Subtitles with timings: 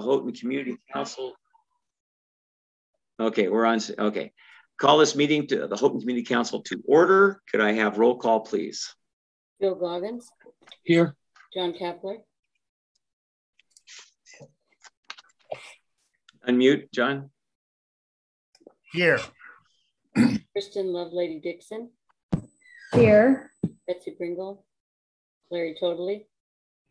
[0.00, 1.34] Houghton Community Council.
[3.20, 4.32] Okay, we're on, okay.
[4.80, 7.40] Call this meeting to the Houghton Community Council to order.
[7.50, 8.94] Could I have roll call, please?
[9.60, 10.28] Bill Goggins.
[10.82, 11.14] Here.
[11.54, 12.16] John Kapler.
[16.48, 17.30] Unmute, John.
[18.92, 19.20] Here.
[20.52, 21.90] Kristen Lovelady Dixon.
[22.92, 23.52] Here.
[23.86, 24.66] Betsy Pringle.
[25.50, 26.24] Larry Toedtli.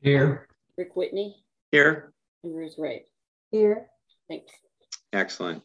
[0.01, 0.47] Here.
[0.77, 1.43] Rick Whitney.
[1.71, 2.12] Here.
[2.43, 3.03] And Ruth Wright.
[3.51, 3.87] Here.
[4.29, 4.51] Thanks.
[5.13, 5.63] Excellent.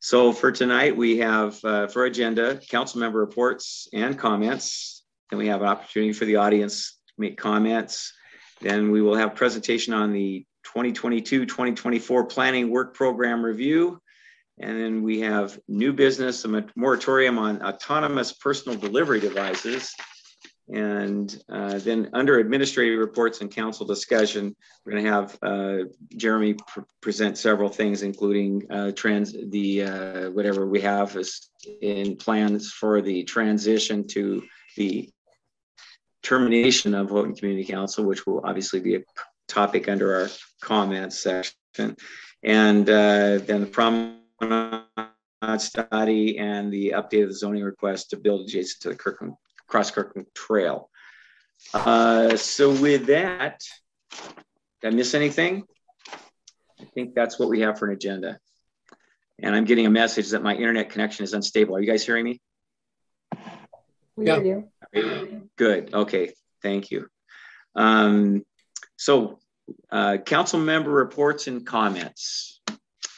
[0.00, 5.04] So for tonight, we have uh, for agenda council member reports and comments.
[5.30, 8.12] Then we have an opportunity for the audience to make comments.
[8.60, 14.00] Then we will have presentation on the 2022-2024 planning work program review.
[14.58, 19.94] And then we have new business, a moratorium on autonomous personal delivery devices.
[20.72, 25.78] And uh, then under administrative reports and council discussion, we're going to have uh,
[26.16, 31.50] Jeremy pr present several things, including uh, trans the uh, whatever we have is
[31.80, 34.42] in plans for the transition to
[34.76, 35.08] the
[36.22, 39.02] termination of Houghton Community Council, which will obviously be a
[39.46, 40.28] topic under our
[40.60, 41.96] comments section,
[42.42, 48.40] and uh, then the promenade study and the update of the zoning request to build
[48.40, 49.34] adjacent to the Kirkland
[49.66, 50.90] Cross Kirkland Trail.
[51.72, 53.62] Uh, so with that,
[54.80, 55.64] did I miss anything?
[56.80, 58.38] I think that's what we have for an agenda.
[59.38, 61.76] And I'm getting a message that my internet connection is unstable.
[61.76, 62.40] Are you guys hearing me?
[64.16, 64.40] We Yeah.
[64.40, 65.50] you.
[65.56, 65.92] Good.
[65.92, 66.32] Okay.
[66.62, 67.08] Thank you.
[67.74, 68.44] Um,
[68.96, 69.38] so,
[69.90, 72.60] uh, council member reports and comments.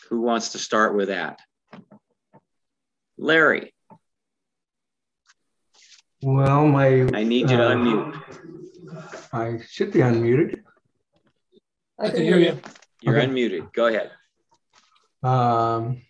[0.09, 1.41] Who wants to start with that?
[3.17, 3.75] Larry,
[6.23, 7.03] Well, my.
[7.15, 8.23] I need you to uh, unmute.
[9.33, 10.63] I should be unmuted.
[11.99, 12.59] I can hear you.
[13.03, 13.27] You're okay.
[13.27, 13.73] unmuted.
[13.73, 14.11] Go ahead.
[15.23, 16.03] Um,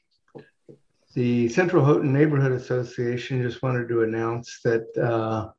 [1.14, 5.50] the Central Houghton Neighborhood Association just wanted to announce that uh,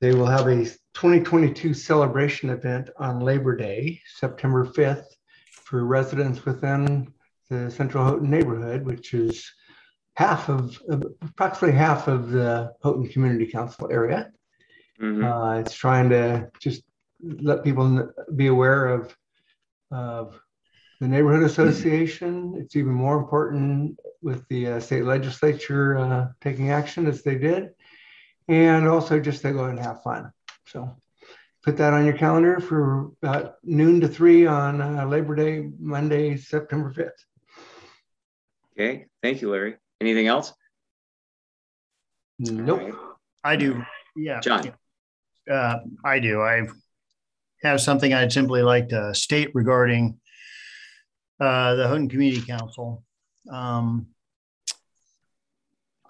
[0.00, 5.06] they will have a 2022 celebration event on Labor Day, September 5th,
[5.50, 7.12] for residents within
[7.48, 9.50] the Central Houghton neighborhood, which is
[10.14, 10.80] half of
[11.22, 14.30] approximately half of the Houghton Community Council area.
[15.00, 15.24] Mhm.
[15.24, 16.82] Uh, it's trying to just
[17.22, 19.16] let people be aware of,
[19.90, 20.38] of
[21.00, 22.54] the neighborhood association.
[22.58, 27.70] It's even more important with the uh, state legislature uh, taking action as they did.
[28.48, 30.32] And also just to go and have fun.
[30.66, 30.96] So
[31.62, 36.36] put that on your calendar for about noon to three on uh, Labor Day, Monday,
[36.36, 37.10] September 5th.
[38.74, 39.06] Okay.
[39.22, 39.76] Thank you, Larry.
[40.02, 40.52] Anything else?
[42.40, 42.80] Nope.
[42.80, 42.94] All right.
[43.44, 43.84] I do.
[44.16, 44.40] Yeah.
[44.40, 44.72] John.
[45.48, 46.42] Uh, I do.
[46.42, 46.66] I
[47.62, 50.18] have something I'd simply like to state regarding
[51.38, 53.04] uh, the Houghton Community Council.
[53.48, 54.08] Um,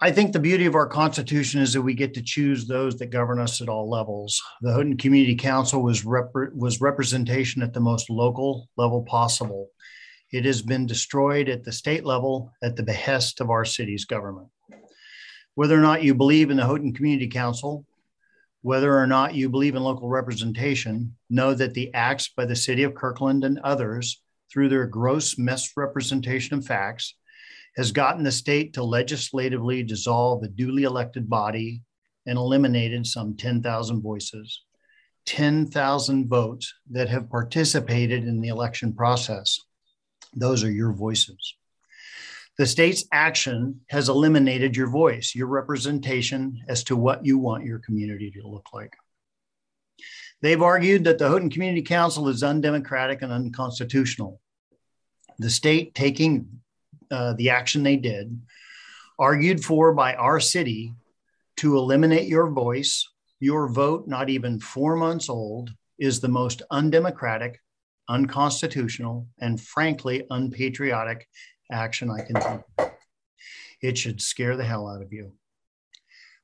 [0.01, 3.11] I think the beauty of our Constitution is that we get to choose those that
[3.11, 4.41] govern us at all levels.
[4.61, 9.69] The Houghton Community Council was rep- was representation at the most local level possible.
[10.33, 14.47] It has been destroyed at the state level at the behest of our city's government.
[15.53, 17.85] Whether or not you believe in the Houghton Community Council,
[18.63, 22.81] whether or not you believe in local representation, know that the acts by the city
[22.81, 27.13] of Kirkland and others, through their gross misrepresentation of facts,
[27.75, 31.83] has gotten the state to legislatively dissolve a duly elected body
[32.25, 34.63] and eliminated some 10,000 voices,
[35.27, 39.59] 10,000 votes that have participated in the election process.
[40.35, 41.55] Those are your voices.
[42.57, 47.79] The state's action has eliminated your voice, your representation as to what you want your
[47.79, 48.93] community to look like.
[50.41, 54.39] They've argued that the Houghton Community Council is undemocratic and unconstitutional.
[55.39, 56.61] The state taking
[57.09, 58.39] uh, the action they did,
[59.17, 60.93] argued for by our city
[61.57, 63.07] to eliminate your voice,
[63.39, 67.61] your vote, not even four months old, is the most undemocratic,
[68.09, 71.27] unconstitutional, and frankly unpatriotic
[71.71, 72.91] action I can think of.
[73.81, 75.33] It should scare the hell out of you.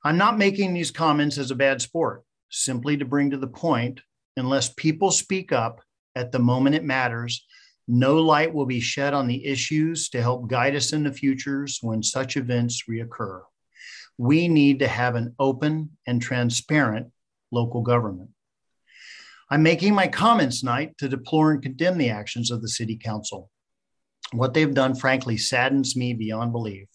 [0.04, 4.02] I'm not making these comments as a bad sport, simply to bring to the point
[4.38, 5.82] unless people speak up
[6.16, 7.46] at the moment it matters,
[7.88, 11.80] no light will be shed on the issues to help guide us in the futures
[11.82, 13.42] when such events reoccur.
[14.18, 17.08] We need to have an open and transparent
[17.52, 18.30] local government.
[19.52, 23.50] I'm making my comments tonight to deplore and condemn the actions of the City Council.
[24.32, 26.88] What they've done, frankly, saddens me beyond belief.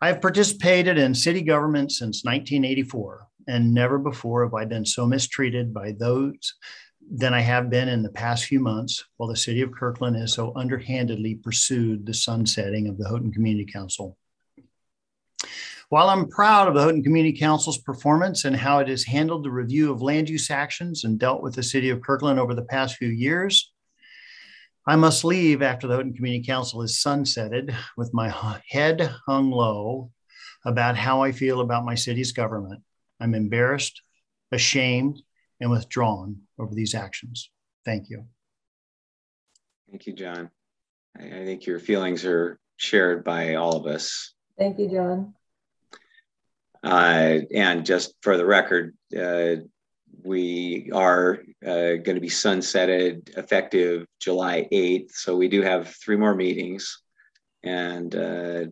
[0.00, 5.06] I have participated in city government since 1984, and never before have I been so
[5.06, 6.54] mistreated by those
[7.10, 10.34] than I have been in the past few months while the city of Kirkland has
[10.34, 14.16] so underhandedly pursued the sunsetting of the Houghton Community Council.
[15.90, 19.50] While I'm proud of the Houghton Community Council's performance and how it has handled the
[19.50, 22.96] review of land use actions and dealt with the city of Kirkland over the past
[22.96, 23.72] few years,
[24.86, 28.34] I must leave after the Houghton Community Council is sunsetted with my
[28.68, 30.10] head hung low
[30.66, 32.82] about how I feel about my city's government.
[33.18, 34.02] I'm embarrassed,
[34.52, 35.22] ashamed,
[35.58, 37.50] and withdrawn over these actions.
[37.86, 38.26] Thank you.
[39.90, 40.50] Thank you, John.
[41.18, 44.34] I, I think your feelings are shared by all of us.
[44.58, 45.34] Thank you, John.
[46.82, 49.56] Uh, and just for the record, uh,
[50.22, 55.12] we are uh, going to be sunsetted effective July 8th.
[55.12, 57.02] So we do have three more meetings.
[57.62, 58.64] And uh,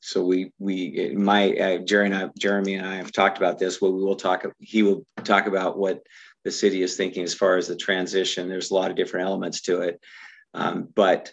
[0.00, 3.80] so we, we, my, uh, Jerry and I, Jeremy and I have talked about this.
[3.80, 6.02] Well, we will talk, he will talk about what
[6.44, 8.48] the city is thinking as far as the transition.
[8.48, 10.00] There's a lot of different elements to it.
[10.54, 11.32] Um, but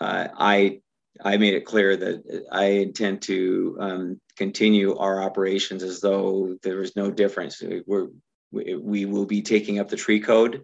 [0.00, 0.80] uh, I
[1.22, 6.82] I made it clear that I intend to um, continue our operations as though there
[6.82, 7.62] is no difference.
[7.86, 8.08] We're,
[8.50, 10.62] we, will be taking up the tree code.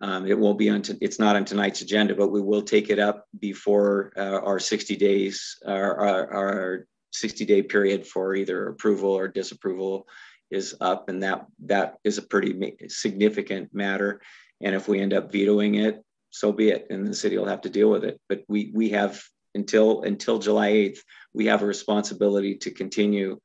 [0.00, 2.90] Um, it won't be on, t- it's not on tonight's agenda, but we will take
[2.90, 8.68] it up before uh, our 60 days, our, our, our 60 day period for either
[8.68, 10.06] approval or disapproval
[10.50, 11.08] is up.
[11.08, 14.20] And that, that is a pretty significant matter.
[14.60, 16.86] And if we end up vetoing it, so be it.
[16.90, 18.20] And the city will have to deal with it.
[18.28, 19.20] But we, we have
[19.54, 20.98] until until July 8th,
[21.32, 23.38] we have a responsibility to continue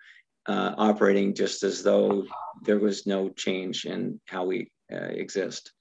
[0.46, 2.26] uh, operating just as though
[2.64, 5.72] there was no change in how we uh, exist,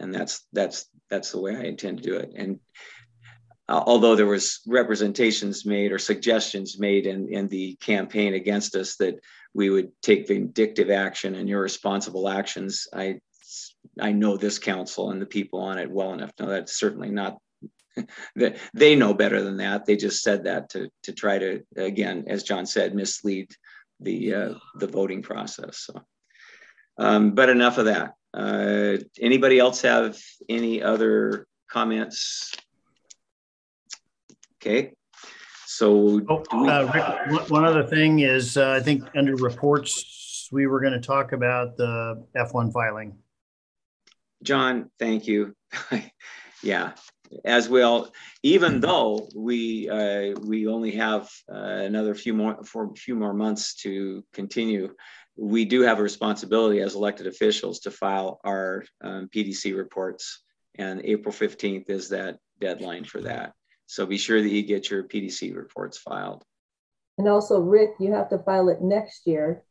[0.00, 2.32] and that's that's that's the way I intend to do it.
[2.36, 2.60] And
[3.68, 8.96] uh, although there was representations made or suggestions made in in the campaign against us
[8.96, 9.18] that
[9.54, 13.20] we would take vindictive action and irresponsible actions, I
[14.00, 16.32] I know this council and the people on it well enough.
[16.38, 17.38] No, that's certainly not
[18.74, 19.86] they know better than that.
[19.86, 23.50] They just said that to to try to again, as John said, mislead
[24.00, 25.86] the uh, the voting process.
[25.86, 26.02] So,
[26.98, 28.14] um, but enough of that.
[28.34, 32.52] Uh, anybody else have any other comments?
[34.60, 34.92] Okay.
[35.66, 40.66] So, oh, we- uh, Rick, one other thing is, uh, I think under reports, we
[40.66, 43.18] were going to talk about the F1 filing.
[44.42, 45.54] John, thank you.
[46.62, 46.92] yeah,
[47.44, 48.12] as well,
[48.42, 48.80] even mm-hmm.
[48.80, 53.74] though we uh, we only have uh, another few more for a few more months
[53.82, 54.94] to continue,
[55.36, 60.42] we do have a responsibility as elected officials to file our um, PDC reports,
[60.76, 63.52] and April fifteenth is that deadline for that.
[63.86, 66.44] So be sure that you get your PDC reports filed.
[67.18, 69.62] And also, Rick, you have to file it next year.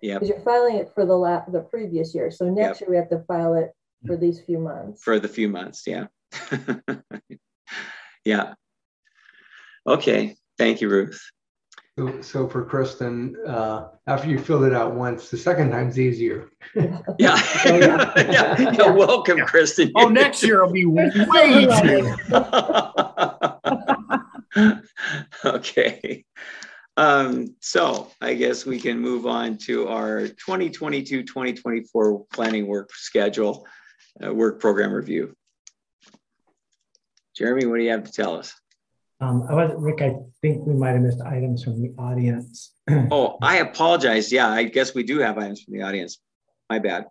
[0.00, 0.14] Yeah.
[0.14, 2.30] Because you're filing it for the la- the previous year.
[2.30, 2.88] So next yep.
[2.88, 3.72] year we have to file it
[4.06, 5.02] for these few months.
[5.02, 6.06] For the few months, yeah.
[8.24, 8.54] yeah.
[9.86, 10.36] Okay.
[10.58, 11.20] Thank you, Ruth.
[11.98, 16.50] So, so for Kristen, uh, after you filled it out once, the second time's easier.
[16.74, 17.00] yeah.
[17.66, 18.60] yeah.
[18.60, 18.90] yeah.
[18.90, 19.44] Welcome, yeah.
[19.44, 19.90] Kristen.
[19.96, 22.16] Oh, next year will be way easier.
[25.44, 26.24] okay.
[26.96, 33.66] Um, so I guess we can move on to our 2022-2024 planning work schedule,
[34.24, 35.34] uh, work program review.
[37.38, 38.52] Jeremy, what do you have to tell us?
[39.20, 42.72] Um, I was, Rick, I think we might have missed items from the audience.
[43.12, 44.32] oh, I apologize.
[44.32, 46.18] Yeah, I guess we do have items from the audience.
[46.68, 47.06] My bad.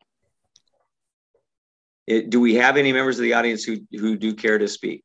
[2.07, 5.03] It, do we have any members of the audience who, who do care to speak?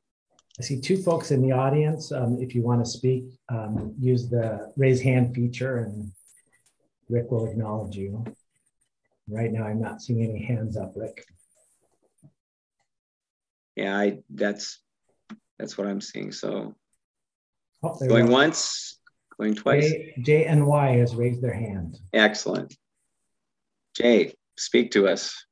[0.59, 2.11] I see two folks in the audience.
[2.11, 6.11] Um, if you want to speak, um, use the raise hand feature and
[7.09, 8.25] Rick will acknowledge you.
[9.29, 11.25] Right now, I'm not seeing any hands up, Rick.
[13.76, 14.81] Yeah, I that's
[15.62, 16.33] that's what I'm seeing.
[16.33, 16.75] So
[17.85, 18.99] oh, going once,
[19.38, 19.88] going twice.
[19.88, 21.99] J, J and Y has raised their hand.
[22.12, 22.75] Excellent.
[23.97, 25.47] Jay, speak to us.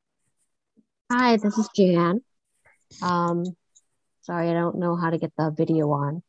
[1.13, 2.23] Hi, this is Jan.
[3.01, 3.45] Um,
[4.23, 6.25] sorry, I don't know how to get the video on.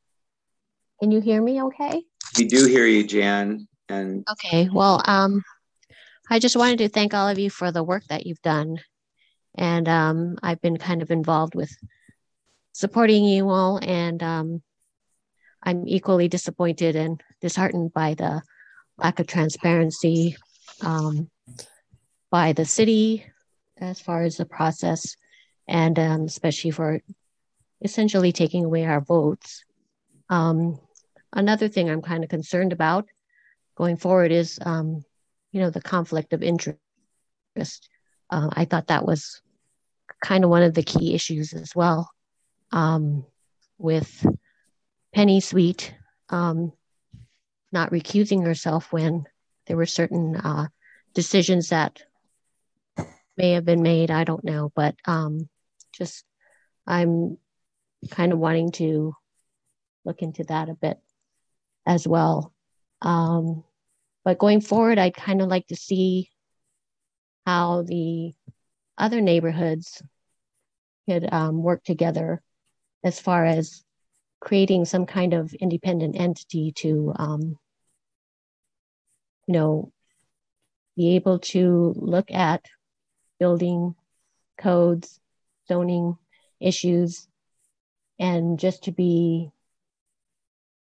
[1.02, 2.04] Can you hear me okay?
[2.38, 3.68] We do hear you, Jan.
[3.90, 5.42] And okay, well, um,
[6.30, 8.78] I just wanted to thank all of you for the work that you've done.
[9.56, 11.76] And um, I've been kind of involved with
[12.74, 13.80] supporting you all.
[13.82, 14.62] And um,
[15.64, 18.42] I'm equally disappointed and disheartened by the
[18.98, 20.36] lack of transparency
[20.82, 21.30] um,
[22.30, 23.26] by the city
[23.78, 25.16] as far as the process,
[25.68, 27.02] and um, especially for
[27.82, 29.64] essentially taking away our votes.
[30.30, 30.80] Um,
[31.34, 33.08] another thing I'm kind of concerned about
[33.76, 35.04] going forward is, um,
[35.52, 36.80] you know, the conflict of interest.
[38.30, 39.42] Uh, I thought that was
[40.24, 42.10] kind of one of the key issues as well
[42.72, 43.26] um,
[43.78, 44.26] with
[45.14, 45.94] Penny Sweet
[46.30, 46.72] um,
[47.72, 49.26] not recusing herself when
[49.68, 50.68] there were certain uh,
[51.14, 52.02] decisions that
[53.38, 54.12] may have been made.
[54.12, 55.50] I don't know, but um,
[55.94, 56.26] just
[56.86, 57.38] I'm
[58.10, 59.14] kind of wanting to
[60.04, 61.00] look into that a bit
[61.86, 62.54] as well.
[63.02, 63.64] Um,
[64.24, 66.30] but going forward, I'd kind of like to see
[67.46, 68.34] how the
[68.98, 70.02] other neighborhoods
[71.08, 72.42] could um, work together
[73.04, 73.84] as far as
[74.40, 77.58] creating some kind of independent entity to, um,
[79.48, 79.92] you know,
[80.96, 82.66] be able to look at
[83.40, 83.96] building
[84.58, 85.20] codes,
[85.68, 86.18] zoning
[86.60, 87.28] issues,
[88.20, 89.50] and just to be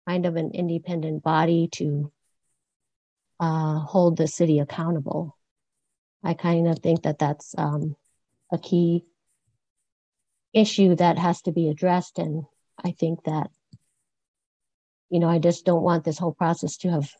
[0.07, 2.11] kind of an independent body to
[3.39, 5.37] uh, hold the city accountable.
[6.23, 7.95] I kind of think that that's um,
[8.51, 9.05] a key
[10.53, 12.19] issue that has to be addressed.
[12.19, 12.45] And
[12.83, 13.49] I think that,
[15.09, 17.11] you know, I just don't want this whole process to have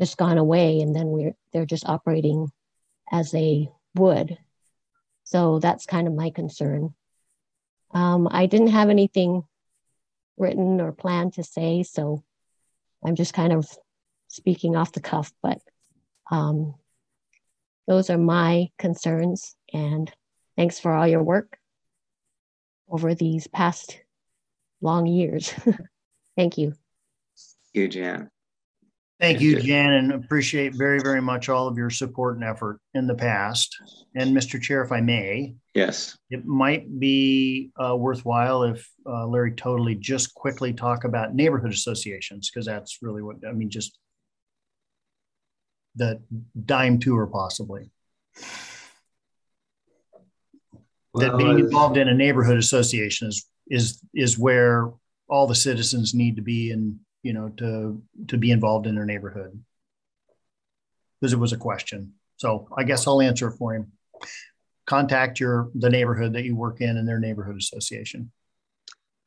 [0.00, 2.50] just gone away and then we're they're just operating
[3.10, 4.38] as they would.
[5.24, 6.94] So that's kind of my concern.
[7.92, 9.42] Um, I didn't have anything
[10.38, 12.24] written or planned to say, so
[13.04, 13.68] I'm just kind of
[14.28, 15.58] speaking off the cuff, but
[16.30, 16.74] um,
[17.86, 19.54] those are my concerns.
[19.72, 20.10] And
[20.56, 21.58] thanks for all your work
[22.92, 23.98] over these past
[24.80, 25.52] long years.
[26.36, 26.74] Thank you.
[26.74, 28.30] Thank you, Jan.
[29.18, 33.06] Thank you, Jan, and appreciate very, very much all of your support and effort in
[33.06, 33.76] the past.
[34.16, 34.60] And Mr.
[34.60, 36.18] Chair, if I may, Yes.
[36.28, 42.50] it might be uh, worthwhile if uh, Larry Toedtli just quickly talk about neighborhood associations,
[42.50, 43.96] because that's really what, I mean, just
[45.94, 46.20] the
[46.64, 47.90] dime tour possibly.
[51.14, 54.90] That being involved in a neighborhood association is, is, is where
[55.28, 59.04] all the citizens need to be and, you know, to, to be involved in their
[59.04, 59.62] neighborhood.
[61.20, 62.14] Because it was a question.
[62.36, 63.92] So I guess I'll answer it for him.
[64.86, 68.32] Contact your, the neighborhood that you work in and their neighborhood association.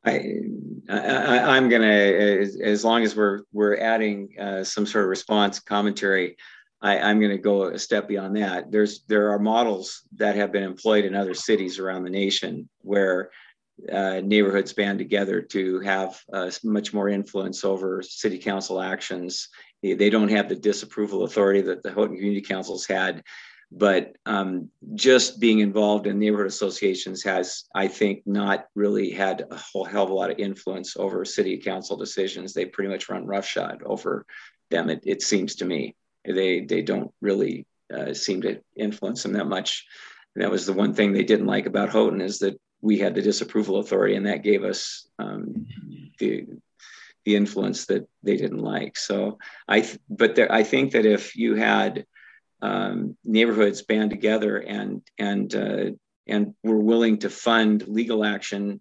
[0.04, 0.40] I,
[0.88, 5.60] I, I'm gonna, as, as long as we're, we're adding uh, some sort of response
[5.60, 6.36] commentary,
[6.82, 8.70] I, I'm gonna go a step beyond that.
[8.70, 13.30] There's, there are models that have been employed in other cities around the nation where
[13.92, 19.48] uh, neighborhoods band together to have uh, much more influence over city council actions.
[19.82, 23.22] They, they don't have the disapproval authority that the Houghton Community Councils had,
[23.70, 29.56] but um, just being involved in neighborhood associations has, I think, not really had a
[29.56, 32.52] whole hell of a lot of influence over city council decisions.
[32.52, 34.24] They pretty much run roughshod over
[34.70, 34.88] them.
[34.88, 39.46] It, it seems to me they they don't really uh, seem to influence them that
[39.46, 39.86] much.
[40.34, 43.14] And that was the one thing they didn't like about Houghton is that we had
[43.14, 45.66] the disapproval authority, and that gave us um,
[46.18, 46.46] the
[47.24, 48.96] the influence that they didn't like.
[48.96, 52.06] So I, th- but there, I think that if you had
[52.62, 55.90] um, neighborhoods band together and and uh,
[56.26, 58.80] and were willing to fund legal action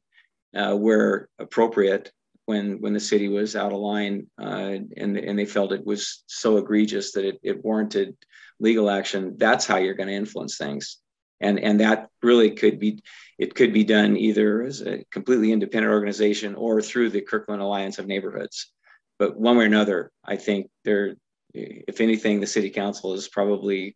[0.56, 2.12] uh, where appropriate
[2.46, 6.24] when when the city was out of line uh, and and they felt it was
[6.28, 8.16] so egregious that it, it warranted
[8.60, 9.36] legal action.
[9.38, 10.98] That's how you're going to influence things,
[11.42, 13.02] and and that really could be
[13.38, 18.00] it could be done either as a completely independent organization or through the Kirkland Alliance
[18.00, 18.72] of Neighborhoods.
[19.18, 21.16] But one way or another, I think there
[21.56, 23.96] if anything, the city council has probably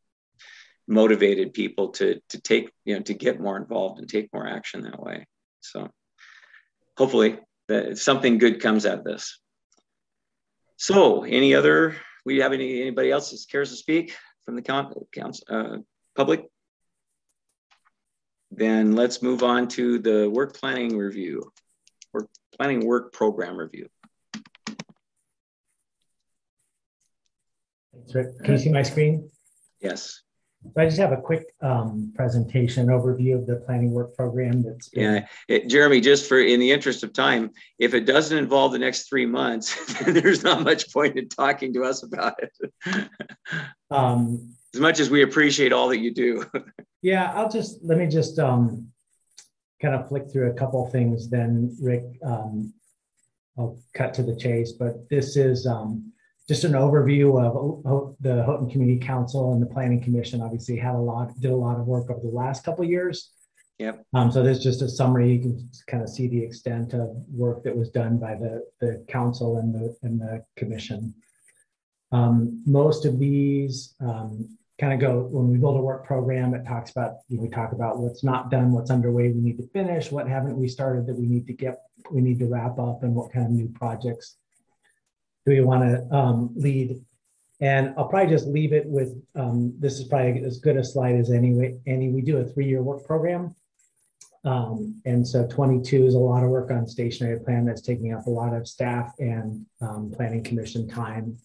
[0.88, 4.82] motivated people to to take you know to get more involved and take more action
[4.84, 5.27] that way.
[5.62, 5.89] So
[6.98, 7.38] hopefully
[7.69, 9.39] that something good comes out of this.
[10.77, 11.95] So any other?
[12.25, 15.07] We have any anybody else that cares to speak from the council
[15.49, 15.77] uh,
[16.15, 16.45] public?
[18.51, 21.51] Then let's move on to the work planning review,
[22.13, 23.88] work planning work program review.
[28.11, 29.29] Can you see my screen?
[29.79, 30.23] Yes.
[30.63, 34.89] So I just have a quick um, presentation overview of the planning work program that's
[34.89, 38.73] been Yeah, it, Jeremy, just for in the interest of time, if it doesn't involve
[38.73, 39.75] the next three months,
[40.05, 43.09] there's not much point in talking to us about it.
[43.91, 46.45] um, as much as we appreciate all that you do.
[47.01, 48.89] Yeah, I'll just, let me just um,
[49.81, 52.73] kind of flick through a couple things, then Rick, um,
[53.57, 56.11] I'll cut to the chase, but this is um,
[56.50, 57.27] just an overview
[57.86, 61.56] of the Houghton Community Council and the Planning Commission obviously had a lot, did a
[61.56, 63.29] lot of work over the last couple of years.
[63.77, 64.03] Yep.
[64.15, 67.63] Um, so there's just a summary, you can kind of see the extent of work
[67.65, 71.13] that was done by the, the council and the, and the commission.
[72.12, 76.65] Um, most of these um, kind of go when we build a work program, it
[76.65, 79.68] talks about, you know, we talk about what's not done, what's underway, we need to
[79.68, 83.03] finish, what haven't we started that we need to get, we need to wrap up,
[83.03, 84.38] and what kind of new projects
[85.50, 87.01] do we want to um, lead.
[87.62, 91.15] And I'll probably just leave it with um, this is probably as good a slide
[91.15, 91.79] as any.
[91.86, 93.53] Any we do a three-year work program,
[94.46, 98.13] um, and so 22 is a lot of work on station area plan that's taking
[98.13, 101.38] up a lot of staff and um, planning commission time.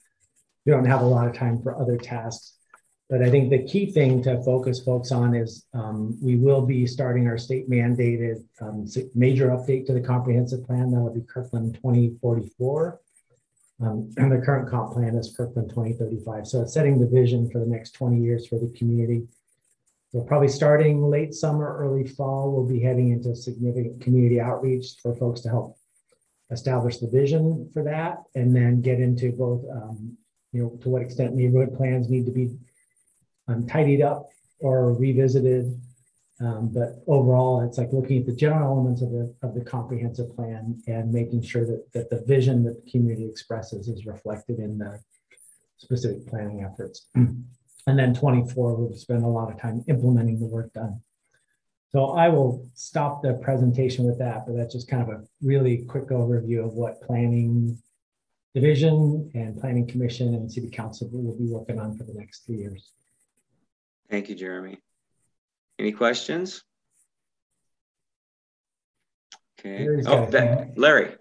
[0.64, 2.54] We don't have a lot of time for other tasks.
[3.10, 6.86] But I think the key thing to focus folks on is um, we will be
[6.86, 10.90] starting our state mandated um, major update to the comprehensive plan.
[10.90, 13.00] That'll be Kirkland 2044.
[13.84, 16.46] Um, and the current comp plan is Kirkland 2035.
[16.46, 19.26] So it's setting the vision for the next 20 years for the community.
[20.12, 25.14] So probably starting late summer, early fall, we'll be heading into significant community outreach for
[25.16, 25.76] folks to help
[26.50, 30.16] establish the vision for that and then get into both, um,
[30.52, 32.56] you know, to what extent neighborhood plans need to be
[33.48, 34.28] um, tidied up
[34.60, 35.80] or revisited.
[36.40, 40.34] Um, but overall, it's like looking at the general elements of the of the comprehensive
[40.34, 44.78] plan and making sure that that the vision that the community expresses is reflected in
[44.78, 45.00] the
[45.76, 47.08] specific planning efforts.
[47.86, 51.00] And then 24, we'll spend a lot of time implementing the work done.
[51.92, 55.84] So I will stop the presentation with that, but that's just kind of a really
[55.84, 57.78] quick overview of what planning
[58.54, 62.56] division and planning commission and city council will be working on for the next three
[62.56, 62.90] years.
[64.08, 64.78] Thank you, Jeremy.
[65.78, 66.62] Any questions?
[69.58, 69.80] Okay.
[69.80, 71.16] Larry's oh, that, Larry.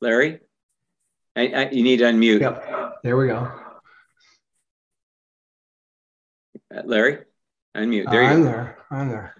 [0.00, 0.40] Larry,
[1.36, 2.40] I, I, you need to unmute.
[2.40, 3.52] Yep, there we go.
[6.74, 7.18] Uh, Larry,
[7.76, 8.10] unmute.
[8.10, 8.48] There uh, you I'm go.
[8.48, 8.78] there.
[8.90, 9.34] I'm there.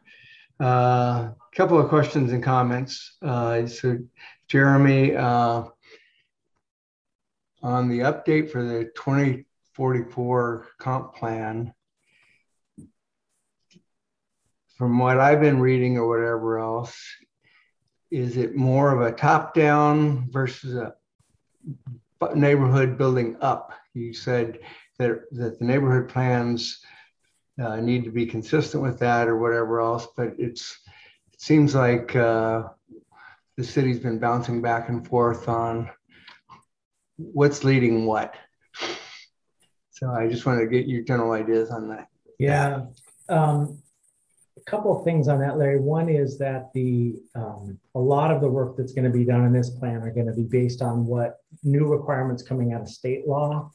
[0.61, 3.17] A uh, couple of questions and comments.
[3.23, 3.99] Uh, so,
[4.49, 5.65] Jeremy, uh,
[7.63, 8.91] on the update for the
[9.77, 11.73] 2044 comp plan,
[14.77, 16.99] from what I've been reading or whatever else,
[18.11, 20.95] is it more of a top down versus a
[22.35, 23.73] neighborhood building up?
[23.95, 24.59] You said
[24.99, 26.81] that, that the neighborhood plans
[27.61, 30.79] uh, need to be consistent with that or whatever else, but it's
[31.33, 32.65] it seems like uh,
[33.57, 35.91] the city's been bouncing back and forth on
[37.17, 38.35] what's leading what.
[40.01, 42.09] So I just wanted to get your general ideas on that.
[42.39, 42.87] Yeah.
[43.29, 43.83] Um,
[44.57, 45.79] a couple of things on that, Larry.
[45.79, 49.45] One is that the um, a lot of the work that's going to be done
[49.45, 52.89] in this plan are going to be based on what new requirements coming out of
[52.89, 53.71] state law,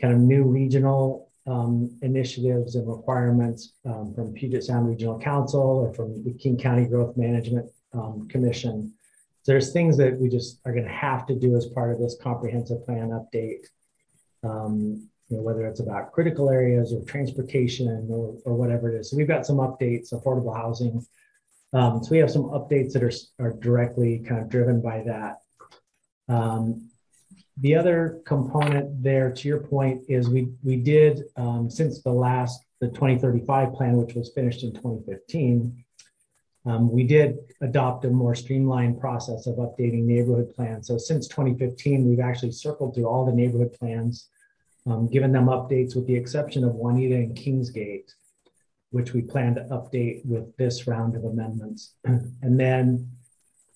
[0.00, 5.94] kind of new regional um, initiatives and requirements um, from Puget Sound Regional Council or
[5.94, 8.92] from the King County Growth Management um, Commission
[9.46, 12.16] there's things that we just are going to have to do as part of this
[12.20, 13.66] comprehensive plan update.
[15.28, 19.10] You know, whether it's about critical areas or transportation or, or whatever it is.
[19.10, 21.04] So we've got some updates, affordable housing.
[21.72, 23.12] Um, so we have some updates that are,
[23.44, 25.40] are directly kind of driven by that.
[26.28, 26.90] Um,
[27.58, 32.64] the other component there, to your point, is we we did um, since the last
[32.80, 35.84] the 2035 plan, which was finished in 2015.
[36.66, 40.88] Um, we did adopt a more streamlined process of updating neighborhood plans.
[40.88, 44.28] So since 2015, we've actually circled through all the neighborhood plans,
[44.86, 48.12] um, given them updates with the exception of Juanita and Kingsgate,
[48.90, 51.94] which we plan to update with this round of amendments.
[52.04, 53.10] and then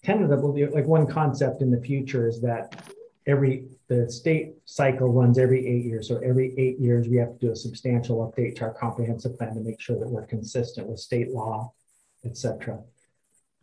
[0.05, 2.92] tentatively, like one concept in the future is that
[3.27, 6.09] every the state cycle runs every eight years.
[6.09, 9.55] So every eight years, we have to do a substantial update to our comprehensive plan
[9.55, 11.73] to make sure that we're consistent with state law
[12.25, 12.81] etc.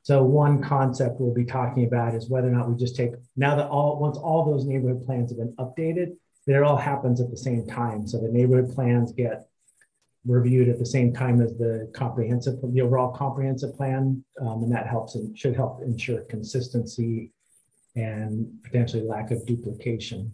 [0.03, 3.55] So one concept we'll be talking about is whether or not we just take now
[3.55, 6.15] that all once all those neighborhood plans have been updated,
[6.47, 8.07] it all happens at the same time.
[8.07, 9.47] So the neighborhood plans get
[10.25, 14.87] reviewed at the same time as the comprehensive, the overall comprehensive plan, um, and that
[14.87, 17.31] helps and should help ensure consistency
[17.95, 20.31] and potentially lack of duplication.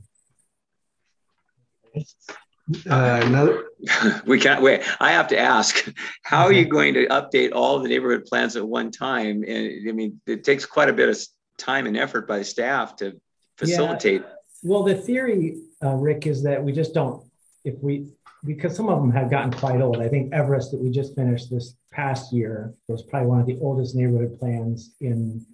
[2.89, 3.65] Uh, another.
[4.26, 4.82] we can't wait.
[5.00, 5.91] I have to ask,
[6.24, 9.43] how are you going to update all the neighborhood plans at one time?
[9.43, 11.19] And I mean, it takes quite a bit of
[11.58, 13.19] time and effort by staff to
[13.58, 14.21] facilitate.
[14.21, 14.34] Yeah.
[14.63, 17.24] Well, the theory, uh, Rick, is that we just don't,
[17.63, 18.08] if we,
[18.44, 20.02] because some of them have gotten quite old.
[20.02, 23.60] I think Everest that we just finished this past year was probably one of the
[23.62, 25.46] oldest neighborhood plans in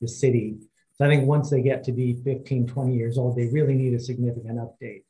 [0.00, 0.58] the city.
[0.94, 3.94] So I think once they get to be 15, 20 years old, they really need
[3.94, 5.04] a significant update.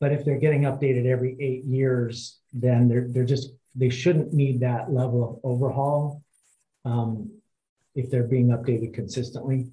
[0.00, 4.60] But if they're getting updated every eight years, then they're, they're just, they shouldn't need
[4.60, 6.22] that level of overhaul
[6.84, 7.30] um,
[7.94, 9.68] if they're being updated consistently.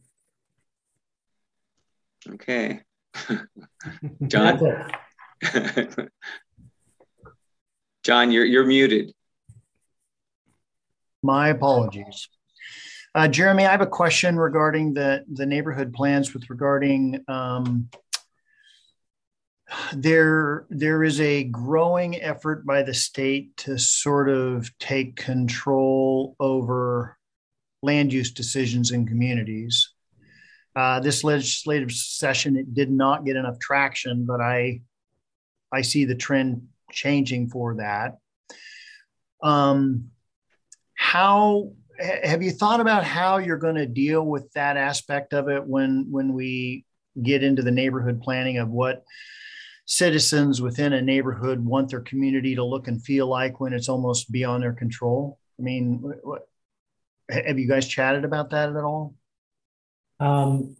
[2.28, 2.82] Okay.
[4.28, 4.91] John?
[8.04, 9.13] John, you're, you're muted.
[11.21, 12.28] My apologies.
[13.15, 17.89] Uh, Jeremy, I have a question regarding the, the neighborhood plans with regarding um,
[19.95, 27.17] there there is a growing effort by the state to sort of take control over
[27.82, 29.93] land use decisions in communities.
[30.76, 34.82] Uh, this legislative session it did not get enough traction, but I
[35.72, 38.18] I see the trend changing for that.
[39.42, 40.10] Um,
[40.96, 45.66] how have you thought about how you're going to deal with that aspect of it
[45.66, 46.86] when when we
[47.22, 49.04] get into the neighborhood planning of what
[49.86, 54.32] citizens within a neighborhood want their community to look and feel like when it's almost
[54.32, 55.38] beyond their control?
[55.60, 56.48] I mean, what,
[57.30, 59.14] have you guys chatted about that at all?
[60.24, 60.78] Um,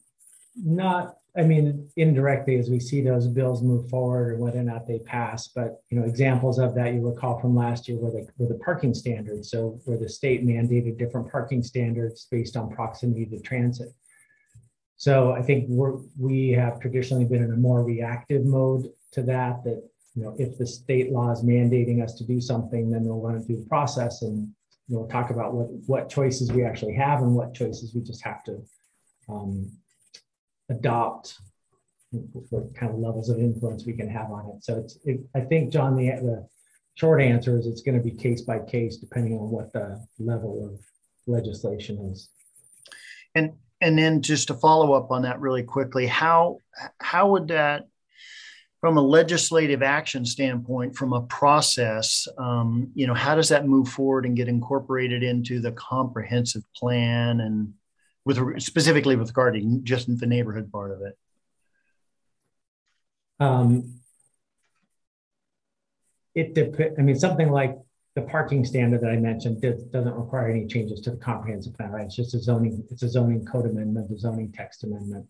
[0.56, 4.88] not, I mean, indirectly as we see those bills move forward or whether or not
[4.88, 8.26] they pass, but you know, examples of that you recall from last year were the,
[8.38, 9.50] were the parking standards.
[9.50, 13.90] So where the state mandated different parking standards based on proximity to transit.
[14.96, 19.64] So I think we're, we have traditionally been in a more reactive mode to that,
[19.66, 19.84] that,
[20.16, 23.36] you know, if the state law is mandating us to do something, then we'll run
[23.36, 24.48] it through the process and
[24.88, 28.42] we'll talk about what, what choices we actually have and what choices we just have
[28.46, 28.64] to
[29.30, 29.72] um,
[30.70, 31.36] adopt
[32.50, 34.64] what kind of levels of influence we can have on it.
[34.64, 36.48] So it's, it, I think, John, the, the
[36.96, 40.64] short answer is it's going to be case by case, depending on what the level
[40.64, 40.80] of
[41.26, 42.30] legislation is.
[43.34, 46.58] And and then just to follow up on that really quickly, how
[47.00, 47.88] how would that,
[48.80, 53.90] from a legislative action standpoint, from a process, um, you know, how does that move
[53.90, 57.74] forward and get incorporated into the comprehensive plan and
[58.26, 61.18] with specifically with regarding just the neighborhood part of it?
[63.40, 64.00] Um,
[66.36, 66.98] it depends.
[66.98, 67.78] I mean, something like
[68.16, 72.06] the parking standard that I mentioned doesn't require any changes to the comprehensive plan, right?
[72.06, 75.26] It's just a zoning, it's a zoning code amendment, a zoning text amendment.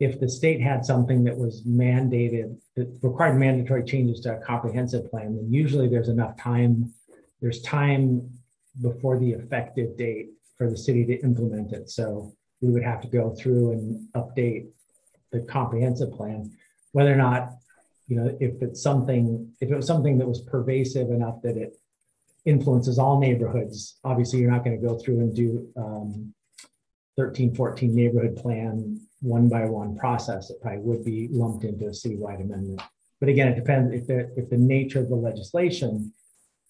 [0.00, 5.10] If the state had something that was mandated, that required mandatory changes to a comprehensive
[5.10, 6.94] plan, then usually there's enough time,
[7.42, 8.30] there's time
[8.80, 11.88] before the effective date for the city to implement it.
[11.88, 14.68] So we would have to go through and update
[15.30, 16.50] the comprehensive plan,
[16.92, 17.52] whether or not,
[18.08, 21.78] you know, if it's something, if it was something that was pervasive enough that it
[22.44, 23.98] influences all neighborhoods.
[24.04, 26.34] Obviously, you're not going to go through and do um,
[27.16, 30.50] 13, 14 neighborhood plan one by one process.
[30.50, 32.80] It probably would be lumped into a citywide amendment.
[33.20, 36.12] But again, it depends if the if the nature of the legislation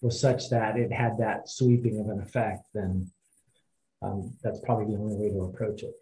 [0.01, 3.11] was such that it had that sweeping of an effect, then
[4.01, 5.93] um, that's probably the only way to approach it.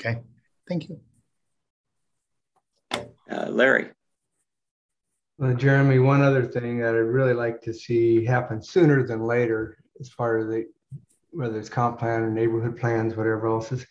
[0.00, 0.20] Okay,
[0.68, 1.00] thank you.
[2.92, 3.90] Uh, Larry.
[5.38, 9.78] Well, Jeremy, one other thing that I'd really like to see happen sooner than later,
[10.00, 10.66] as far as the
[11.30, 13.86] whether it's comp plan or neighborhood plans, whatever else, is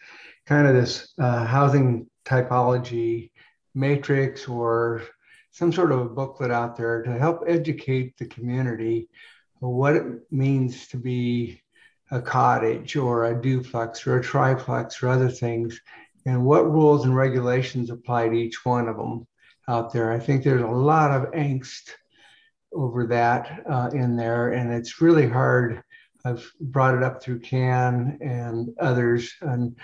[0.46, 3.32] kind of this uh, housing typology
[3.74, 5.02] matrix or
[5.50, 9.10] some sort of a booklet out there to help educate the community
[9.60, 11.62] what it means to be
[12.12, 15.80] a cottage or a duplex or a triplex or other things
[16.26, 19.26] and what rules and regulations apply to each one of them
[19.68, 20.12] out there.
[20.12, 21.90] I think there's a lot of angst
[22.74, 25.84] over that uh, in there, and it's really hard.
[26.24, 29.76] I've brought it up through KAN and others, and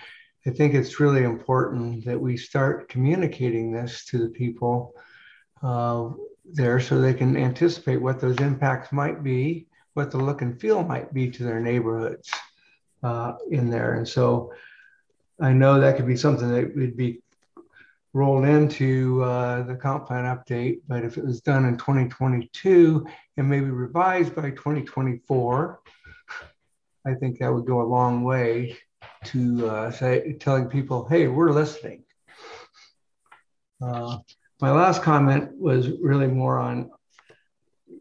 [0.45, 4.93] I think it's really important that we start communicating this to the people
[5.63, 6.09] uh,
[6.45, 10.83] there so they can anticipate what those impacts might be, what the look and feel
[10.83, 12.29] might be to their neighborhoods
[13.01, 13.95] uh, in there.
[13.95, 14.53] And so
[15.41, 17.19] I know that could be something that would be
[18.13, 23.05] rolled into uh, the comp plan update, but if it was done in 2022
[23.37, 25.79] and maybe revised by 2024,
[27.05, 28.77] I think that would go a long way
[29.25, 32.03] to uh, say, telling people, hey, we're listening.
[33.81, 34.17] Uh,
[34.61, 36.91] my last comment was really more on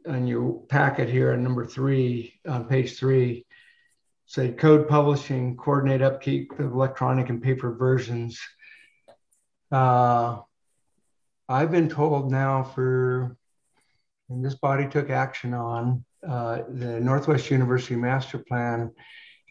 [0.07, 3.47] on your packet here on number three, on page three,
[4.27, 8.40] say code publishing, coordinate upkeep of electronic and paper versions
[9.71, 10.38] uh,
[11.49, 13.37] I've been told now for,
[14.29, 18.92] and this body took action on uh, the Northwest University Master Plan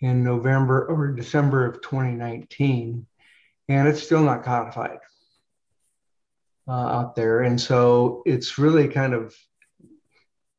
[0.02, 3.06] in November or December of 2019,
[3.70, 5.00] and it's still not codified
[6.68, 7.42] uh, out there.
[7.42, 9.36] And so it's really kind of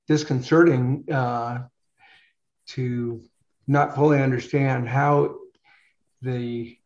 [0.06, 1.64] disconcerting uh,
[2.68, 3.22] to
[3.66, 5.36] not fully understand how
[6.22, 6.76] the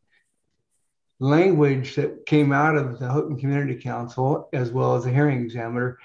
[1.18, 5.98] language that came out of the Houghton Community Council, as well as the hearing examiner,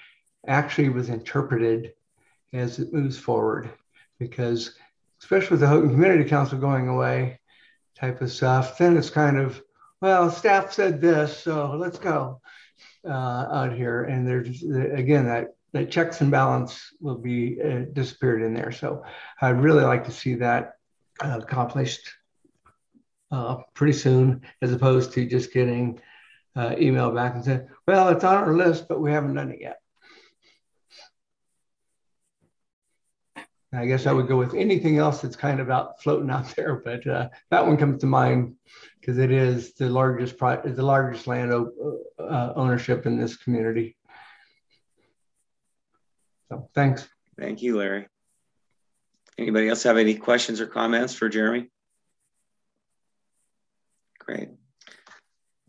[0.47, 1.93] actually was interpreted
[2.53, 3.69] as it moves forward.
[4.19, 4.75] Because,
[5.21, 7.39] especially with the Houghton Community Council going away,
[7.97, 9.61] type of stuff, then it's kind of,
[10.01, 12.41] well, staff said this, so let's go
[13.05, 14.03] uh, out here.
[14.03, 18.71] And there's, again, that, that checks and balance will be uh, disappeared in there.
[18.71, 19.03] So
[19.41, 20.75] I'd really like to see that
[21.21, 22.13] uh, accomplished
[23.29, 25.99] uh, pretty soon, as opposed to just getting
[26.55, 29.59] uh, email back and saying, well, it's on our list, but we haven't done it
[29.59, 29.81] yet.
[33.73, 36.75] I guess I would go with anything else that's kind of out floating out there,
[36.85, 38.55] but uh, that one comes to mind
[39.01, 43.97] because it is the largest the largest land uh, ownership in this community.
[46.49, 47.07] So thanks.
[47.39, 48.07] Thank you, Larry.
[49.37, 51.69] Anybody else have any questions or comments for Jeremy?
[54.19, 54.49] Great.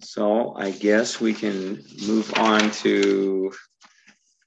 [0.00, 3.52] So I guess we can move on to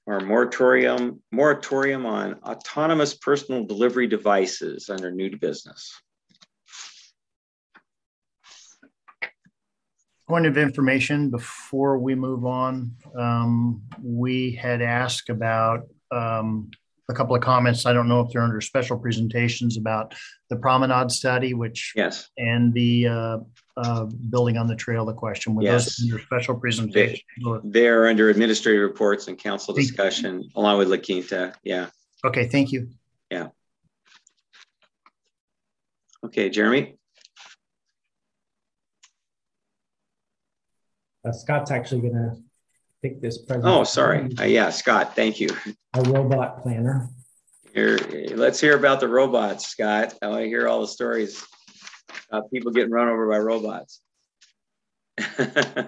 [0.06, 5.92] our moratorium, moratorium on autonomous personal delivery devices under new business.
[10.26, 16.70] Point of information before we move on, um, we had asked about um,
[17.10, 17.84] a couple of comments.
[17.86, 20.14] I don't know if they're under special presentations about
[20.48, 23.38] the promenade study, which yes, and the uh,
[23.76, 25.04] uh, building on the trail.
[25.04, 25.84] The question with yes.
[25.84, 27.22] those under special presentations.
[27.64, 31.52] They, are under administrative reports and council discussion along with La Quinta.
[31.62, 31.88] Yeah.
[32.24, 32.46] Okay.
[32.46, 32.88] Thank you.
[33.30, 33.48] Yeah.
[36.24, 36.96] Okay, Jeremy.
[41.26, 42.49] Uh, Scott's actually going to
[43.02, 44.28] take this Oh, sorry.
[44.38, 45.48] Uh, yeah, Scott, thank you.
[45.94, 47.08] A robot planner.
[47.72, 47.98] Here,
[48.34, 50.14] let's hear about the robots, Scott.
[50.22, 51.44] I want to hear all the stories
[52.28, 54.00] about people getting run over by robots.
[55.38, 55.84] uh,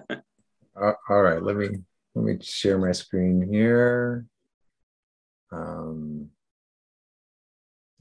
[1.09, 1.69] all right, let me
[2.15, 4.27] let me share my screen here.
[5.51, 6.29] Um,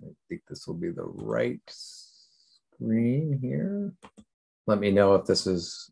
[0.04, 3.93] I think this will be the right screen here.
[4.67, 5.89] Let me know if this is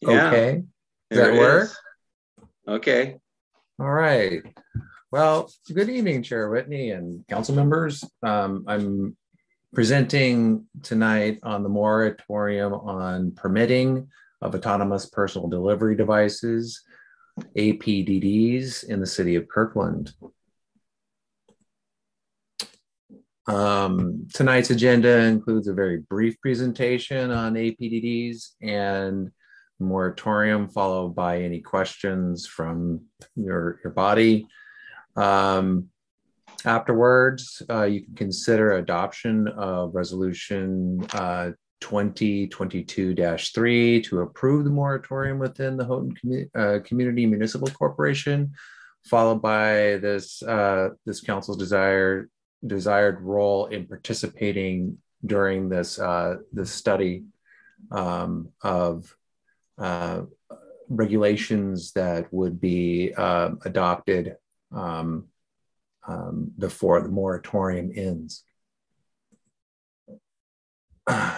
[0.00, 0.28] yeah.
[0.28, 0.62] okay.
[1.12, 1.64] Does that work?
[1.64, 1.78] Is.
[2.66, 3.16] Okay.
[3.78, 4.42] All right.
[5.10, 8.02] Well, good evening, Chair Whitney and council members.
[8.22, 9.14] Um, I'm
[9.74, 14.08] presenting tonight on the moratorium on permitting
[14.40, 16.82] of autonomous personal delivery devices,
[17.58, 20.12] APDDs, in the city of Kirkland.
[23.46, 29.30] Um, tonight's agenda includes a very brief presentation on APDDs and
[29.78, 33.02] moratorium, followed by any questions from
[33.34, 34.46] your, your body.
[35.16, 35.88] Um,
[36.64, 41.50] afterwards, uh, you can consider adoption of resolution uh,
[41.82, 48.52] 2022-3 to approve the moratorium within the Houghton uh, Community Municipal Corporation,
[49.04, 52.30] followed by this, uh, this council's desire,
[52.64, 57.24] desired role in participating during this, uh, this study
[57.90, 59.12] um, of
[59.82, 60.22] uh,
[60.88, 64.36] regulations that would be uh, adopted
[64.70, 65.26] um,
[66.06, 68.44] um, before the moratorium ends.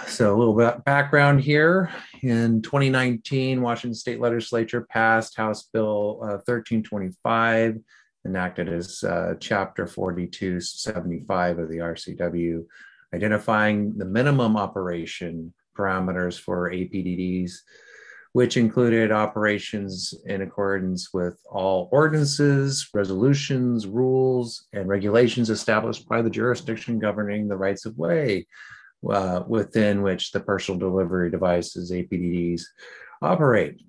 [0.06, 1.90] So a little bit background here.
[2.22, 7.80] In 2019, Washington State Legislature passed House Bill uh, 1325,
[8.26, 12.66] enacted as uh, Chapter 4275 of the RCW,
[13.14, 17.60] identifying the minimum operation parameters for APDDs
[18.34, 26.28] which included operations in accordance with all ordinances, resolutions, rules, and regulations established by the
[26.28, 28.44] jurisdiction governing the rights of way
[29.08, 32.62] uh, within which the personal delivery devices, APDDs,
[33.22, 33.80] operate.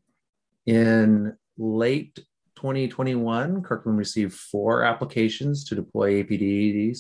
[0.67, 2.15] In late
[2.55, 6.99] 2021, Kirkland received four applications to deploy APDDs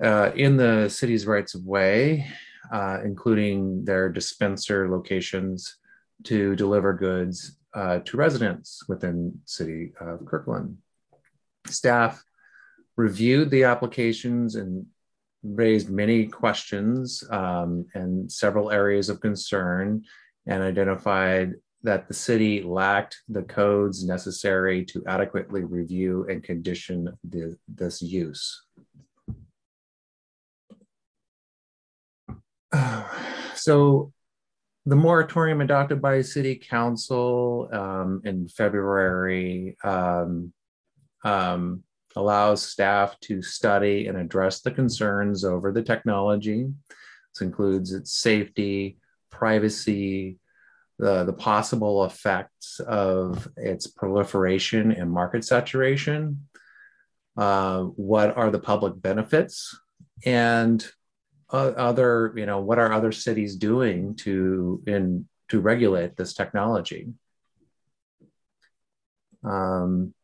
[0.00, 2.24] uh, in the city's rights of way,
[2.72, 5.78] uh, including their dispenser locations
[6.24, 10.78] to deliver goods uh, to residents within city of Kirkland.
[11.66, 12.22] Staff
[12.96, 14.86] reviewed the applications and
[15.42, 20.04] raised many questions um, and several areas of concern
[20.46, 27.56] and identified that the city lacked the codes necessary to adequately review and condition the,
[27.68, 28.64] this use.
[33.54, 34.12] so
[34.86, 40.52] the moratorium adopted by City Council um, in February um,
[41.22, 41.82] um,
[42.16, 46.68] allows staff to study and address the concerns over the technology.
[47.34, 48.98] This includes its safety,
[49.30, 50.38] privacy,
[50.98, 56.48] the, the possible effects of its proliferation and market saturation,
[57.36, 59.78] uh, what are the public benefits,
[60.26, 60.86] and
[61.52, 67.08] uh, other, you know, what are other cities doing to in to regulate this technology?
[69.42, 70.14] Um,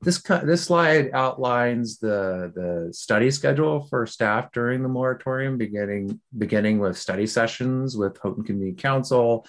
[0.00, 6.78] this this slide outlines the the study schedule for staff during the moratorium, beginning beginning
[6.78, 9.44] with study sessions with Houghton Community Council,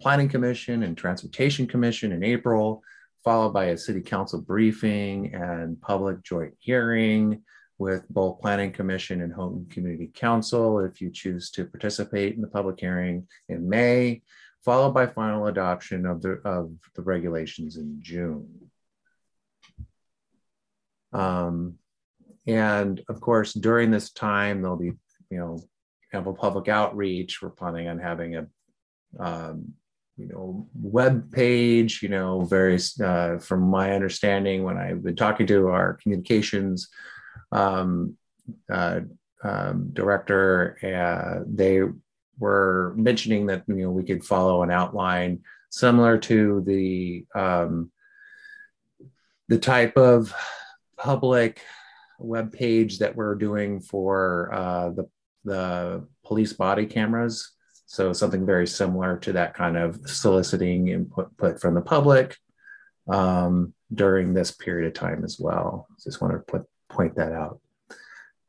[0.00, 2.82] Planning Commission, and Transportation Commission in April,
[3.24, 7.42] followed by a City Council briefing and public joint hearing
[7.78, 12.48] with both Planning Commission and Houghton Community Council if you choose to participate in the
[12.48, 14.22] public hearing in May,
[14.64, 18.70] followed by final adoption of the, of the regulations in June.
[21.12, 21.74] Um,
[22.46, 24.92] and of course, during this time, there'll be,
[25.30, 25.58] you know,
[26.12, 27.42] ample public outreach.
[27.42, 28.46] We're planning on having a,
[29.18, 29.74] um,
[30.16, 35.46] you know, web page, you know, various, uh, from my understanding, when I've been talking
[35.48, 36.88] to our communications
[37.54, 38.16] um,
[38.70, 39.00] uh,
[39.42, 41.80] um, director, uh, they
[42.38, 45.40] were mentioning that, you know, we could follow an outline
[45.70, 47.90] similar to the, um,
[49.48, 50.34] the type of
[50.96, 51.60] public
[52.18, 55.08] web page that we're doing for uh, the,
[55.44, 57.52] the police body cameras.
[57.86, 62.36] So something very similar to that kind of soliciting input put from the public
[63.08, 65.86] um, during this period of time as well.
[66.02, 67.60] Just want to put, point that out.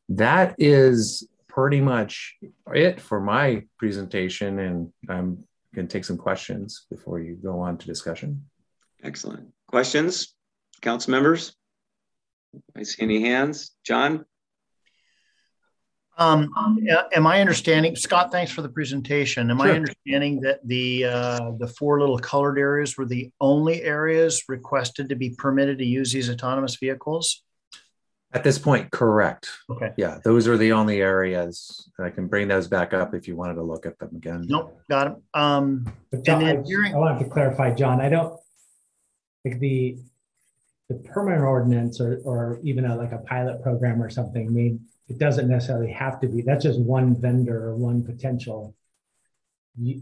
[0.10, 2.36] That is pretty much
[2.74, 7.78] it for my presentation and I'm going to take some questions before you go on
[7.78, 8.46] to discussion.
[9.04, 9.50] Excellent.
[9.68, 10.36] Questions,
[10.82, 11.56] council members?
[12.76, 13.72] I see any hands.
[13.86, 14.26] John?
[16.18, 16.50] Um,
[17.14, 19.52] am I understanding, Scott, thanks for the presentation.
[19.52, 19.68] Am Sure.
[19.68, 25.10] I understanding that the, uh, the four little colored areas were the only areas requested
[25.10, 27.44] to be permitted to use these autonomous vehicles?
[28.36, 29.50] At this point, correct.
[29.70, 29.94] Okay.
[29.96, 31.90] Yeah, those are the only areas.
[31.98, 34.46] I can bring those back up if you wanted to look at them again.
[34.50, 35.14] Nope, got it.
[35.34, 38.38] Um, But John, then I during- I want to clarify, John, I don't,
[39.46, 39.98] like the,
[40.90, 44.82] the permanent ordinance or, or even a, like a pilot program or something, I mean,
[45.08, 48.76] it doesn't necessarily have to be, that's just one vendor or one potential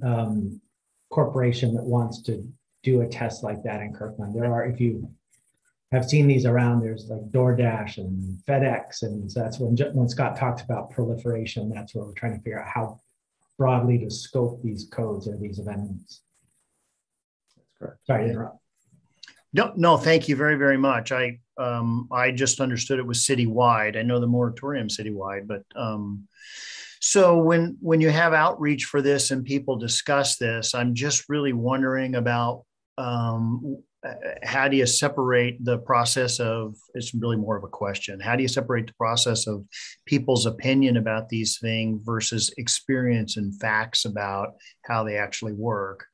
[0.02, 0.60] um,
[1.12, 2.44] corporation that wants to
[2.82, 4.34] do a test like that in Kirkland.
[4.36, 5.08] There are, if you
[5.94, 10.36] have seen these around, there's like DoorDash and FedEx, and so that's when, when Scott
[10.36, 13.00] talks about proliferation, that's where we're trying to figure out how
[13.58, 16.22] broadly to scope these codes or these amendments.
[17.56, 17.98] That's correct.
[18.08, 18.58] Sorry to interrupt.
[19.54, 21.12] No, no, thank you very, very much.
[21.12, 23.96] I, um, I just understood it was citywide.
[23.96, 26.28] I know the moratorium citywide, but, um,
[27.00, 31.54] so when, when you have outreach for this and people discuss this, I'm just really
[31.54, 32.64] wondering about,
[32.98, 33.84] um,
[34.44, 38.20] how do you separate the process of, it's really more of a question.
[38.20, 39.66] How do you separate the process of
[40.06, 46.06] people's opinion about these things versus experience and facts about how they actually work?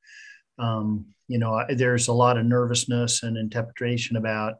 [0.60, 4.56] Um, you know, there's a lot of nervousness and interpretation about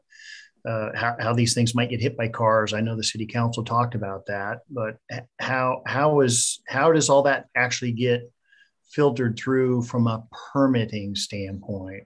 [0.68, 2.72] uh, how, how these things might get hit by cars.
[2.72, 4.96] I know the city council talked about that, but
[5.38, 8.30] how how is how does all that actually get
[8.92, 12.04] filtered through from a permitting standpoint?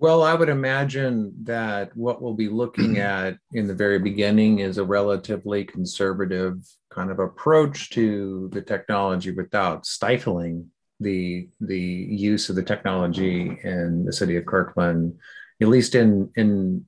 [0.00, 4.78] Well, I would imagine that what we'll be looking at in the very beginning is
[4.78, 6.56] a relatively conservative
[6.88, 14.06] kind of approach to the technology without stifling the the use of the technology in
[14.06, 15.18] the city of Kirkland,
[15.60, 16.86] at least in in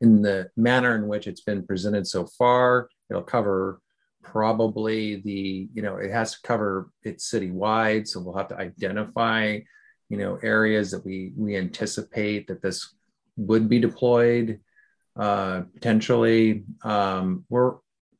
[0.00, 2.88] in the manner in which it's been presented so far.
[3.10, 3.82] It'll cover
[4.22, 9.58] probably the you know it has to cover it citywide, so we'll have to identify
[10.08, 12.94] you know areas that we we anticipate that this
[13.36, 14.60] would be deployed
[15.16, 16.64] uh, potentially.
[16.82, 17.74] Um, we're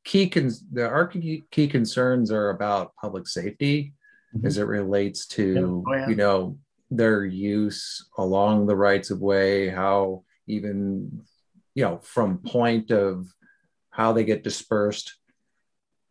[0.04, 3.94] key cons- the our key, key concerns are about public safety
[4.44, 6.08] as it relates to Oh, yeah.
[6.08, 6.58] you know
[6.90, 11.22] their use along the rights of way how even
[11.74, 13.26] you know from point of
[13.90, 15.14] how they get dispersed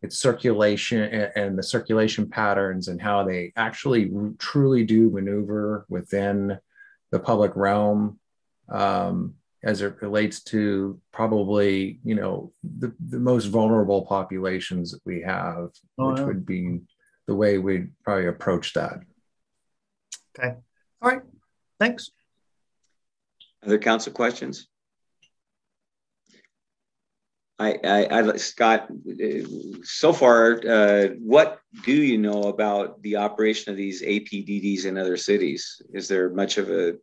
[0.04, 6.58] its circulation and, and the circulation patterns and how they actually truly do maneuver within
[7.10, 8.18] the public realm
[8.68, 15.22] um, as it relates to probably you know the, the most vulnerable populations that we
[15.22, 16.26] have Oh, which yeah.
[16.26, 16.80] would be
[17.26, 19.00] the way we'd probably approach that
[20.38, 20.54] Okay.
[21.00, 21.22] All right.
[21.78, 22.10] Thanks.
[23.64, 24.66] Other council questions?
[27.58, 28.88] I, I, I, Scott,
[29.84, 35.16] so far, uh, what do you know about the operation of these APDDs in other
[35.16, 35.80] cities?
[35.92, 36.94] Is there much of a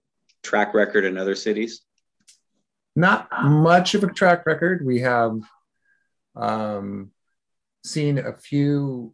[0.44, 1.82] track record in other cities?
[2.96, 4.86] Not much of a track record.
[4.86, 5.40] We have
[6.36, 7.12] um,
[7.86, 9.14] seen a few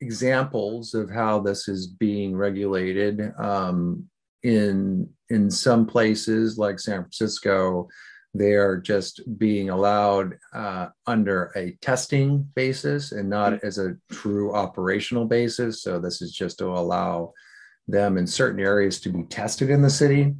[0.00, 4.08] examples of how this is being regulated um,
[4.42, 7.88] in in some places like San Francisco
[8.34, 14.54] they are just being allowed uh, under a testing basis and not as a true
[14.54, 15.82] operational basis.
[15.82, 17.32] So this is just to allow
[17.88, 20.34] them in certain areas to be tested in the city.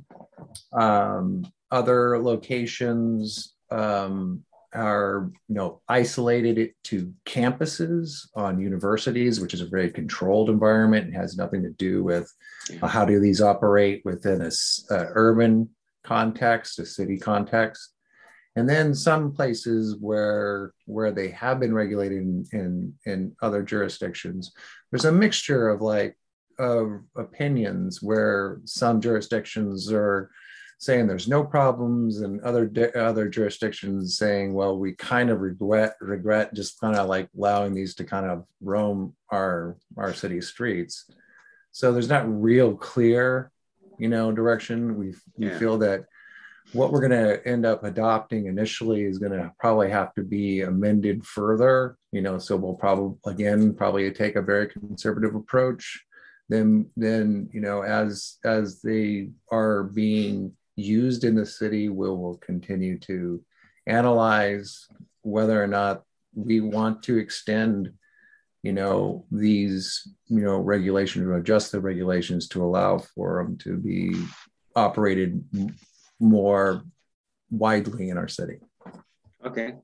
[0.72, 9.66] Um, other locations um, are you know isolated to campuses on universities which is a
[9.66, 12.32] very controlled environment it has nothing to do with
[12.80, 14.50] uh, how do these operate within a
[14.94, 15.68] uh, urban
[16.04, 17.94] context a city context
[18.56, 24.52] and then some places where where they have been regulated in in, in other jurisdictions
[24.90, 26.16] there's a mixture of like
[26.58, 30.30] of opinions where some jurisdictions are
[30.80, 36.52] saying there's no problems and other other jurisdictions saying well we kind of regret regret
[36.54, 41.10] just kind of like allowing these to kind of roam our our city streets.
[41.72, 43.52] So there's not real clear
[44.00, 45.58] you know direction we, we yeah.
[45.58, 46.04] feel that
[46.72, 50.62] what we're going to end up adopting initially is going to probably have to be
[50.62, 56.04] amended further you know so we'll probably again probably take a very conservative approach
[56.48, 62.36] then then you know as as they are being used in the city, we will
[62.38, 63.42] continue to
[63.86, 64.86] analyze
[65.22, 66.02] whether or not
[66.34, 67.92] we want to extend
[68.62, 73.76] you know these you know regulations or adjust the regulations to allow for them to
[73.76, 74.14] be
[74.76, 75.42] operated
[76.18, 76.82] more
[77.50, 78.58] widely in our city
[79.44, 79.74] okay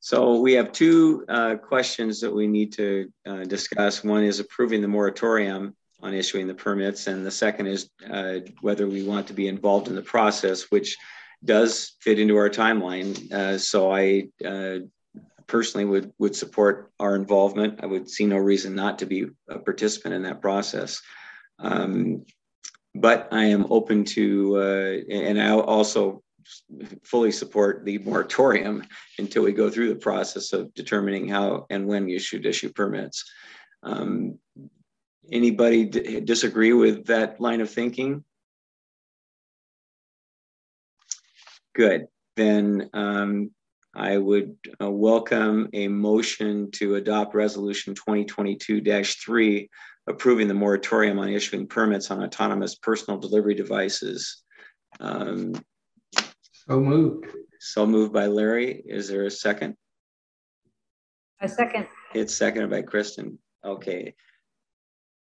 [0.00, 4.80] so we have two uh, questions that we need to uh, discuss one is approving
[4.80, 7.08] the moratorium on issuing the permits.
[7.08, 10.96] And the second is uh, whether we want to be involved in the process, which
[11.44, 13.32] does fit into our timeline.
[13.32, 14.78] Uh, so I uh,
[15.46, 17.80] personally would would support our involvement.
[17.82, 21.00] I would see no reason not to be a participant in that process.
[21.58, 22.24] Um,
[22.94, 26.22] but I am open to, uh, and I also
[27.02, 28.84] fully support the moratorium
[29.18, 33.24] until we go through the process of determining how and when you should issue permits.
[33.82, 34.38] Um,
[35.30, 38.22] Anybody d- disagree with that line of thinking?
[41.74, 42.06] Good.
[42.36, 43.50] Then um,
[43.96, 49.68] I would uh, welcome a motion to adopt Resolution 2022-3
[50.06, 54.42] approving the moratorium on issuing permits on autonomous personal delivery devices.
[55.00, 55.54] Um,
[56.52, 57.26] so moved.
[57.58, 58.82] So moved by Larry.
[58.86, 59.76] Is there a second?
[61.40, 61.86] A second.
[62.14, 63.38] It's seconded by Kristen.
[63.64, 64.14] Okay.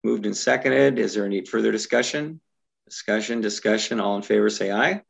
[0.02, 0.98] Moved and seconded.
[0.98, 2.40] Is there any further discussion?
[2.88, 4.00] Discussion, discussion.
[4.00, 5.00] All in favor say aye.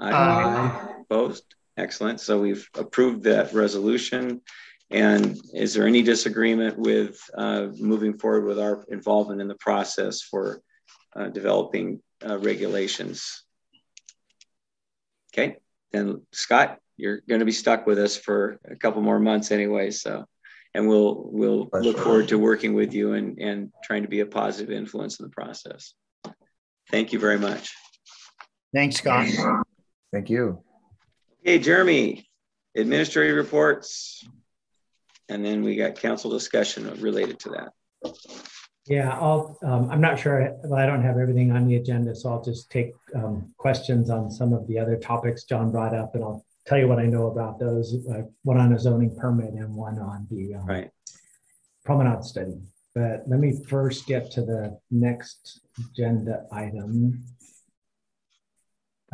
[0.00, 0.12] Aye.
[0.12, 0.88] aye.
[1.02, 1.54] Opposed?
[1.76, 2.20] Excellent.
[2.20, 4.40] So we've approved that resolution.
[4.90, 10.22] And is there any disagreement with uh, moving forward with our involvement in the process
[10.22, 10.60] for
[11.16, 13.42] uh, developing uh, regulations?
[15.32, 15.56] Okay,
[15.90, 19.90] then Scott, you're going to be stuck with us for a couple more months anyway.
[19.90, 20.26] So
[20.74, 24.26] and we'll we'll look forward to working with you and and trying to be a
[24.26, 25.94] positive influence in the process.
[26.90, 27.72] Thank you very much.
[28.74, 29.26] Thanks, Scott.
[30.12, 30.63] Thank you.
[31.46, 32.26] Okay, Jeremy,
[32.74, 34.26] administrative reports,
[35.28, 38.14] and then we got council discussion related to that.
[38.86, 39.58] Yeah, I'll.
[39.62, 40.56] Um, I'm not sure.
[40.64, 44.30] Well, I don't have everything on the agenda, so I'll just take um, questions on
[44.30, 47.26] some of the other topics John brought up, and I'll tell you what I know
[47.26, 47.94] about those.
[48.10, 50.90] Uh, one on a zoning permit and one on the um, right.
[51.84, 52.58] promenade study.
[52.94, 57.22] But let me first get to the next agenda item.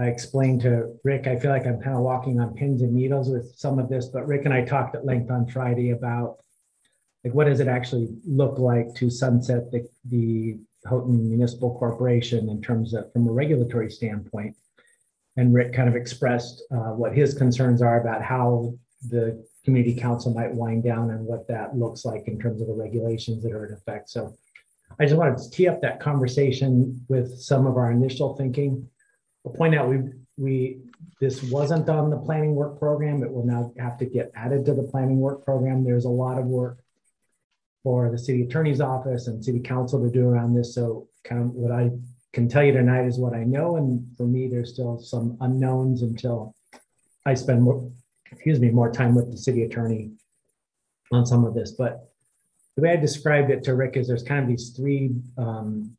[0.01, 3.29] I explained to Rick, I feel like I'm kind of walking on pins and needles
[3.29, 6.39] with some of this, but Rick and I talked at length on Friday about
[7.23, 12.63] like what does it actually look like to sunset the, the Houghton Municipal Corporation in
[12.63, 14.57] terms of from a regulatory standpoint
[15.37, 18.75] and Rick kind of expressed uh, what his concerns are about how
[19.09, 22.75] the community council might wind down and what that looks like in terms of the
[22.75, 24.11] regulations that are in effect.
[24.11, 24.35] So
[24.99, 28.89] I just wanted to tee up that conversation with some of our initial thinking.
[29.45, 29.99] I'll point out we
[30.37, 30.81] we
[31.21, 33.23] this wasn't on the planning work program.
[33.23, 35.85] It will now have to get added to the planning work program.
[35.85, 36.79] There's a lot of work
[37.83, 40.75] for the city attorney's office and city council to do around this.
[40.75, 41.91] So kind of what I
[42.33, 43.77] can tell you tonight is what I know.
[43.77, 46.55] And for me, there's still some unknowns until
[47.27, 47.91] I spend more,
[48.31, 50.13] excuse me, more time with the city attorney
[51.13, 52.11] on some of this, but
[52.77, 55.97] the way I described it to Rick is there's kind of these three um,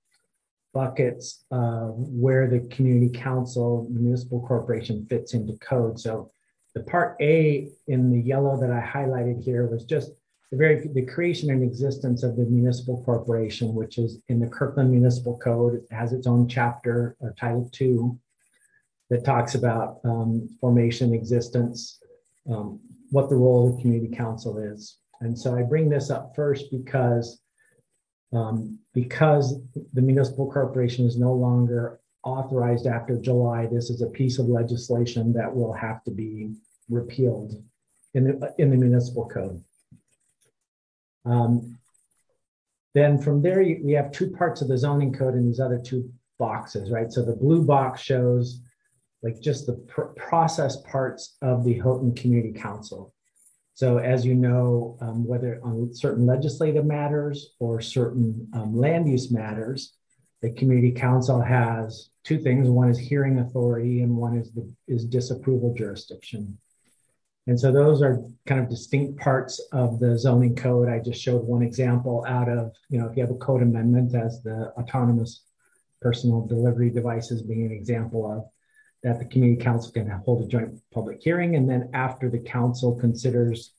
[0.74, 6.00] buckets uh, where the community council municipal corporation fits into code.
[6.00, 6.32] So
[6.74, 10.12] the part A in the yellow that I highlighted here was just
[10.52, 14.92] the very the creation and existence of the municipal corporation, which is in the Kirkland
[14.92, 15.76] Municipal Code.
[15.76, 18.20] It has its own chapter, uh, Title Two,
[19.10, 22.00] that talks about um, formation, existence,
[22.50, 24.98] um, what the role of the community council is.
[25.20, 27.41] And so I bring this up first because
[28.34, 29.60] um, because
[29.94, 35.34] the municipal corporation is no longer authorized after July, this is a piece of legislation
[35.34, 36.54] that will have to be
[36.90, 37.62] repealed
[38.14, 39.64] in the, in the municipal code.
[41.26, 41.78] Um,
[42.94, 46.12] then from there, we have two parts of the zoning code in these other two
[46.38, 47.12] boxes, right?
[47.12, 48.62] So the blue box shows
[49.24, 53.14] like just the pr process parts of the Houghton Community Council.
[53.82, 59.32] So as you know, um, whether on certain legislative matters or certain um, land use
[59.32, 59.96] matters,
[60.44, 62.70] the community council has two things.
[62.70, 66.60] One is hearing authority and one is the is disapproval jurisdiction.
[67.48, 70.88] And so those are kind of distinct parts of the zoning code.
[70.88, 74.14] I just showed one example out of, you know, if you have a code amendment
[74.14, 75.44] as the autonomous
[76.04, 78.48] personal delivery devices being an example of,
[79.04, 81.56] that the community council can hold a joint public hearing.
[81.56, 83.74] And then after the council considers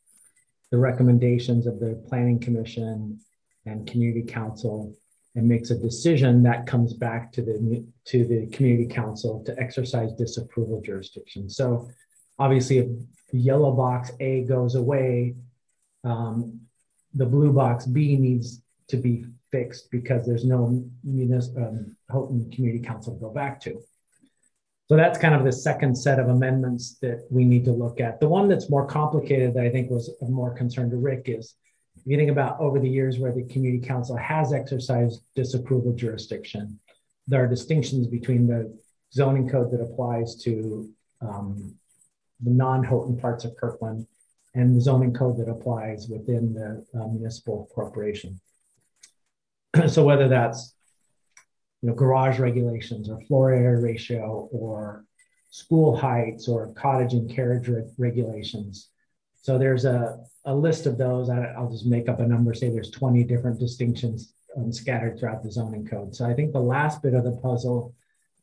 [0.70, 3.20] the recommendations of the planning commission
[3.66, 4.94] and community council
[5.34, 10.12] and makes a decision that comes back to the to the community council to exercise
[10.12, 11.48] disapproval jurisdiction.
[11.48, 11.88] So
[12.38, 12.88] obviously if
[13.30, 15.36] the yellow box A goes away,
[16.04, 16.60] um,
[17.14, 23.14] the blue box B needs to be fixed because there's no um, Houghton Community Council
[23.14, 23.80] to go back to.
[24.92, 28.20] So that's kind of the second set of amendments that we need to look at.
[28.20, 31.54] The one that's more complicated that I think was of more concern to Rick is
[31.96, 36.78] if you think about over the years where the community council has exercised disapproval jurisdiction,
[37.26, 38.78] there are distinctions between the
[39.14, 40.90] zoning code that applies to
[41.22, 41.74] um,
[42.42, 44.06] the non-Houghton parts of Kirkland
[44.54, 48.38] and the zoning code that applies within the uh, municipal corporation.
[49.88, 50.74] so whether that's
[51.82, 55.04] you know, garage regulations or floor area ratio or
[55.50, 58.88] school heights or cottage and carriage re regulations.
[59.42, 61.28] So there's a, a list of those.
[61.28, 65.42] I, will just make up a number, say there's 20 different distinctions um, scattered throughout
[65.42, 66.14] the zoning code.
[66.14, 67.94] So I think the last bit of the puzzle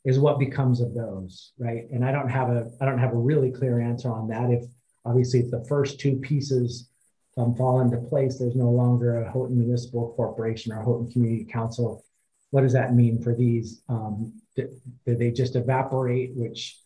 [0.03, 1.89] is what becomes of those, right?
[1.91, 4.49] And I don't have a I don't have a really clear answer on that.
[4.51, 4.65] If
[5.05, 6.89] obviously if the first two pieces
[7.37, 12.03] um, fall into place, there's no longer a Houghton Municipal Corporation or Houghton Community Council
[12.51, 13.81] what does that mean for these?
[13.89, 14.69] Um, do,
[15.05, 16.77] do they just evaporate, which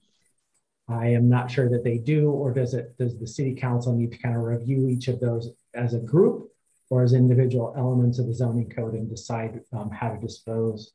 [0.90, 4.12] I am not sure that they do, or does it does the city council need
[4.12, 6.50] to kind of review each of those as a group
[6.90, 10.92] or as individual elements of the zoning code and decide um, how to dispose,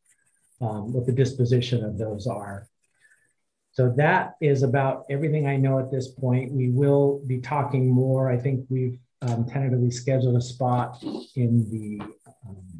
[0.61, 2.69] um, what the disposition of those are.
[3.73, 6.53] So that is about everything I know at this point.
[6.53, 8.31] We will be talking more.
[8.31, 11.03] I think we've um, tentatively scheduled a spot
[11.35, 12.01] in the
[12.47, 12.79] um,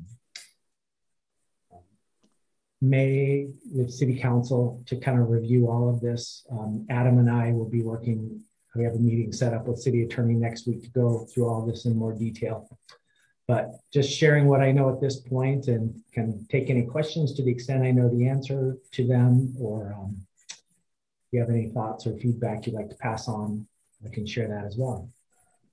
[2.81, 6.47] May with city council to kind of review all of this.
[6.51, 8.41] Um, Adam and I will be working,
[8.75, 11.67] we have a meeting set up with city attorney next week to go through all
[11.67, 12.69] this in more detail.
[13.49, 17.43] But just sharing what I know at this point and can take any questions to
[17.43, 20.21] the extent I know the answer to them or um,
[20.51, 23.67] if you have any thoughts or feedback you'd like to pass on,
[24.05, 25.11] I can share that as well.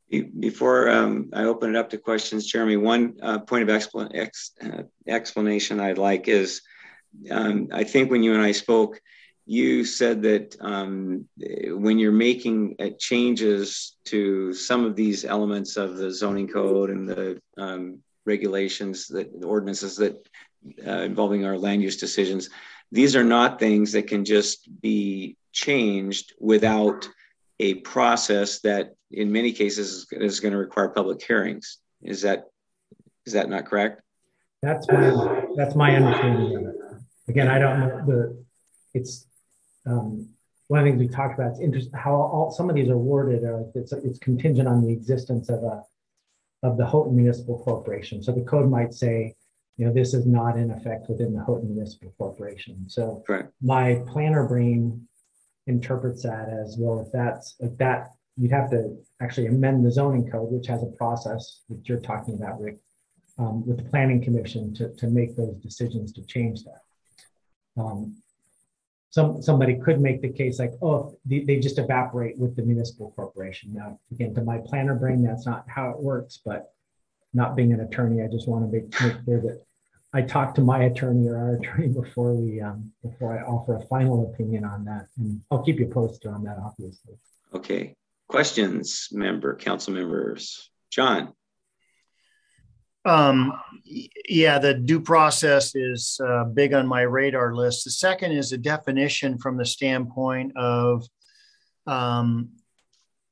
[0.10, 4.52] Before um, I open it up to questions, Jeremy, one uh, point of expl ex
[4.64, 6.62] uh, explanation I'd like is
[7.32, 9.02] um, I think when you and I spoke,
[9.46, 15.98] you said that um, when you're making uh, changes to some of these elements of
[15.98, 20.28] the zoning code and the um, regulations that ordinances that
[20.86, 22.50] uh, involving our land use decisions,
[22.92, 27.08] these are not things that can just be changed without
[27.60, 31.78] a process that in many cases is going to require public hearings.
[32.02, 32.46] Is that
[33.26, 34.02] is that not correct?
[34.62, 36.75] That's my that's my understanding.
[37.28, 38.46] Again, I don't know the,
[38.94, 39.28] it's,
[39.86, 40.30] um,
[40.68, 42.98] one of the things we talked about, it's interesting how all, some of these are
[42.98, 45.84] worded, or it's, it's contingent on the existence of a,
[46.64, 48.24] of the Houghton Municipal Corporation.
[48.24, 49.36] So the code might say,
[49.78, 52.86] you know, this is not in effect within the Houghton Municipal Corporation.
[52.88, 53.46] So right.
[53.62, 55.08] my planner brain
[55.68, 57.00] interprets that as well.
[57.02, 60.98] If that's if that, you'd have to actually amend the zoning code, which has a
[60.98, 62.78] process that you're talking about, Rick,
[63.38, 66.82] um, with the Planning Commission to to make those decisions to change that.
[67.78, 68.16] Um,
[69.10, 73.14] some, somebody could make the case like, oh, they, they just evaporate with the municipal
[73.16, 73.74] corporation.
[73.74, 76.74] Now, again, to my planner brain, that's not how it works, but
[77.34, 79.64] not being an attorney, I just want to make, make clear that
[80.14, 83.86] I talked to my attorney or our attorney before we, um, before I offer a
[83.88, 85.08] final opinion on that.
[85.18, 87.16] And I'll keep you posted on that, obviously.
[87.54, 87.96] Okay.
[88.28, 90.70] Questions, member, council members?
[90.92, 91.34] John?
[93.06, 93.54] Um,
[93.84, 97.86] yeah, the due process is uh, big on my radar list.
[97.86, 101.08] The second is a definition from the standpoint of
[101.86, 102.50] um,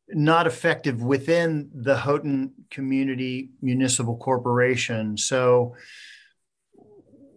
[0.10, 5.18] not effective within the Houghton Community Municipal Corporation.
[5.18, 5.76] So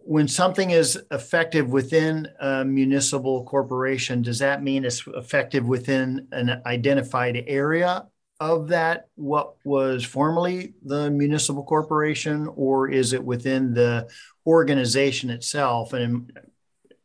[0.07, 6.61] when something is effective within a municipal corporation, does that mean it's effective within an
[6.65, 8.05] identified area
[8.39, 14.07] of that what was formerly the municipal corporation or is it within the
[14.45, 15.93] organization itself?
[15.93, 16.31] And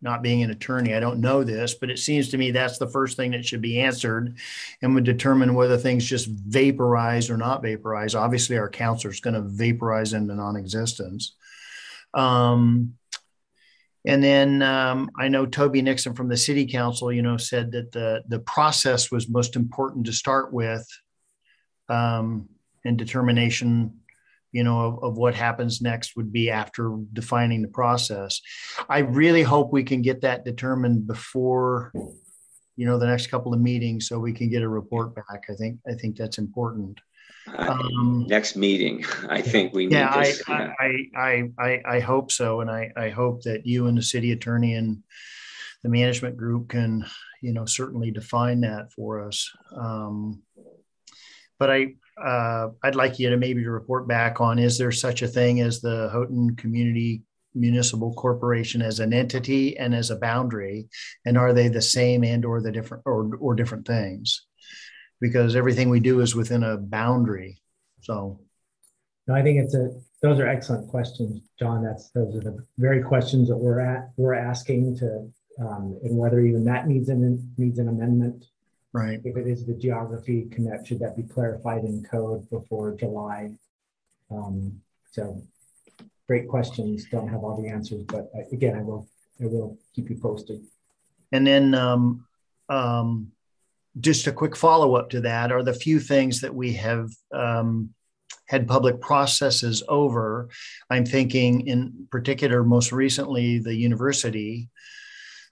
[0.05, 2.89] not being an attorney i don't know this but it seems to me that's the
[2.89, 4.37] first thing that should be answered
[4.83, 8.15] and would determine whether things just vaporize or not vaporize.
[8.15, 11.37] Obviously our counselor is going to vaporize into non-existence.
[12.15, 12.95] Um,
[14.05, 17.93] and then um, I know Toby Nixon from the City Council, you know, said that
[17.93, 20.85] the the process was most important to start with,
[21.93, 22.49] um,
[22.85, 23.69] and determination,
[24.57, 28.41] you know, of, of what happens next would be after defining the process.
[28.97, 31.93] I really hope we can get that determined before,
[32.79, 35.43] you know, the next couple of meetings, so we can get a report back.
[35.53, 37.01] I think I think that's important.
[37.47, 39.05] Uh, Um, next meeting,
[39.39, 40.93] I think we need yeah, I, I,
[41.29, 41.33] I,
[41.69, 42.61] I, I hope so.
[42.61, 45.03] And I, I hope that you and the city attorney and
[45.83, 47.05] the management group can,
[47.43, 49.51] you know, certainly define that for us.
[49.75, 50.43] Um,
[51.59, 55.29] but I, uh, I'd like you to maybe report back on, is there such a
[55.29, 57.23] thing as the Houghton Community
[57.55, 60.89] Municipal Corporation as an entity and as a boundary?
[61.25, 64.47] And are they the same and or the different or, or different things?
[65.21, 67.61] Because everything we do is within a boundary.
[68.01, 68.41] So
[69.27, 69.91] No, I think it's a,
[70.23, 71.85] those are excellent questions, John.
[71.85, 75.31] That's, those are the very questions that we're at, we're asking to,
[75.61, 78.45] um, and whether even that needs an, needs an amendment.
[78.93, 79.21] Right.
[79.25, 83.53] If it is the geography connect, should that be clarified in code before July?
[84.31, 84.81] Um,
[85.11, 85.43] so
[86.27, 87.07] great questions.
[87.11, 89.09] Don't have all the answers, but I- again, I will,
[89.41, 90.63] I will keep you posted.
[91.33, 92.27] And then um,
[92.69, 93.33] um,
[94.01, 97.95] just a quick follow up to that are the few things that we have um,
[98.47, 100.49] had public processes over.
[100.91, 104.69] I'm thinking, in particular, most recently, the university.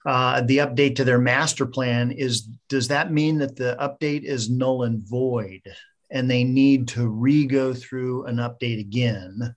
[0.05, 4.49] Uh, the update to their master plan is does that mean that the update is
[4.49, 5.61] null and void
[6.09, 9.55] and they need to re go through an update again?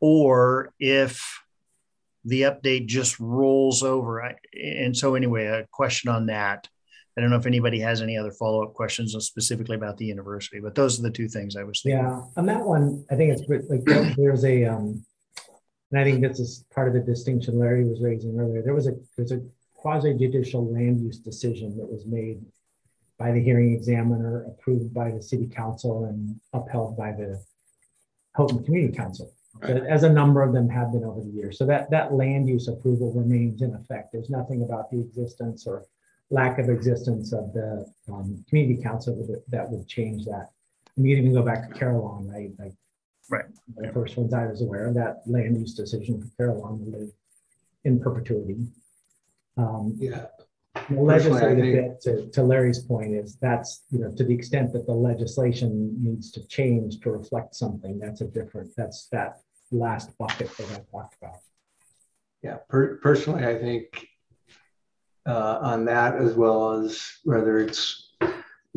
[0.00, 1.22] Or if
[2.24, 4.22] the update just rolls over.
[4.22, 6.68] I, and so, anyway, a question on that.
[7.16, 10.60] I don't know if anybody has any other follow up questions specifically about the university,
[10.60, 11.98] but those are the two things I was thinking.
[12.02, 15.04] Yeah, on that one, I think it's like there- there's a, um,
[15.90, 18.62] and I think this is part of the distinction Larry was raising earlier.
[18.62, 19.42] There was a, there's a
[19.80, 22.40] quasi judicial land use decision that was made
[23.18, 27.42] by the hearing examiner, approved by the city council and upheld by the
[28.34, 29.32] Houghton Community Council.
[29.66, 31.58] So As a number of them have been over the years.
[31.58, 34.12] So that, that land use approval remains in effect.
[34.12, 35.84] There's nothing about the existence or
[36.30, 40.50] lack of existence of the um, community council that, that would change that.
[40.96, 42.50] And you even go back to Carillon, right?
[42.58, 42.74] Like,
[43.30, 43.44] Right.
[43.76, 47.10] The first ones I was aware of, that land use decision for Carillon will live
[47.84, 48.56] in perpetuity.
[49.56, 50.26] Um, Yeah.
[50.88, 54.86] the legislative bit, to, to Larry's point, is that's, you know, to the extent that
[54.86, 59.40] the legislation needs to change to reflect something, that's a different, that's that
[59.72, 61.40] last bucket that I talked about.
[62.42, 64.06] Yeah, per- personally, I think
[65.26, 68.14] uh, on that as well as whether it's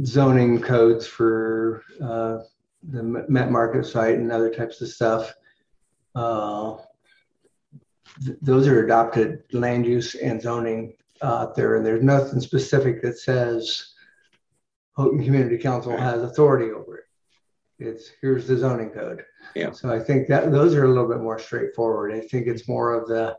[0.04, 2.40] zoning codes for uh,
[2.90, 5.34] the Met Market site and other types of stuff.
[6.16, 6.78] Uh,
[8.24, 13.18] th- those are adopted land use and zoning out there, and there's nothing specific that
[13.18, 13.94] says
[14.98, 17.04] Houghton Community Council has authority over it.
[17.80, 19.24] It's here's the zoning code.
[19.56, 19.72] Yeah.
[19.72, 22.14] So I think that those are a little bit more straightforward.
[22.14, 23.38] I think it's more of the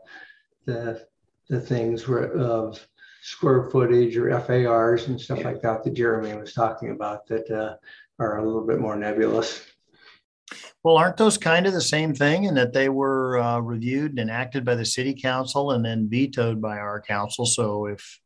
[0.65, 1.05] the
[1.47, 2.85] the things where of
[3.21, 5.45] square footage or FARs and stuff Yeah.
[5.47, 7.75] like that that Jeremy was talking about that uh,
[8.19, 9.65] are a little bit more nebulous.
[10.83, 14.19] Well, aren't those kind of the same thing in that they were uh, reviewed and
[14.19, 17.45] enacted by the city council and then vetoed by our council?
[17.45, 18.19] So if,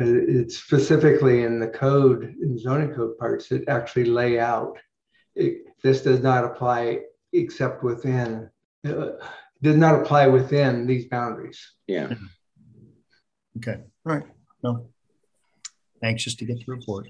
[0.00, 4.78] It's specifically in the code, in zoning code parts that actually lay out.
[5.36, 7.00] It, this does not apply
[7.32, 8.50] except within,
[8.86, 9.10] uh,
[9.62, 11.60] does not apply within these boundaries.
[11.86, 12.14] Yeah.
[13.58, 14.24] okay, right.
[14.62, 14.88] No.
[16.02, 17.08] Anxious to get the report.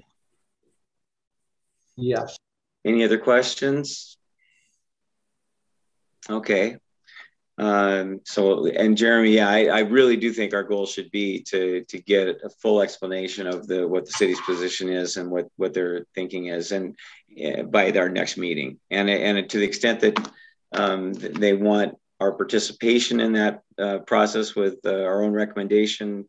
[1.97, 2.37] Yes.
[2.83, 4.17] Any other questions?
[6.29, 6.77] Okay.
[7.57, 11.85] Um, so, and Jeremy, yeah, I, I really do think our goal should be to
[11.85, 15.73] to get a full explanation of the what the city's position is and what what
[15.73, 16.95] their thinking is, and
[17.45, 20.31] uh, by our next meeting, and and to the extent that
[20.73, 26.27] um, they want our participation in that uh, process with uh, our own recommendation.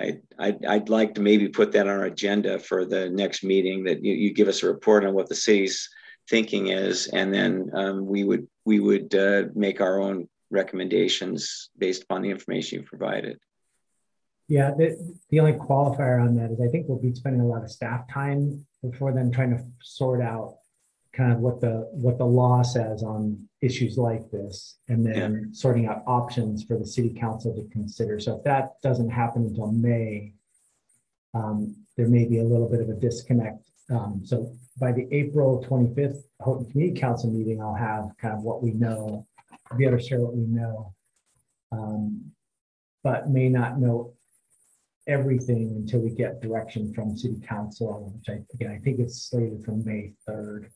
[0.00, 3.84] I, I'd, I'd, like to maybe put that on our agenda for the next meeting
[3.84, 5.90] that you, you give us a report on what the city's
[6.30, 12.02] thinking is, and then um, we would we would uh, make our own recommendations based
[12.02, 13.38] upon the information you provided.
[14.48, 17.62] Yeah, the, the only qualifier on that is I think we'll be spending a lot
[17.62, 20.56] of staff time before then trying to sort out
[21.12, 25.48] kind of what the what the law says on issues like this and then yeah.
[25.52, 28.18] sorting out options for the city council to consider.
[28.18, 30.32] So if that doesn't happen until May,
[31.34, 33.68] um, there may be a little bit of a disconnect.
[33.90, 38.62] Um, so by the April 25th Houghton Community Council meeting, I'll have kind of what
[38.62, 39.26] we know
[39.76, 40.94] be able to share what we know,
[41.72, 42.32] um,
[43.02, 44.14] but may not know
[45.06, 49.64] everything until we get direction from city council, which I, again, I think it's slated
[49.64, 50.70] for May 3rd.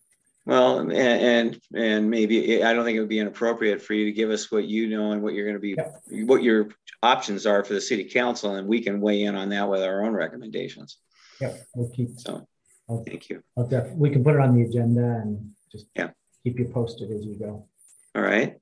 [0.47, 4.13] Well, and, and and maybe I don't think it would be inappropriate for you to
[4.13, 6.03] give us what you know and what you're going to be, yep.
[6.27, 6.69] what your
[7.03, 10.05] options are for the city council, and we can weigh in on that with our
[10.05, 10.99] own recommendations.
[11.41, 12.11] Yep, we'll keep.
[12.19, 12.47] So,
[12.91, 13.43] I'll, thank you.
[13.57, 16.11] I'll def- we can put it on the agenda and just yeah.
[16.45, 17.67] keep you posted as you go.
[18.15, 18.57] All right.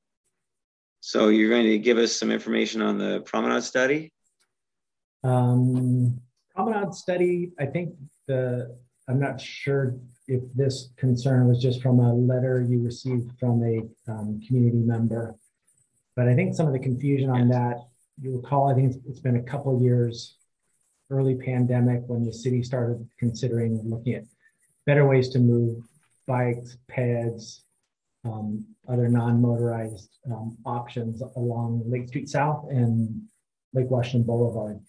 [1.00, 4.12] So you're going to give us some information on the promenade study?
[5.22, 6.20] Um,
[6.54, 7.94] promenade study, I think
[8.26, 8.76] the,
[9.08, 9.96] I'm not sure
[10.26, 15.34] if this concern was just from a letter you received from a um, community member,
[16.16, 17.78] but I think some of the confusion on that,
[18.20, 20.36] you recall, I think it's, it's been a couple years,
[21.10, 24.24] early pandemic when the city started considering looking at
[24.86, 25.82] better ways to move
[26.32, 27.64] bikes, pads,
[28.24, 33.22] um, other non-motorized um, options along Lake Street South and
[33.74, 34.80] Lake Washington Boulevard.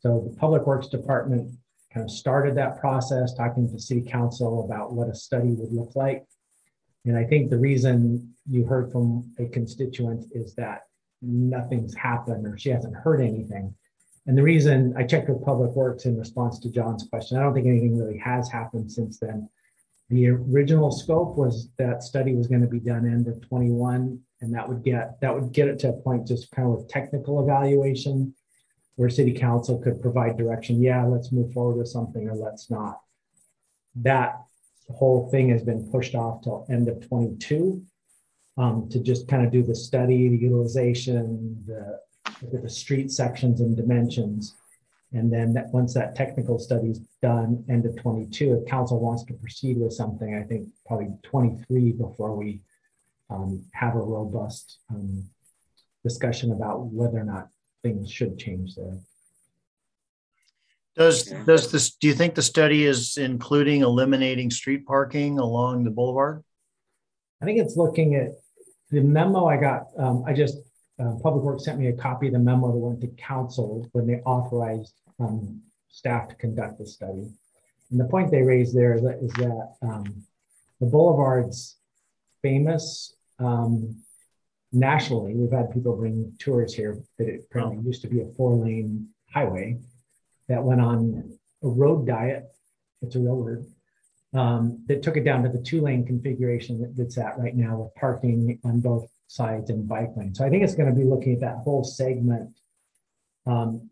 [0.00, 1.44] So the Public Works Department
[1.92, 5.94] kind of started that process, talking to City Council about what a study would look
[5.94, 6.24] like.
[7.04, 10.80] And I think the reason you heard from a constituent is that
[11.22, 13.74] nothing's happened or she hasn't heard anything.
[14.26, 17.54] And the reason I checked with Public Works in response to John's question, I don't
[17.54, 19.48] think anything really has happened since then.
[20.10, 24.54] The original scope was that study was going to be done end of 21, and
[24.54, 27.42] that would get that would get it to a point just kind of with technical
[27.42, 28.34] evaluation,
[28.96, 30.82] where City Council could provide direction.
[30.82, 33.00] Yeah, let's move forward with something, or let's not.
[33.96, 34.42] That
[34.88, 37.82] whole thing has been pushed off till end of 22
[38.58, 42.00] um, to just kind of do the study, the utilization, the
[42.52, 44.54] the street sections and dimensions.
[45.14, 49.22] And then that, once that technical study is done, end of 22, if council wants
[49.24, 52.60] to proceed with something, I think probably 23 before we
[53.30, 55.24] um, have a robust um,
[56.02, 57.48] discussion about whether or not
[57.84, 58.98] things should change there.
[60.96, 61.94] Does does this?
[61.94, 66.44] Do you think the study is including eliminating street parking along the boulevard?
[67.42, 68.28] I think it's looking at
[68.90, 69.88] the memo I got.
[69.98, 70.56] Um, I just
[71.00, 74.06] uh, Public Works sent me a copy of the memo that went to council when
[74.06, 77.28] they authorized um, staff to conduct the study.
[77.90, 80.24] And the point they raised there is that, is that um,
[80.80, 81.76] the boulevard's
[82.42, 83.96] famous um,
[84.72, 85.34] nationally.
[85.34, 89.08] We've had people bring tours here that it apparently used to be a four lane
[89.32, 89.78] highway
[90.48, 92.44] that went on a road diet.
[93.02, 93.66] It's a real word.
[94.34, 97.76] Um, that took it down to the two lane configuration that it's at right now
[97.76, 100.34] with parking on both sides and bike lane.
[100.34, 102.50] So I think it's going to be looking at that whole segment
[103.46, 103.90] um,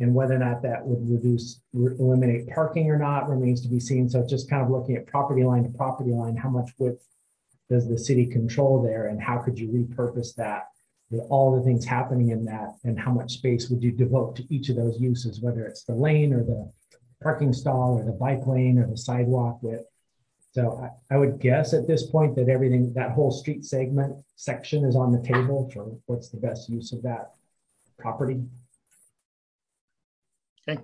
[0.00, 3.78] and whether or not that would reduce, re- eliminate parking or not remains to be
[3.78, 4.08] seen.
[4.08, 7.04] So it's just kind of looking at property line to property line, how much width
[7.68, 10.68] does the city control there and how could you repurpose that
[11.10, 14.54] with all the things happening in that and how much space would you devote to
[14.54, 16.70] each of those uses, whether it's the lane or the
[17.22, 19.84] parking stall or the bike lane or the sidewalk width.
[20.52, 24.84] So I, I would guess at this point that everything, that whole street segment section
[24.84, 27.32] is on the table for what's the best use of that
[27.98, 28.42] property.
[30.68, 30.80] Okay.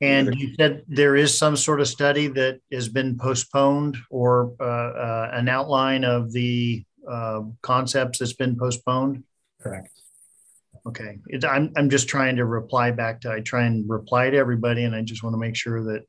[0.00, 4.64] And you said there is some sort of study that has been postponed or uh,
[4.64, 9.24] uh, an outline of the uh, concepts that's been postponed?
[9.60, 9.88] Correct.
[10.86, 11.18] Okay.
[11.28, 14.84] It, I'm, I'm just trying to reply back to, I try and reply to everybody,
[14.84, 16.04] and I just want to make sure that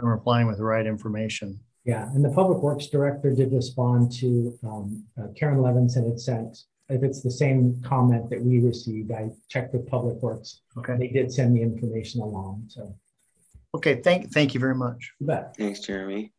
[0.00, 1.58] I'm replying with the right information.
[1.84, 2.08] Yeah.
[2.14, 6.56] And the Public Works Director did respond to um, uh, Karen Levinson had sent
[6.88, 10.62] if it's the same comment that we received, I checked with Public Works.
[10.78, 10.96] Okay.
[10.96, 12.94] They did send the information along, so
[13.74, 15.12] Okay, thank, thank you very much.
[15.20, 15.54] you bet.
[15.56, 16.32] Thanks, Jeremy.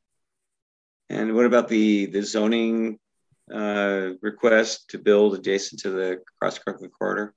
[1.09, 2.97] And what about the, the zoning
[3.53, 7.35] uh, request to build adjacent to the cross Kirkland corridor?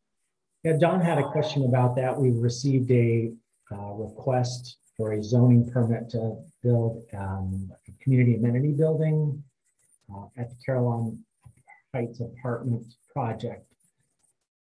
[0.65, 2.19] Yeah, John had a question about that.
[2.19, 3.33] We received a
[3.71, 9.43] uh, request for a zoning permit to build um, a community amenity building
[10.15, 11.19] uh, at the Caroline
[11.95, 13.67] Heights Apartment Project.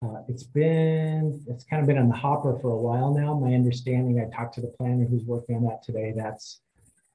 [0.04, 3.34] Uh, It's been, it's kind of been on the hopper for a while now.
[3.34, 6.12] My understanding, I talked to the planner who's working on that today.
[6.16, 6.60] That's,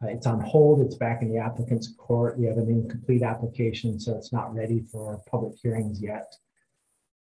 [0.02, 0.82] uh, it's on hold.
[0.82, 2.38] It's back in the applicant's court.
[2.40, 6.34] We have an incomplete application, so it's not ready for public hearings yet.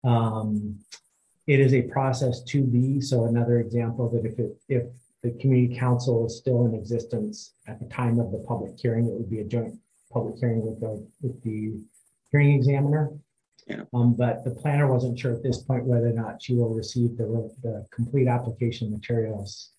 [0.04, 0.80] Um,
[1.48, 4.84] it is a process to be, so another example that if it, if
[5.22, 9.14] the community council is still in existence at the time of the public hearing, it
[9.14, 9.76] would be a joint
[10.12, 11.80] public hearing with the, with the
[12.32, 13.12] hearing examiner.
[13.68, 13.84] Yeah.
[13.94, 17.18] Um, but the planner wasn't sure at this point whether or not she will receive
[17.18, 19.72] the, the complete application materials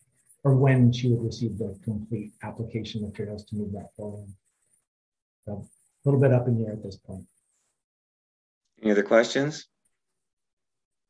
[0.42, 4.28] or when she would receive the complete application materials to move that forward.
[5.46, 5.68] So
[6.04, 7.26] a little bit up in the air at this point.
[8.82, 9.66] Any other questions?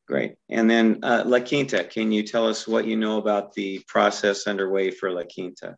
[0.07, 0.37] Great.
[0.51, 4.47] And then uh, La Quinta, can you tell us what you know about the process
[4.47, 5.77] underway for La Quinta?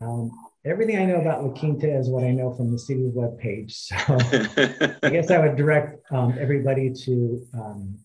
[0.00, 0.30] Um,
[0.64, 3.72] everything I know about La Quinta is what I know from the city's webpage.
[3.72, 3.96] So
[5.02, 7.98] I guess I would direct um, everybody to um,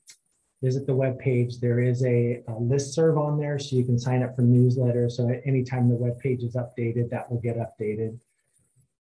[0.62, 1.60] visit the webpage.
[1.60, 5.14] There is a, a list serve on there, so you can sign up for newsletters.
[5.14, 8.20] So anytime the webpage is updated, that will get updated.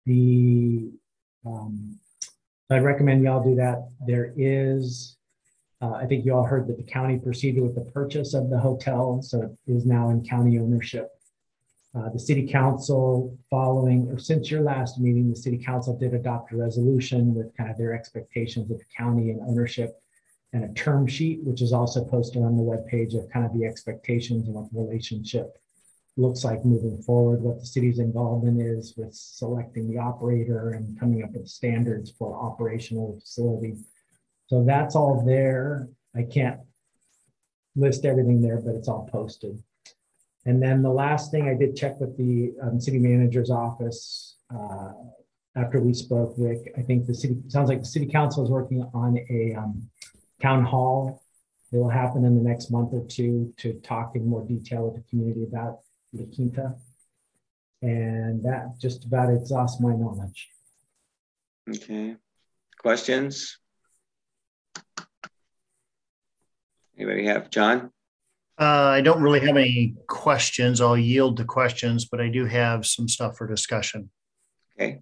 [0.06, 0.92] The
[1.46, 2.00] um,
[2.70, 3.90] I'd recommend y'all do that.
[4.06, 5.18] There is,
[5.82, 8.60] uh, I think you all heard that the county proceeded with the purchase of the
[8.60, 11.10] hotel, so it is now in county ownership.
[11.96, 16.52] Uh, the city council following, or since your last meeting, the city council did adopt
[16.52, 20.00] a resolution with kind of their expectations of the county and ownership
[20.54, 23.66] and a term sheet, which is also posted on the webpage of kind of the
[23.66, 25.58] expectations and what the relationship
[26.18, 31.24] looks like moving forward, what the city's involvement is with selecting the operator and coming
[31.24, 33.76] up with standards for operational facility.
[34.48, 35.88] So that's all there.
[36.16, 36.60] I can't
[37.76, 39.64] list everything there, but it's all posted.
[40.46, 44.92] And then the last thing I did check with the um, city manager's office uh,
[45.56, 46.74] after we spoke, Rick.
[46.78, 49.90] I think the city sounds like the city council is working on a um,
[50.42, 51.24] town hall.
[51.72, 54.96] It will happen in the next month or two to talk in more detail with
[54.96, 55.80] the community about
[56.14, 56.76] La Quinta.
[57.82, 60.50] And that just about exhausts my knowledge.
[61.70, 62.16] Okay.
[62.80, 63.58] Questions?
[66.98, 67.92] Anybody have, John?
[68.60, 70.82] Uh, I don't really have any questions.
[70.82, 74.10] I'll yield to questions, but I do have some stuff for discussion.
[74.78, 75.00] Okay.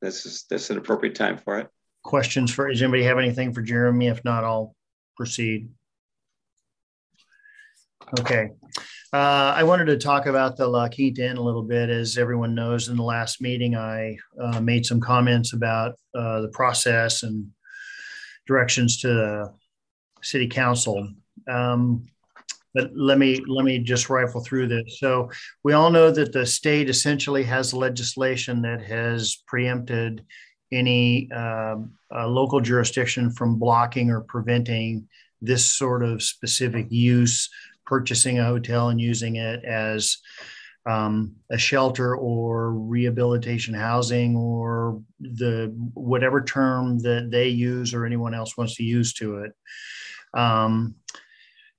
[0.00, 1.68] This is, this is an appropriate time for it.
[2.02, 4.08] Questions for, does anybody have anything for Jeremy?
[4.08, 4.74] If not, I'll
[5.16, 5.68] proceed.
[8.18, 8.50] Okay.
[9.12, 11.90] Uh, I wanted to talk about the La Quinta Inn a little bit.
[11.90, 16.48] As everyone knows, in the last meeting, I uh, made some comments about uh, the
[16.48, 17.46] process and
[18.48, 19.54] directions to the
[20.22, 21.08] city council.
[21.48, 22.06] Um,
[22.74, 24.98] but let me let me just rifle through this.
[24.98, 25.30] So
[25.62, 30.24] we all know that the state essentially has legislation that has preempted
[30.72, 35.06] any um, uh, local jurisdiction from blocking or preventing
[35.42, 37.50] this sort of specific use,
[37.84, 40.18] purchasing a hotel and using it as
[40.86, 48.34] um, a shelter or rehabilitation housing or the whatever term that they use or anyone
[48.34, 49.52] else wants to use to it.
[50.34, 50.96] Um,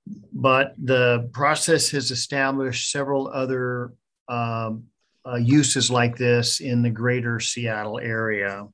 [0.06, 3.94] but the process has established several other
[4.28, 4.86] um,
[5.26, 8.68] uh, uses like this in the greater Seattle area.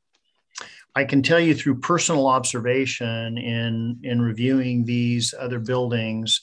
[0.96, 6.42] I can tell you through personal observation in, in reviewing these other buildings,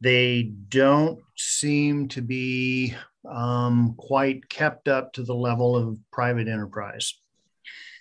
[0.00, 2.94] they don't seem to be
[3.30, 7.14] um, quite kept up to the level of private enterprise.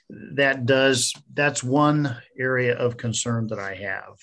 [0.09, 4.17] That does, that's one area of concern that I have.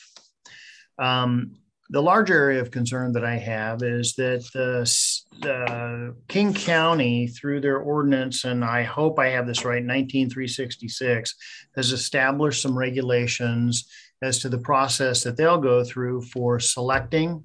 [0.98, 1.56] Um,
[1.90, 7.78] the larger area of concern that I have is that the, King County, through their
[7.78, 11.34] ordinance, and I hope I have this right, 19366,
[11.74, 13.88] has established some regulations
[14.22, 17.44] as to the process that they'll go through for selecting,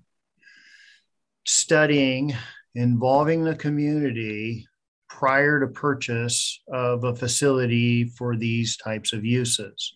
[1.46, 2.36] studying,
[2.76, 4.68] involving the community
[5.10, 9.96] prior to purchase of a facility for these types of uses.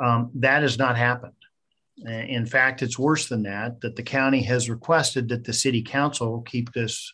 [0.00, 1.32] Um, that has not happened.
[1.98, 6.42] In fact, it's worse than that, that the county has requested that the city council
[6.42, 7.12] keep this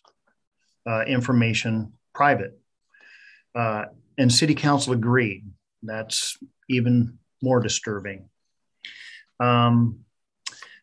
[0.89, 2.59] uh, information private.
[3.55, 5.45] Uh, and city council agreed.
[5.83, 8.29] That's even more disturbing.
[9.39, 10.01] Um,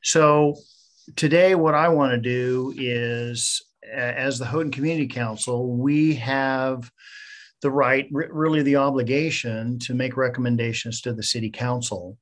[0.03, 0.55] so
[1.15, 6.91] today, what I want to do is, as the Houghton Community Council, we have
[7.61, 12.17] the right, really the obligation to make recommendations to the City Council.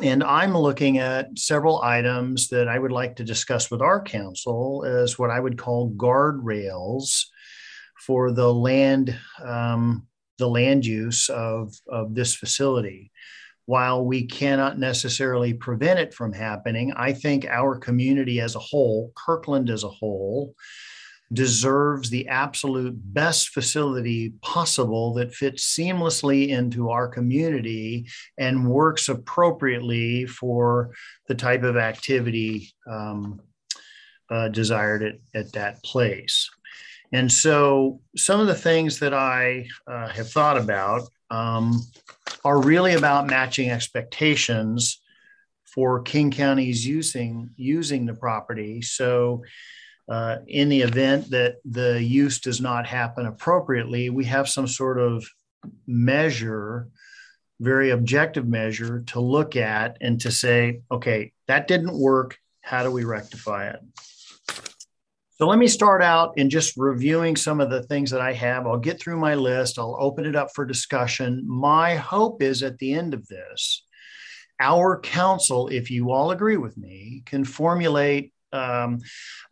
[0.00, 4.84] And I'm looking at several items that I would like to discuss with our council
[4.84, 7.24] as what I would call guardrails
[8.06, 10.06] for the land, um,
[10.38, 13.10] the land use of, of this facility.
[13.66, 19.12] While we cannot necessarily prevent it from happening, I think our community as a whole,
[19.16, 20.54] Kirkland as a whole,
[21.32, 28.06] deserves the absolute best facility possible that fits seamlessly into our community
[28.38, 30.94] and works appropriately for
[31.26, 33.40] the type of activity um,
[34.30, 36.48] uh, desired at, at that place.
[37.12, 41.80] And so, some of the things that I uh, have thought about um,
[42.44, 45.00] are really about matching expectations
[45.64, 48.82] for King County's using using the property.
[48.82, 49.42] So,
[50.08, 54.98] uh, in the event that the use does not happen appropriately, we have some sort
[54.98, 55.24] of
[55.86, 56.88] measure,
[57.60, 62.38] very objective measure to look at and to say, okay, that didn't work.
[62.62, 63.80] How do we rectify it?
[65.38, 68.66] So let me start out in just reviewing some of the things that I have.
[68.66, 71.44] I'll get through my list, I'll open it up for discussion.
[71.46, 73.84] My hope is at the end of this,
[74.58, 78.98] our council, if you all agree with me, can formulate um,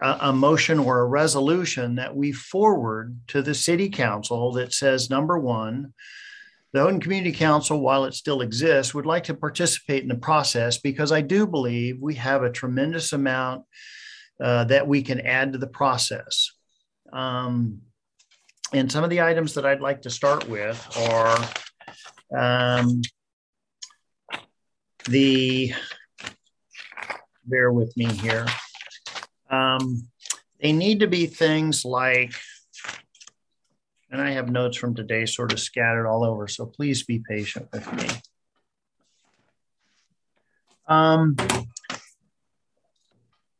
[0.00, 5.10] a, a, motion or a resolution that we forward to the city council that says
[5.10, 5.92] number one,
[6.72, 10.78] the Houghton Community Council, while it still exists, would like to participate in the process
[10.78, 13.64] because I do believe we have a tremendous amount
[14.42, 16.52] uh, that we can add to the process.
[17.12, 17.80] Um,
[18.72, 21.38] and some of the items that I'd like to start with are
[22.36, 23.00] um,
[25.08, 25.72] the,
[27.46, 28.46] bear with me here.
[29.50, 30.08] Um,
[30.60, 32.32] they need to be things like,
[34.10, 37.68] and I have notes from today sort of scattered all over, so please be patient
[37.72, 38.08] with me.
[40.88, 41.36] Um,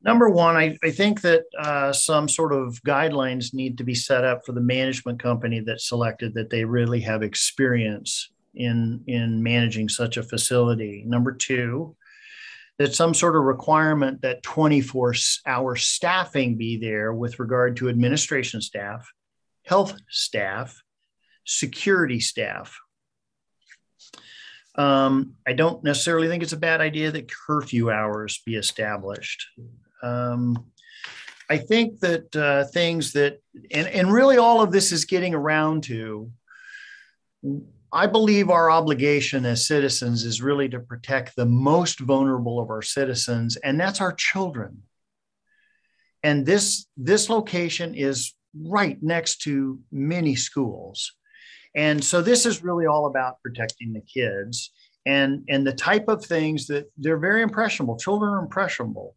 [0.07, 4.23] Number one, I, I think that uh, some sort of guidelines need to be set
[4.23, 9.89] up for the management company that's selected that they really have experience in, in managing
[9.89, 11.03] such a facility.
[11.05, 11.96] Number two,
[12.79, 15.15] that some sort of requirement that 24
[15.47, 19.11] hour staffing be there with regard to administration staff,
[19.65, 20.83] health staff,
[21.45, 22.79] security staff.
[24.75, 29.47] Um, I don't necessarily think it's a bad idea that curfew hours be established.
[30.03, 30.67] Um,
[31.49, 35.85] I think that uh, things that, and, and really all of this is getting around
[35.85, 36.31] to,
[37.93, 42.83] I believe our obligation as citizens is really to protect the most vulnerable of our
[42.83, 44.83] citizens, and that's our children.
[46.23, 51.13] And this, this location is right next to many schools.
[51.75, 54.73] And so this is really all about protecting the kids
[55.05, 57.97] and, and the type of things that they're very impressionable.
[57.97, 59.15] Children are impressionable.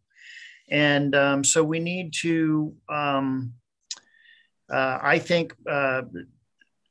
[0.70, 3.54] And um, so we need to, um,
[4.70, 6.04] uh, I think, uh,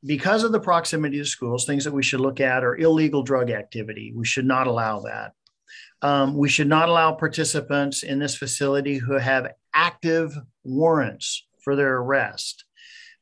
[0.04, 3.50] because of the proximity to schools, things that we should look at are illegal drug
[3.50, 4.12] activity.
[4.14, 5.32] We should not allow that.
[6.00, 11.96] Um, we should not allow participants in this facility who have active warrants for their
[11.96, 12.64] arrest.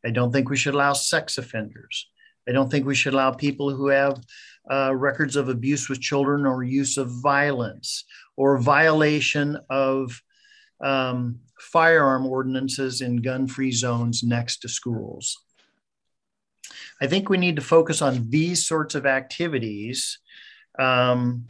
[0.04, 2.08] I don't think we should allow sex offenders.
[2.48, 4.22] I don't think we should allow people who have
[4.70, 8.04] uh, records of abuse with children or use of violence
[8.36, 10.20] or violation of
[10.80, 15.38] um, firearm ordinances in gun free zones next to schools.
[17.00, 20.18] I think we need to focus on these sorts of activities
[20.78, 21.46] um,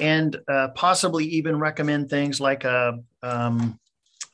[0.00, 3.78] and uh, possibly even recommend things like a, um,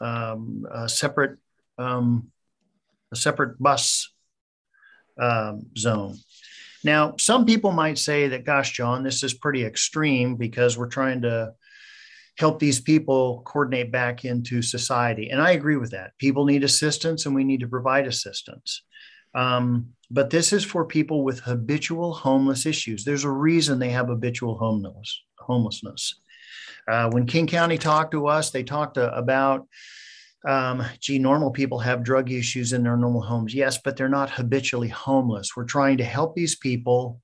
[0.01, 1.39] um, a separate
[1.79, 2.31] um,
[3.13, 4.13] a separate bus
[5.19, 6.17] um, zone.
[6.85, 11.23] Now, some people might say that, gosh, John, this is pretty extreme because we're trying
[11.23, 11.53] to
[12.37, 15.31] help these people coordinate back into society.
[15.31, 16.17] And I agree with that.
[16.19, 18.83] People need assistance and we need to provide assistance.
[19.39, 23.05] Um, but this is for people with habitual homeless issues.
[23.05, 26.21] There's a reason they have habitual homeless, homelessness.
[26.89, 29.69] Uh, when King County talked to us, they talked to, about,
[30.47, 33.55] um, gee, normal people have drug issues in their normal homes.
[33.55, 35.55] Yes, but they're not habitually homeless.
[35.55, 37.21] We're trying to help these people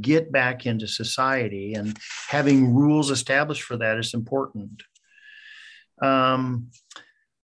[0.00, 1.96] get back into society and
[2.28, 4.82] having rules established for that is important.
[6.02, 6.70] Um,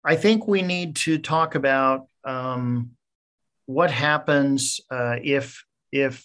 [0.04, 2.90] I think we need to talk about um,
[3.70, 6.24] what happens uh, if if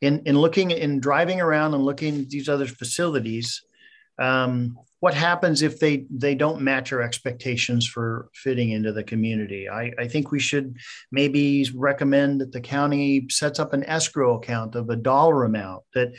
[0.00, 3.62] in in looking in driving around and looking at these other facilities,
[4.18, 9.68] um, what happens if they they don't match our expectations for fitting into the community?
[9.68, 10.76] I, I think we should
[11.12, 16.12] maybe recommend that the county sets up an escrow account of a dollar amount that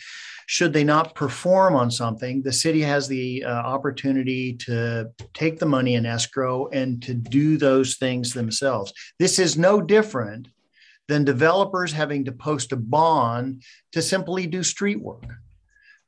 [0.47, 5.66] should they not perform on something the city has the uh, opportunity to take the
[5.66, 8.93] money in escrow and to do those things themselves.
[9.20, 10.49] This is no different
[11.08, 15.26] than developers having to post a bond to simply do street work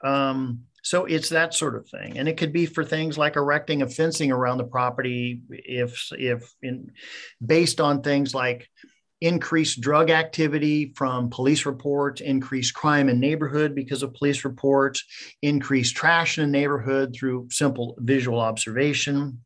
[0.04, 3.82] um, so it's that sort of thing, and it could be for things like erecting
[3.82, 6.92] a fencing around the property if if in
[7.44, 8.70] based on things like
[9.20, 15.04] increased drug activity from police reports, increased crime in neighborhood because of police reports,
[15.42, 19.44] increased trash in the neighborhood through simple visual observation.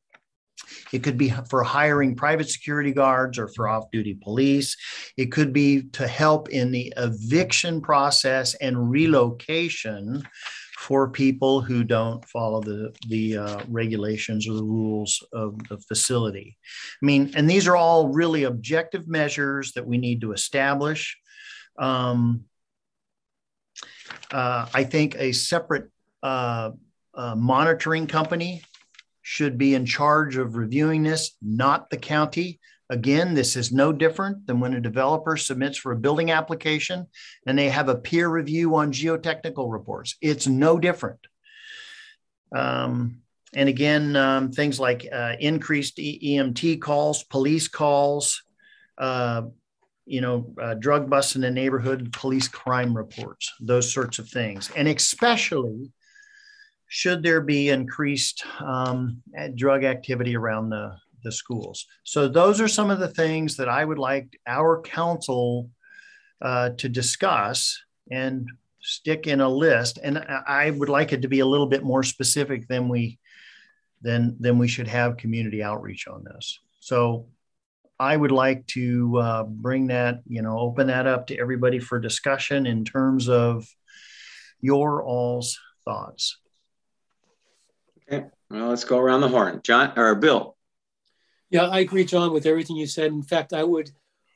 [0.91, 4.75] It could be for hiring private security guards or for off duty police.
[5.17, 10.23] It could be to help in the eviction process and relocation
[10.79, 16.57] for people who don't follow the the uh, regulations or the rules of the facility.
[17.01, 21.17] I mean, and these are all really objective measures that we need to establish.
[21.77, 22.45] Um,
[24.31, 25.89] uh, I think a separate
[26.23, 26.71] uh,
[27.13, 28.61] uh monitoring company
[29.29, 32.59] should be in charge of reviewing this, not the county.
[32.89, 37.05] Again, this is no different than when a developer submits for a building application
[37.45, 40.17] and they have a peer review on geotechnical reports.
[40.19, 41.19] It's no different.
[42.55, 43.21] Um,
[43.53, 48.41] and again, um, things like uh, increased EMT calls, police calls,
[48.97, 49.43] uh,
[50.07, 54.71] you know, uh, drug busts in the neighborhood, police crime reports, those sorts of things.
[54.75, 55.91] And especially
[56.89, 59.21] should there be increased um,
[59.55, 60.91] drug activity around the,
[61.23, 61.85] the schools.
[62.03, 65.69] So those are some of the things that I would like our council
[66.41, 67.79] uh, to discuss
[68.11, 68.49] and
[68.81, 69.99] stick in a list.
[70.01, 73.19] And I would like it to be a little bit more specific than we
[74.01, 76.59] than than we should have community outreach on this.
[76.79, 77.27] So
[77.99, 81.99] I would like to uh, bring that, you know, open that up to everybody for
[81.99, 83.67] discussion in terms of
[84.61, 86.37] your all's thoughts.
[88.11, 89.61] Okay, well, let's go around the horn.
[89.63, 90.55] John or Bill.
[91.51, 93.11] Yeah, I agree, John, with everything you said.
[93.11, 93.91] In fact, I would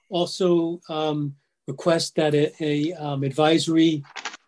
[0.10, 1.36] also um,
[1.68, 4.04] request that a, a um, advisory,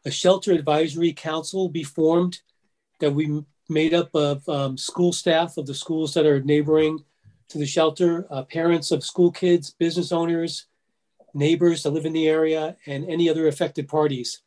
[0.06, 2.40] a shelter advisory council be formed
[3.00, 7.04] that we made up of um, school staff of the schools that are neighboring
[7.48, 10.68] to the shelter, uh, parents of school kids, business owners,
[11.34, 14.42] neighbors that live in the area, and any other affected parties.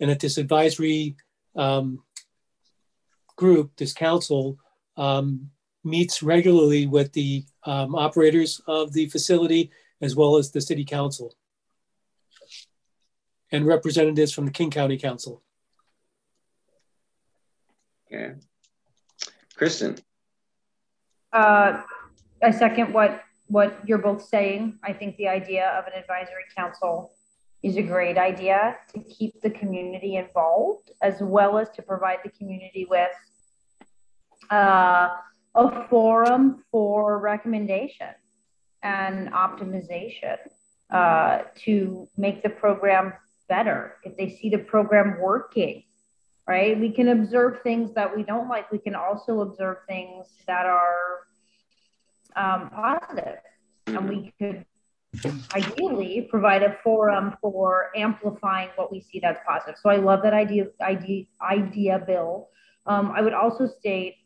[0.00, 1.16] And that this advisory
[1.56, 2.02] um,
[3.36, 4.58] group, this council,
[4.96, 5.50] um,
[5.82, 9.70] meets regularly with the um, operators of the facility
[10.00, 11.34] as well as the city council
[13.52, 15.42] and representatives from the King County Council.
[18.06, 18.34] Okay.
[19.56, 19.96] Kristen.
[21.32, 21.82] Uh,
[22.42, 24.78] I second what what you're both saying.
[24.82, 27.12] I think the idea of an advisory council
[27.64, 32.28] is a great idea to keep the community involved as well as to provide the
[32.28, 33.16] community with
[34.50, 35.08] uh,
[35.54, 38.14] a forum for recommendation
[38.82, 40.36] and optimization
[40.92, 43.14] uh, to make the program
[43.48, 43.96] better.
[44.04, 45.84] If they see the program working,
[46.46, 46.78] right?
[46.78, 48.70] We can observe things that we don't like.
[48.70, 51.20] We can also observe things that are
[52.36, 52.70] um.
[53.86, 54.66] And we could
[55.54, 59.76] ideally provide a forum for amplifying what we see that's positive.
[59.82, 62.48] So I love that idea, idea, idea Bill.
[62.86, 64.16] Um, I would also state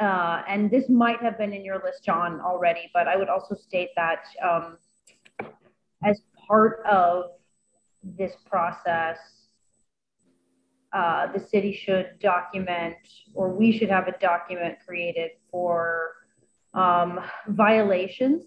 [0.00, 3.54] uh, and this might have been in your list, John, already, but I would also
[3.54, 4.78] state that um,
[6.04, 7.26] as part of
[8.02, 9.18] this process,
[10.92, 12.96] uh, the city should document,
[13.34, 16.14] or we should have a document created for
[16.74, 18.44] um, violations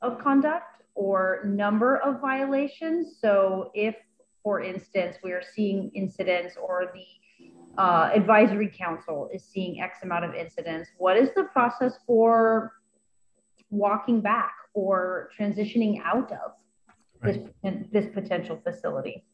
[0.00, 3.16] of conduct or number of violations.
[3.20, 3.94] So if,
[4.42, 7.04] for instance, we are seeing incidents or the
[7.80, 10.90] uh, advisory council is seeing X amount of incidents.
[10.98, 12.72] What is the process for
[13.70, 16.52] walking back or transitioning out of
[17.22, 17.46] right.
[17.62, 19.24] this, this potential facility?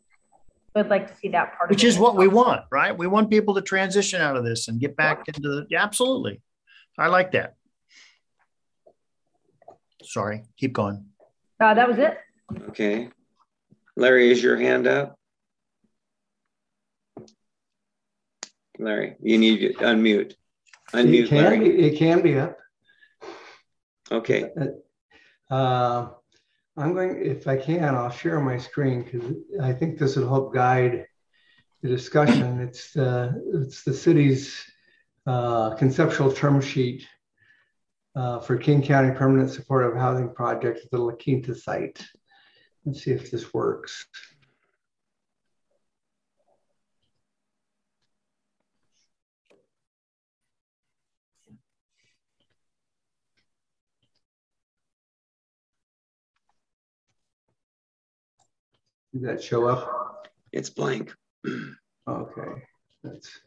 [0.75, 1.71] I'd like to see that part.
[1.71, 2.97] Which is what we want, right?
[2.97, 5.33] We want people to transition out of this and get back yeah.
[5.35, 5.67] into the.
[5.69, 6.41] Yeah, absolutely.
[6.97, 7.55] I like that.
[10.03, 11.07] Sorry, keep going.
[11.61, 12.17] Uh, that was it.
[12.69, 13.11] Okay.
[13.97, 15.19] Larry, is your hand up?
[18.79, 19.17] Larry.
[19.21, 20.35] You need to unmute.
[20.93, 21.59] Unmute, it can Larry.
[21.59, 22.59] Be, it can be up.
[24.11, 24.51] Okay.
[25.51, 26.09] Uh,
[26.77, 30.55] I'm going, if I can, I'll share my screen because I think this will help
[30.55, 31.07] guide
[31.83, 32.61] the discussion.
[32.61, 34.65] It's the, it's the city's
[35.27, 37.05] uh, conceptual term sheet
[38.19, 42.05] uh, for King County Permanent Supportive Housing Project at the La Quinta site.
[42.85, 44.07] Let's see if this works.
[59.13, 60.27] Did that show up?
[60.53, 61.15] It's blank.
[61.47, 62.63] Okay,
[63.05, 63.41] let's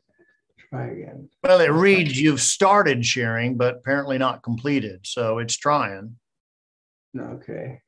[0.71, 1.29] try again.
[1.43, 5.01] Well, it reads you've started sharing, but apparently not completed.
[5.03, 6.15] So it's trying.
[7.17, 7.81] Okay.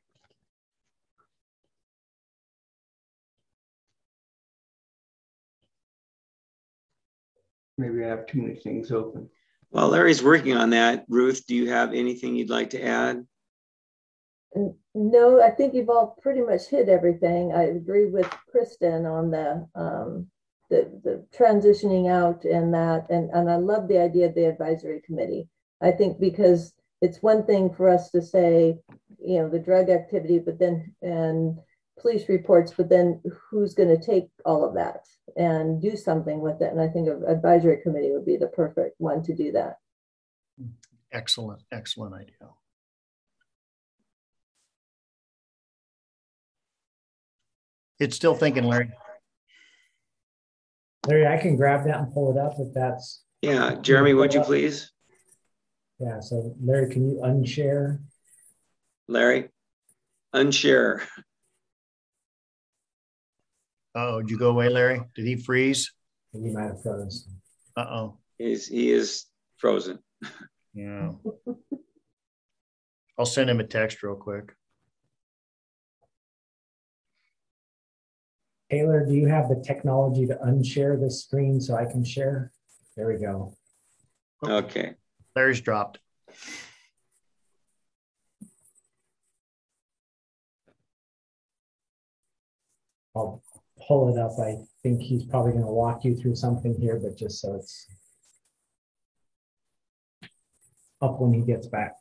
[7.76, 9.28] Maybe I have too many things open.
[9.70, 13.26] While Larry's working on that, Ruth, do you have anything you'd like to add?
[14.94, 17.52] No, I think you've all pretty much hit everything.
[17.52, 20.28] I agree with Kristen on the um,
[20.70, 25.02] the, the transitioning out and that, and, and I love the idea of the advisory
[25.04, 25.48] committee.
[25.82, 26.72] I think because
[27.02, 28.78] it's one thing for us to say,
[29.18, 31.58] you know, the drug activity, but then and
[32.00, 33.20] police reports, but then
[33.50, 36.72] who's going to take all of that and do something with it?
[36.72, 39.78] And I think an advisory committee would be the perfect one to do that.
[41.12, 42.50] Excellent, excellent idea.
[48.00, 48.90] It's still thinking, Larry.
[51.06, 53.22] Larry, I can grab that and pull it up if that's.
[53.42, 54.90] Yeah, Jeremy, would you please?
[55.98, 58.00] Yeah, so Larry, can you unshare?
[59.06, 59.50] Larry,
[60.34, 61.02] unshare.
[63.94, 65.00] Oh, did you go away, Larry?
[65.14, 65.92] Did he freeze?
[66.32, 67.40] He might have frozen.
[67.76, 68.18] Uh oh.
[68.38, 69.26] He's, he is
[69.58, 70.00] frozen.
[70.72, 71.12] Yeah.
[73.16, 74.52] I'll send him a text real quick.
[78.74, 82.50] Taylor, do you have the technology to unshare this screen so I can share?
[82.96, 83.56] There we go.
[84.44, 84.94] Okay.
[85.36, 86.00] Larry's dropped.
[93.14, 93.44] I'll
[93.86, 94.32] pull it up.
[94.40, 97.86] I think he's probably going to walk you through something here, but just so it's
[101.00, 101.92] up when he gets back.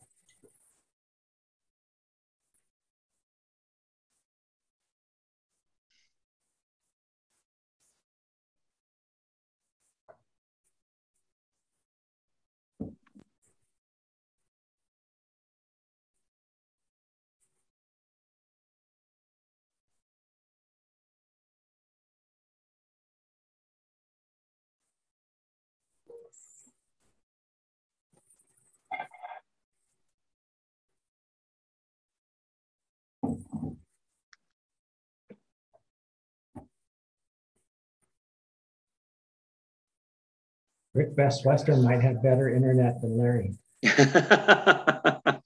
[40.94, 43.56] Rick Best Western might have better internet than Larry.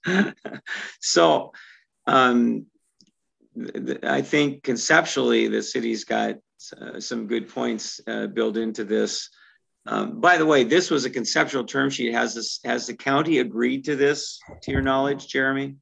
[1.00, 1.52] so
[2.06, 2.66] um,
[3.56, 6.36] th- I think conceptually the city's got
[6.80, 9.30] uh, some good points uh, built into this.
[9.86, 12.12] Um, by the way, this was a conceptual term sheet.
[12.12, 14.38] Has this has the county agreed to this?
[14.62, 15.76] To your knowledge, Jeremy?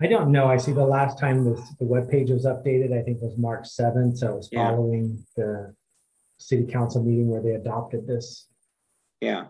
[0.00, 0.46] I don't know.
[0.46, 3.68] I see the last time the, the web page was updated, I think was March
[3.68, 4.16] 7th.
[4.16, 4.70] So it was Yeah.
[4.70, 5.74] following the
[6.38, 8.46] city council meeting where they adopted this.
[9.20, 9.46] Yeah.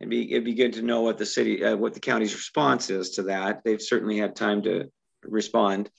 [0.00, 2.88] It'd be it'd be good to know what the city uh, what the county's response
[2.88, 3.62] is to that.
[3.64, 4.90] They've certainly had time to
[5.22, 5.90] respond.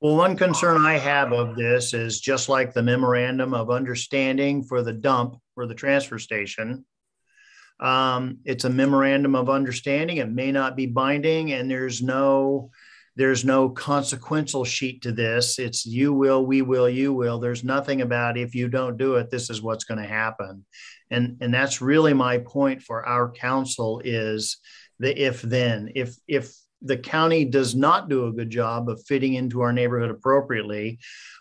[0.00, 4.82] Well, one concern I have of this is just like the memorandum of understanding for
[4.82, 6.84] the dump for the transfer station.
[7.80, 10.18] Um, it's a memorandum of understanding.
[10.18, 12.70] It may not be binding, and there's no
[13.16, 15.58] there's no consequential sheet to this.
[15.58, 17.38] It's you will, we will, you will.
[17.38, 20.64] There's nothing about if you don't do it, this is what's going to happen.
[21.10, 24.58] And and that's really my point for our council is
[24.98, 25.92] the if then.
[25.94, 30.10] If if the county does not do a good job of fitting into our neighborhood
[30.10, 30.98] appropriately,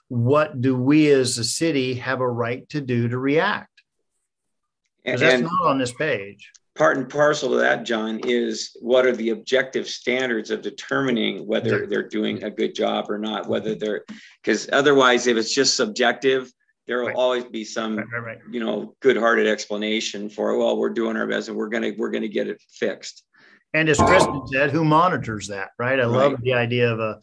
[0.07, 3.69] what do we as a city have a right to do to react?
[5.03, 6.51] Because that's not on this page.
[6.75, 11.85] Part and parcel to that, John, is what are the objective standards of determining whether
[11.85, 13.79] they're doing a good job or not, whether mm-hmm.
[13.79, 14.05] they're
[14.41, 16.51] because otherwise, if it's just subjective,
[16.87, 17.15] there will Right.
[17.15, 18.37] always be some right, right.
[18.51, 22.27] you know good-hearted explanation for well we're doing our best and we're gonna we're gonna
[22.27, 23.23] get it fixed
[23.73, 25.99] And as Kristen said, who monitors that, right?
[25.99, 26.41] I love Right.
[26.43, 27.19] the idea of a,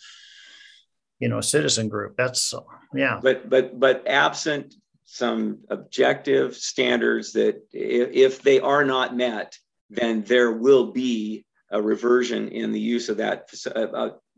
[1.20, 2.16] you know, a citizen group.
[2.16, 2.52] That's,
[2.94, 3.20] yeah.
[3.22, 4.74] but but but absent
[5.12, 9.56] some objective standards that if, if they are not met
[9.90, 13.86] then there will be a reversion in the use of that, uh,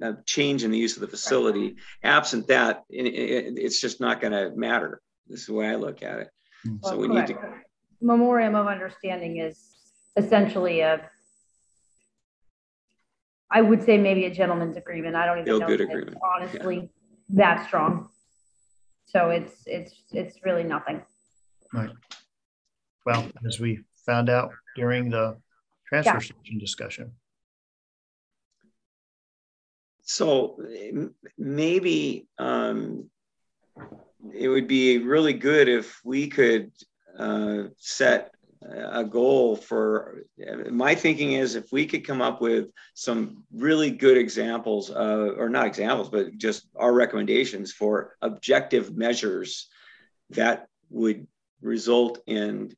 [0.01, 1.77] a, a change in the use of the facility.
[2.03, 5.01] Absent that, it, it, it's just not going to matter.
[5.29, 6.31] This is the way I look at it.
[6.65, 7.29] Well, so we correct.
[7.29, 7.55] need to.
[8.01, 9.59] Memoriam of understanding is
[10.17, 11.09] essentially a,
[13.51, 15.15] I would say maybe a gentleman's agreement.
[15.17, 15.67] I don't even Feel know.
[15.67, 16.17] Good agreement.
[16.37, 16.83] Honestly, yeah.
[17.31, 18.09] that strong.
[19.13, 21.03] So it's it's it's really nothing.
[21.73, 21.91] Right.
[23.05, 25.37] Well, as we found out during the
[25.87, 26.19] transfer yeah.
[26.19, 27.13] station discussion.
[30.05, 30.59] So
[31.37, 33.11] maybe um,
[34.35, 36.73] it would be really good if we could
[37.19, 38.32] uh, set
[38.71, 40.25] a goal for
[40.71, 45.49] my thinking is if we could come up with some really good examples of, or
[45.49, 49.69] not examples but just our recommendations for objective measures
[50.31, 51.27] that would
[51.61, 52.75] result in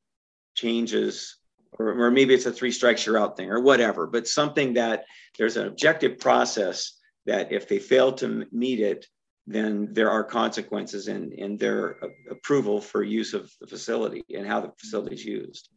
[0.55, 1.36] changes
[1.78, 5.05] or, or maybe it's a three strikes you're out thing or whatever but something that
[5.39, 9.06] there's an objective process that if they fail to meet it
[9.46, 11.98] then there are consequences in, in their
[12.30, 15.68] approval for use of the facility and how the facility is used.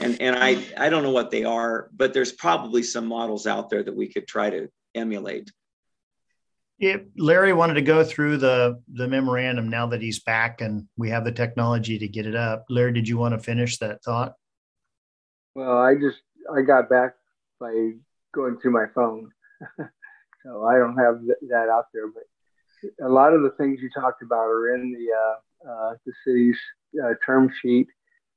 [0.00, 3.70] And, and I, I don't know what they are, but there's probably some models out
[3.70, 5.50] there that we could try to emulate.
[6.78, 11.10] Yeah, Larry wanted to go through the the memorandum now that he's back and we
[11.10, 12.66] have the technology to get it up.
[12.70, 14.34] Larry, did you want to finish that thought?
[15.56, 16.18] Well, I just
[16.56, 17.14] I got back
[17.58, 17.94] by
[18.32, 19.32] going through my phone,
[20.44, 22.06] so I don't have that out there.
[22.06, 22.22] But
[23.02, 26.58] a lot of the things you talked about are in the uh, uh, the city's
[27.02, 27.88] uh, term sheet.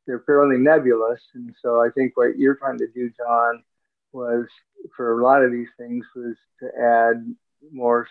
[0.07, 3.63] They're fairly nebulous, and so I think what you're trying to do, John,
[4.11, 4.47] was
[4.95, 7.35] for a lot of these things was to add
[7.71, 8.07] more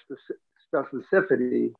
[0.72, 1.72] specificity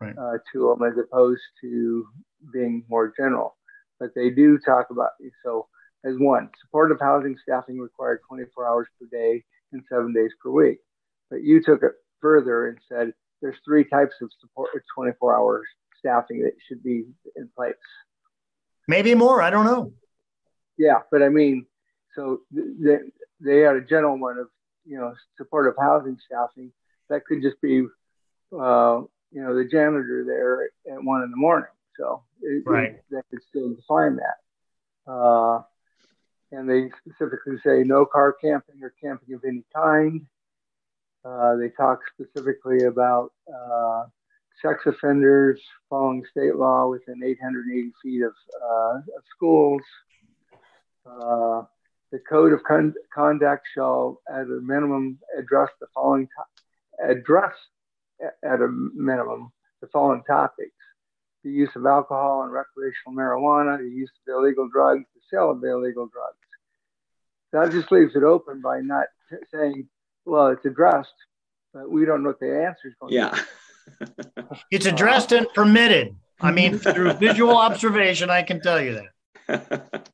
[0.00, 0.16] right.
[0.16, 2.06] Uh, to them as opposed to
[2.52, 3.56] being more general.
[3.98, 5.10] But they do talk about
[5.44, 5.66] so
[6.04, 10.78] as one supportive housing staffing required 24 hours per day and seven days per week.
[11.30, 13.12] But you took it further and said
[13.42, 15.62] there's three types of support 24 hour
[15.98, 17.04] staffing that should be
[17.36, 17.74] in place.
[18.88, 19.42] Maybe more.
[19.42, 19.92] I don't know.
[20.78, 21.66] Yeah, but I mean,
[22.14, 22.98] so they,
[23.40, 24.48] they had a general one of
[24.84, 26.72] you know supportive housing staffing
[27.08, 27.86] that could just be
[28.52, 29.00] uh,
[29.32, 31.68] you know the janitor there at one in the morning.
[31.98, 32.90] So it, right.
[32.90, 35.10] it, they could still define that.
[35.10, 35.62] Uh,
[36.52, 40.26] and they specifically say no car camping or camping of any kind.
[41.26, 44.04] Uh, they talk specifically about uh,
[44.62, 48.32] sex offenders following state law within 880 feet of,
[48.62, 49.82] uh, of schools.
[51.04, 51.62] Uh,
[52.12, 57.54] the code of con- conduct shall, at a minimum, address the following to- address
[58.20, 59.50] at a minimum
[59.80, 60.70] the following topics:
[61.42, 65.62] the use of alcohol and recreational marijuana, the use of illegal drugs, the sale of
[65.64, 66.38] illegal drugs.
[67.52, 69.06] That just leaves it open by not
[69.52, 69.88] saying
[70.26, 71.14] well, it's addressed,
[71.72, 73.30] but we don't know what the answer is going yeah.
[73.30, 74.06] to
[74.46, 74.56] be.
[74.70, 76.16] it's addressed and permitted.
[76.40, 79.00] I mean, through visual observation, I can tell you
[79.48, 80.10] that.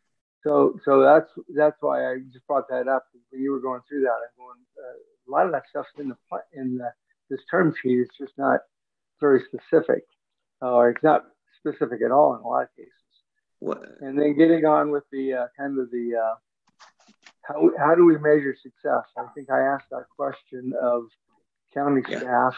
[0.44, 4.02] so, so that's that's why I just brought that up when you were going through
[4.02, 4.08] that.
[4.08, 4.58] I'm going.
[4.78, 4.96] Uh,
[5.28, 6.16] a lot of that stuff's in the
[6.54, 6.90] in the,
[7.28, 8.00] this term sheet.
[8.00, 8.60] It's just not
[9.20, 10.04] very specific,
[10.62, 11.24] or it's not
[11.58, 12.92] specific at all in a lot of cases.
[13.58, 13.82] What?
[14.00, 16.34] And then getting on with the uh, kind of the uh,
[17.48, 19.04] how, how do we measure success?
[19.16, 21.04] I think I asked that question of
[21.72, 22.18] county yeah.
[22.20, 22.54] staff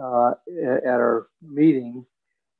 [0.00, 0.32] uh,
[0.84, 2.06] at our meeting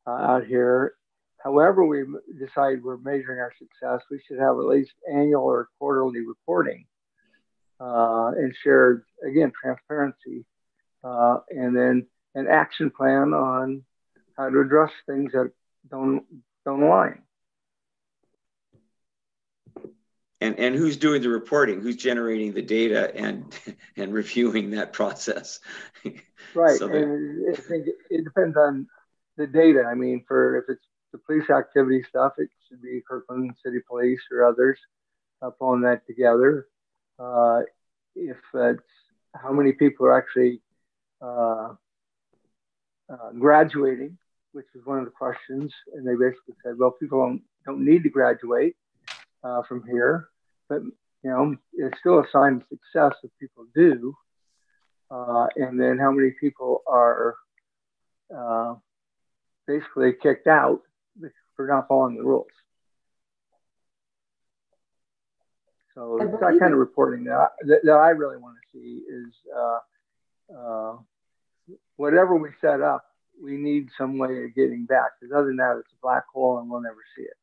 [0.07, 0.95] uh, out here.
[1.39, 2.05] However, we
[2.39, 6.87] decide we're measuring our success, we should have at least annual or quarterly reporting
[7.79, 10.45] uh, and shared, again, transparency,
[11.05, 13.85] uh, and then an action plan on
[14.37, 15.53] how to address things that
[15.89, 16.25] don't,
[16.65, 17.23] don't align.
[20.41, 21.81] And and who's doing the reporting?
[21.81, 23.59] Who's generating the data and
[23.97, 25.61] and reviewing that process?
[26.55, 28.87] Right so and I think it depends on
[29.37, 29.85] the data.
[29.91, 34.21] I mean for if it's the police activity stuff it should be kirkland city police
[34.31, 34.79] or others
[35.43, 36.69] uh, pulling that together.
[37.19, 37.61] Uh,
[38.15, 38.83] if it's
[39.35, 40.63] how many people are actually
[41.21, 41.75] uh,
[43.13, 44.17] uh, graduating
[44.53, 48.03] which is one of the questions and they basically said well people don't, don't need
[48.03, 48.77] to graduate
[49.45, 50.29] uh, from here,
[50.69, 50.83] but
[51.23, 54.15] you know it's still a sign of success if people do.
[55.09, 57.37] Uh, and then how many people are
[58.37, 58.75] uh,
[59.67, 60.81] basically kicked out
[61.55, 62.47] for not following the rules.
[65.95, 69.01] So it's that kind of reporting that I, that, that I really want to see
[69.09, 69.79] is uh,
[70.55, 70.97] uh,
[71.97, 73.03] whatever we set up,
[73.43, 75.13] we need some way of getting back.
[75.19, 77.37] Because other than that, it's a black hole and we'll never see it.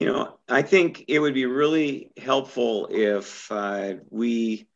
[0.00, 4.68] You know, I think it would be really helpful if uh, we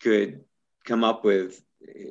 [0.00, 0.44] could
[0.84, 1.62] come up with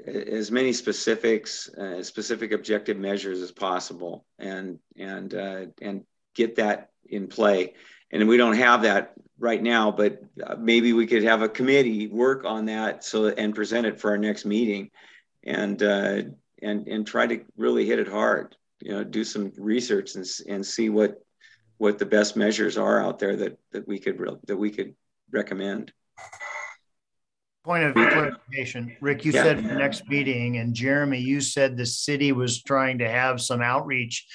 [0.08, 6.04] as many specifics, uh, specific objective measures as possible, and and uh, and
[6.34, 7.76] get that in play.
[8.12, 10.22] And we don't have that right now, but
[10.58, 14.18] maybe we could have a committee work on that so and present it for our
[14.18, 14.90] next meeting,
[15.44, 16.24] and uh,
[16.62, 18.56] and and try to really hit it hard.
[18.80, 21.22] You know, do some research and and see what
[21.82, 24.94] what the best measures are out there that that we could that we could
[25.32, 25.92] recommend.
[27.64, 29.44] Point of clarification, Rick, you yeah.
[29.44, 33.64] said the next meeting, and Jeremy, you said the city was trying to have some
[33.64, 34.28] outreach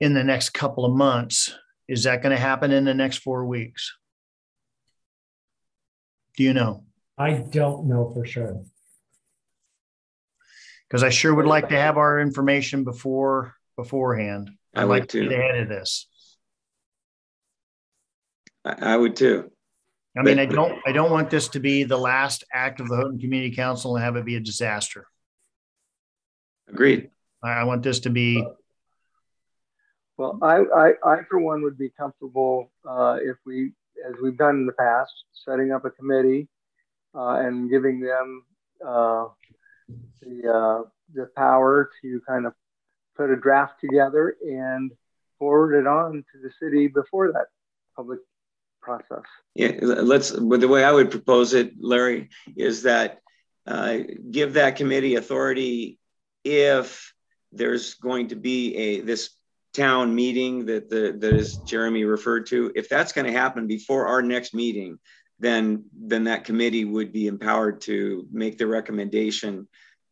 [0.00, 1.54] in the next couple of months.
[1.86, 3.92] Is that going to happen in the next four weeks?
[6.36, 6.84] Do you know?
[7.16, 8.62] I don't know for sure.
[10.88, 14.50] Because I sure would like to have our information before beforehand.
[14.74, 16.06] I'd I like to get ahead of this.
[18.64, 19.50] I would too.
[20.16, 22.96] I mean, I don't, I don't want this to be the last act of the
[22.96, 25.06] Houghton Community Council and have it be a disaster.
[26.68, 27.10] Agreed.
[27.42, 28.46] I want this to be.
[30.18, 33.72] Well, I, I, I for one would be comfortable uh, if we,
[34.06, 36.46] as we've done in the past, setting up a committee
[37.14, 38.44] uh, and giving them
[38.86, 39.26] uh,
[40.20, 42.52] the uh, the power to kind of
[43.16, 44.92] put a draft together and
[45.38, 47.46] forward it on to the city before that
[47.96, 48.20] public
[48.82, 49.22] process.
[49.54, 50.30] Yeah, let's.
[50.30, 53.20] But the way I would propose it, Larry, is that
[53.66, 53.98] uh,
[54.30, 55.98] give that committee authority
[56.44, 57.14] if
[57.52, 59.30] there's going to be a this
[59.72, 62.72] town meeting that the that is Jeremy referred to.
[62.74, 64.98] If that's going to happen before our next meeting,
[65.38, 69.68] then then that committee would be empowered to make the recommendation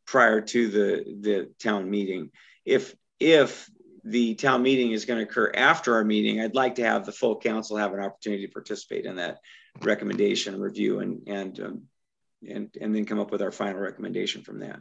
[0.07, 2.31] prior to the the town meeting.
[2.65, 3.69] If if
[4.05, 7.13] the town meeting is going to occur after our meeting, I'd like to have the
[7.13, 9.39] full council have an opportunity to participate in that
[9.83, 11.83] recommendation review and and um,
[12.49, 14.81] and and then come up with our final recommendation from that.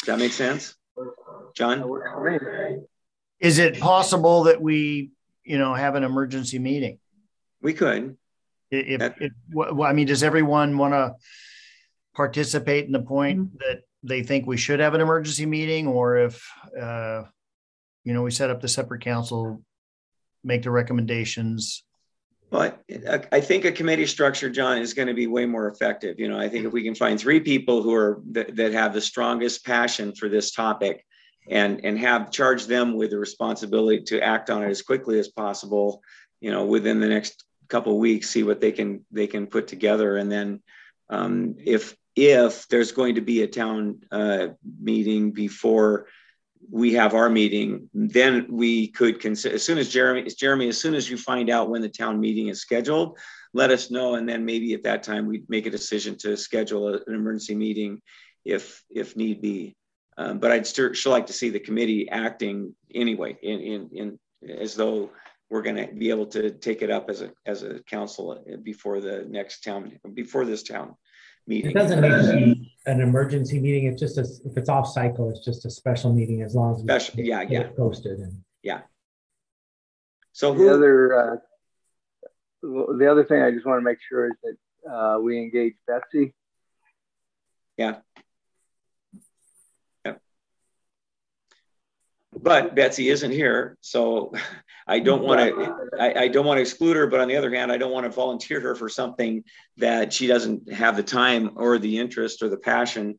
[0.00, 0.74] Does that make sense,
[1.54, 1.82] John?
[3.40, 5.10] Is it possible that we,
[5.44, 6.98] you know, have an emergency meeting?
[7.60, 8.16] We could.
[8.70, 11.14] If, if, if well, I mean, does everyone want to
[12.14, 13.56] participate in the point mm-hmm.
[13.58, 16.46] that they think we should have an emergency meeting, or if
[16.80, 17.24] uh,
[18.04, 19.62] you know, we set up the separate council,
[20.42, 21.82] make the recommendations.
[22.50, 22.84] But
[23.32, 26.20] I think a committee structure, John, is going to be way more effective.
[26.20, 28.94] You know, I think if we can find three people who are that, that have
[28.94, 31.04] the strongest passion for this topic,
[31.50, 35.28] and and have charged them with the responsibility to act on it as quickly as
[35.28, 36.00] possible,
[36.40, 40.16] you know, within the next couple weeks, see what they can they can put together,
[40.16, 40.62] and then
[41.08, 44.48] um, if if there's going to be a town uh,
[44.80, 46.06] meeting before
[46.70, 50.94] we have our meeting, then we could consider, as soon as Jeremy, Jeremy, as soon
[50.94, 53.18] as you find out when the town meeting is scheduled,
[53.52, 54.14] let us know.
[54.14, 57.54] And then maybe at that time, we'd make a decision to schedule a, an emergency
[57.54, 58.00] meeting
[58.44, 59.76] if, if need be.
[60.16, 64.18] Um, but I'd still, still like to see the committee acting anyway, in, in, in
[64.58, 65.10] as though
[65.50, 69.00] we're going to be able to take it up as a, as a council before
[69.00, 70.94] the next town, before this town
[71.46, 71.70] meeting.
[71.70, 73.86] It doesn't need to be an emergency meeting.
[73.86, 76.82] It's just a, if it's off cycle, it's just a special meeting as long as
[76.82, 78.80] we special, yeah, yeah, posted and yeah.
[80.32, 81.36] So who, the other uh,
[82.62, 86.34] the other thing I just want to make sure is that uh, we engage Betsy.
[87.76, 87.96] Yeah.
[92.44, 94.32] But Betsy isn't here, so
[94.86, 95.76] I don't want to.
[95.98, 98.04] I, I, don't want to exclude her, but on the other hand, I don't want
[98.04, 99.42] to volunteer her for something
[99.78, 103.18] that she doesn't have the time or the interest or the passion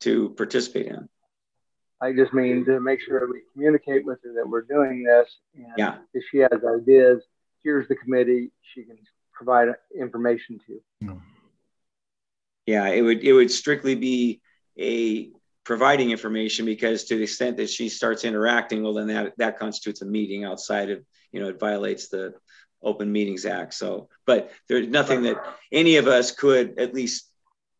[0.00, 1.08] to participate in.
[2.02, 5.66] I just mean to make sure we communicate with her that we're doing this, and
[5.78, 5.98] yeah.
[6.12, 7.22] if she has ideas,
[7.62, 8.98] here's the committee she can
[9.32, 11.20] provide information to.
[12.66, 14.40] Yeah, it would it would strictly be
[14.76, 15.30] a
[15.64, 20.02] providing information because to the extent that she starts interacting, well, then that, that constitutes
[20.02, 22.34] a meeting outside of, you know, it violates the
[22.82, 23.74] Open Meetings Act.
[23.74, 25.36] So, but there's nothing that
[25.72, 27.30] any of us could at least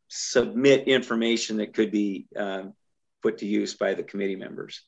[0.09, 2.73] submit information that could be um,
[3.23, 4.82] put to use by the committee members.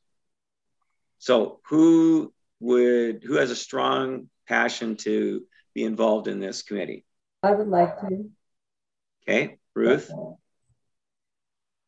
[1.18, 5.44] So, who would, who has a strong passion to
[5.74, 7.04] be involved in this committee?
[7.42, 8.30] I would like to.
[9.28, 10.10] Okay, Ruth.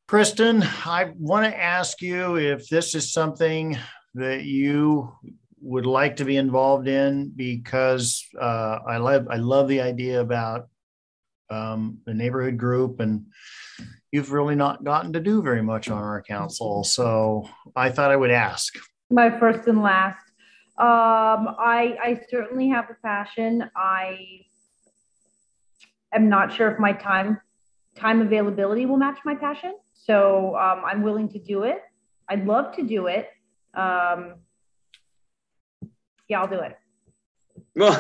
[0.09, 3.76] Kristen, I want to ask you if this is something
[4.14, 5.12] that you
[5.60, 10.70] would like to be involved in because uh, I love I love the idea about
[11.51, 13.26] um, the neighborhood group and
[14.10, 16.85] you've really not gotten to do very much on our council.
[16.85, 18.78] So I thought I would ask.
[19.10, 20.24] My first and last.
[20.78, 23.68] Um, I, I certainly have a passion.
[23.76, 24.16] I
[26.14, 27.43] am not sure if my time,
[27.94, 29.74] time availability will match my passion.
[30.06, 31.82] So um, I'm willing to do it.
[32.28, 33.28] I'd love to do it.
[33.74, 34.34] Um,
[36.28, 36.76] yeah, I'll do it.
[37.74, 37.92] Well,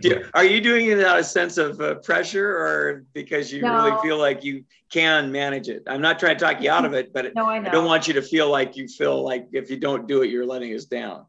[0.00, 3.62] do- are you doing it out of a sense of uh, pressure or because you
[3.62, 3.72] No.
[3.72, 5.82] really feel like you can manage it?
[5.86, 8.08] I'm not trying to talk you out of it, but No, I I don't want
[8.08, 10.84] you to feel like you feel like if you don't do it, you're letting us
[10.84, 11.26] down.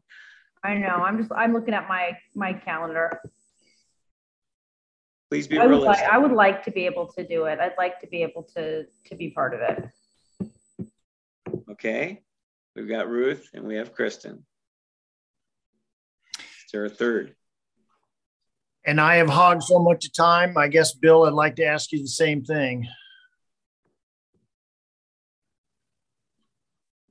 [0.64, 0.88] I know.
[0.88, 3.20] I'm just, I'm looking at my, my calendar.
[5.36, 6.02] Please be I would like.
[6.02, 7.60] I would like to be able to do it.
[7.60, 10.50] I'd like to be able to, to be part of it.
[11.72, 12.22] Okay,
[12.74, 14.46] we've got Ruth and we have Kristen.
[16.38, 17.34] Is there a third?
[18.86, 20.56] And I have hogged so much of time.
[20.56, 22.88] I guess, Bill, I'd like to ask you the same thing.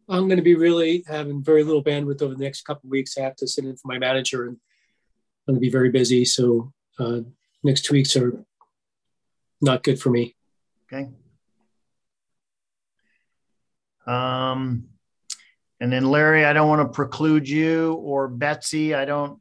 [0.10, 3.20] I'm going to be really having very little bandwidth over the next couple of weeks.
[3.20, 4.58] I have to sit in for my manager and
[5.48, 6.26] I'm going to be very busy.
[6.26, 7.20] So uh,
[7.66, 8.46] next two weeks are
[9.62, 10.36] not good for me.
[10.86, 11.10] Okay.
[14.08, 14.86] Um,
[15.80, 18.94] and then Larry, I don't want to preclude you or Betsy.
[18.94, 19.40] I don't,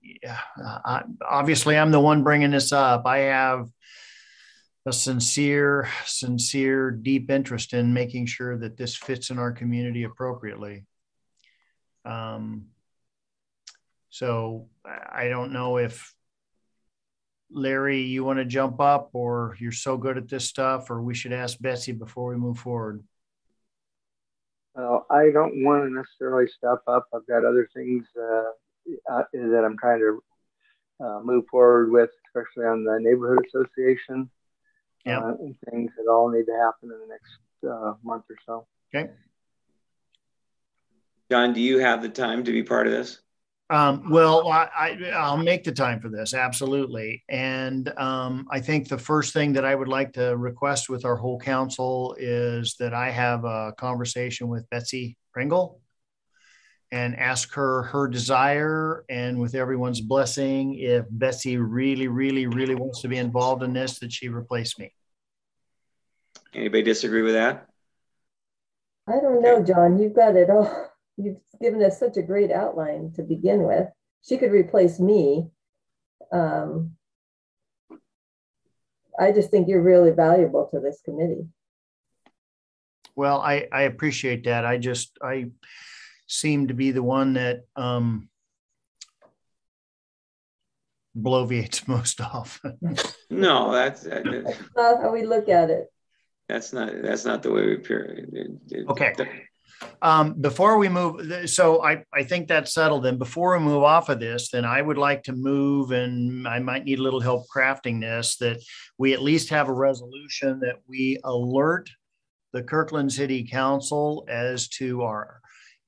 [0.58, 3.06] I, obviously I'm the one bringing this up.
[3.06, 3.68] I have
[4.86, 10.84] a sincere, sincere, deep interest in making sure that this fits in our community appropriately.
[12.04, 12.66] Um,
[14.10, 16.14] so I I don't know if
[17.54, 21.14] Larry, you want to jump up or you're so good at this stuff, or we
[21.14, 23.02] should ask Betsy before we move forward.
[24.74, 27.06] Well, I don't want to necessarily step up.
[27.14, 28.50] I've got other things uh,
[29.12, 30.22] uh, that I'm trying to
[31.04, 34.28] uh, move forward with, especially on the neighborhood association
[35.06, 35.20] Yeah.
[35.20, 38.66] uh, and things that all need to happen in the next uh, month or so.
[38.92, 39.10] Okay.
[41.30, 43.20] John, do you have the time to be part of this?
[43.70, 47.24] Um, well, I, I, I'll make the time for this, absolutely.
[47.30, 51.16] And um, I think the first thing that I would like to request with our
[51.16, 55.80] whole council is that I have a conversation with Betsy Pringle
[56.92, 63.00] and ask her her desire and with everyone's blessing, if Betsy really, really, really wants
[63.00, 64.92] to be involved in this, that she replace me.
[66.52, 67.66] Anybody disagree with that?
[69.08, 70.90] I don't know, John, you've got it all.
[71.16, 73.86] You've given us such a great outline to begin with.
[74.26, 75.48] She could replace me.
[76.32, 76.92] Um,
[79.18, 81.46] I just think you're really valuable to this committee.
[83.14, 84.64] Well, I, I appreciate that.
[84.64, 85.50] I just, I
[86.26, 88.28] seem to be the one that um,
[91.16, 92.76] bloviates most often.
[93.30, 95.86] No, that's that- that- That's not how we look at it.
[96.48, 98.26] that's not that's not the way we appear.
[98.32, 99.12] It- it- Okay.
[100.02, 103.04] Um, before we move, so I, I think that's settled.
[103.04, 106.58] Then before we move off of this, then I would like to move and I
[106.58, 108.62] might need a little help crafting this, that
[108.98, 111.90] we at least have a resolution that we alert
[112.52, 115.40] the Kirkland City Council as to our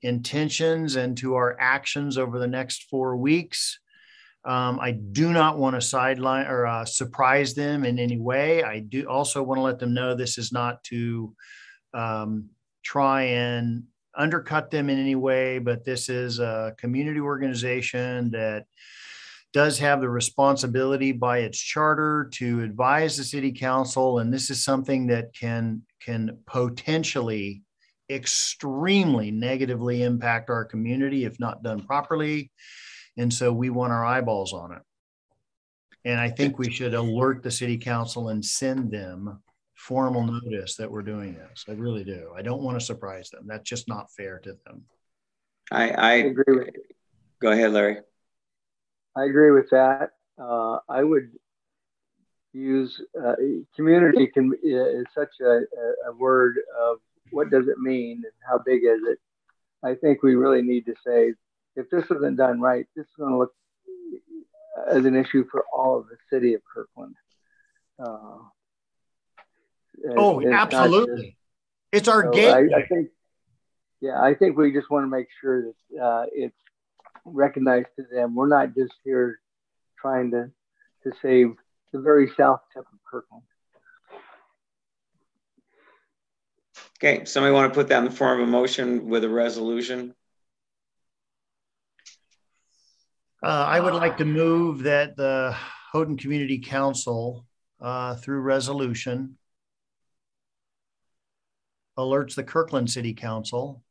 [0.03, 3.79] intentions and to our actions over the next four weeks.
[4.45, 8.63] Um, I do not want to sideline or uh, surprise them in any way.
[8.63, 11.35] I do also want to let them know this is not to
[11.95, 12.51] um,
[12.87, 13.83] try and
[14.17, 18.65] undercut them in any way, but this is a community organization that
[19.53, 24.63] does have the responsibility by its charter to advise the city council, and this is
[24.63, 27.63] something that can can potentially
[28.09, 32.53] extremely negatively impact our community if not done properly.
[33.17, 34.83] And so we want our eyeballs on it.
[36.05, 39.43] And I think we should alert the city council and send them
[39.77, 41.65] formal notice that we're doing this.
[41.69, 42.33] I really do.
[42.37, 43.45] I don't want to surprise them.
[43.47, 44.85] That's just not fair to them.
[45.71, 46.83] I, I agree with You.
[47.41, 47.99] Go ahead, Larry.
[49.17, 50.11] I agree with that.
[50.39, 51.31] Uh, I would
[52.53, 53.35] use uh,
[53.75, 56.99] community can is such a, a, a word of
[57.31, 59.19] what does it mean and how big is it.
[59.83, 61.35] I think we really need to say
[61.77, 63.53] if this isn't done right, this is going to look
[64.91, 67.15] as an issue for all of the city of Kirkland.
[67.99, 68.39] Uh,
[70.17, 71.37] Oh, it's not just- absolutely.
[71.93, 72.69] It's our so gateway.
[72.75, 73.09] I, I think,
[74.01, 76.57] yeah, I think we just want to make sure that uh, it's
[77.25, 78.35] recognized to them.
[78.35, 79.41] We're not just here
[79.99, 80.51] trying to
[81.05, 81.55] to save
[81.93, 83.45] the very south tip of Kirkland.
[86.99, 90.15] Okay, somebody want to put that in the form of a motion with a resolution?
[93.43, 95.55] Uh, I would like to move that the
[95.93, 97.47] Houghton Community Council,
[97.81, 99.37] uh, through resolution,
[101.99, 103.83] alerts the Kirkland City Council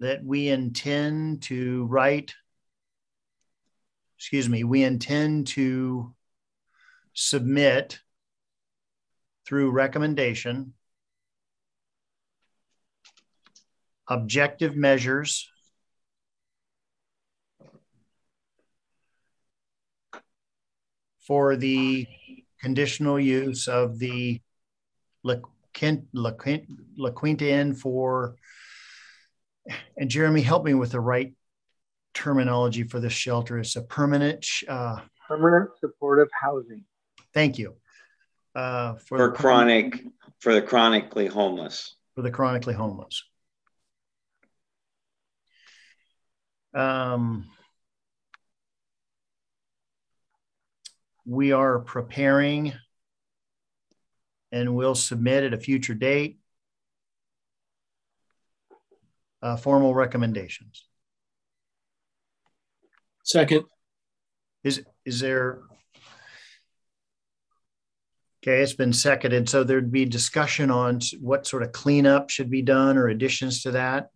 [0.00, 2.34] that we intend to write,
[4.18, 6.14] excuse me, we intend to
[7.14, 8.00] submit
[9.46, 10.74] through recommendation
[14.08, 15.48] objective measures
[21.26, 22.06] for the
[22.60, 24.40] conditional use of the
[25.82, 26.32] La, La,
[26.96, 28.36] La Quinta Inn for,
[29.96, 31.34] and Jeremy, help me with the right
[32.14, 33.58] terminology for this shelter.
[33.58, 36.84] It's a permanent, uh, permanent supportive housing.
[37.34, 37.76] Thank you.
[38.54, 40.02] Uh, for, for chronic,
[40.38, 41.94] for the chronically homeless.
[42.14, 43.22] For the chronically homeless.
[46.72, 47.46] Um,
[51.26, 52.72] we are preparing
[54.56, 56.38] and we'll submit at a future date
[59.42, 60.86] uh, formal recommendations.
[63.22, 63.64] Second.
[64.64, 65.60] Is is there?
[68.42, 69.48] Okay, it's been seconded.
[69.48, 73.72] So there'd be discussion on what sort of cleanup should be done or additions to
[73.72, 74.10] that.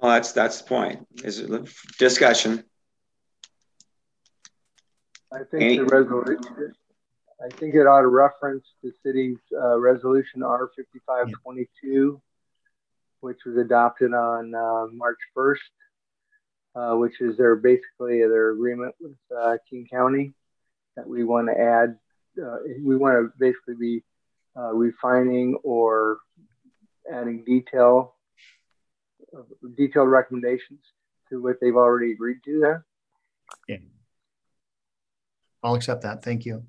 [0.00, 1.06] Well, that's that's the point.
[1.24, 2.64] Is it discussion?
[5.32, 5.76] I think Any?
[5.78, 6.74] the resolution.
[7.44, 12.20] I think it ought to reference the city's uh, resolution R fifty five twenty two,
[13.20, 15.62] which was adopted on uh, March first,
[16.74, 20.34] uh, which is their basically their agreement with uh, King County
[20.96, 21.98] that we want to add.
[22.40, 24.04] Uh, we want to basically be
[24.56, 26.18] uh, refining or
[27.12, 28.14] adding detail
[29.76, 30.80] detailed recommendations
[31.28, 32.86] to what they've already agreed to there.
[33.68, 33.76] Yeah.
[35.62, 36.22] I'll accept that.
[36.22, 36.64] Thank you.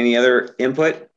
[0.00, 1.10] Any other input?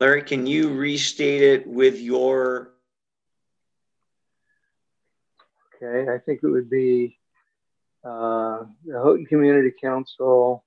[0.00, 2.72] Larry, can you restate it with your?
[5.80, 7.16] Okay, I think it would be
[8.04, 10.64] uh, the Houghton Community Council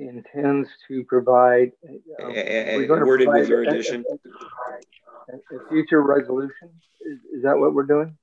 [0.00, 1.70] intends to provide.
[2.18, 4.04] We're going to worded with your addition.
[4.10, 6.70] A, a, a, future resolution.
[7.00, 8.16] Is, is that what we're doing?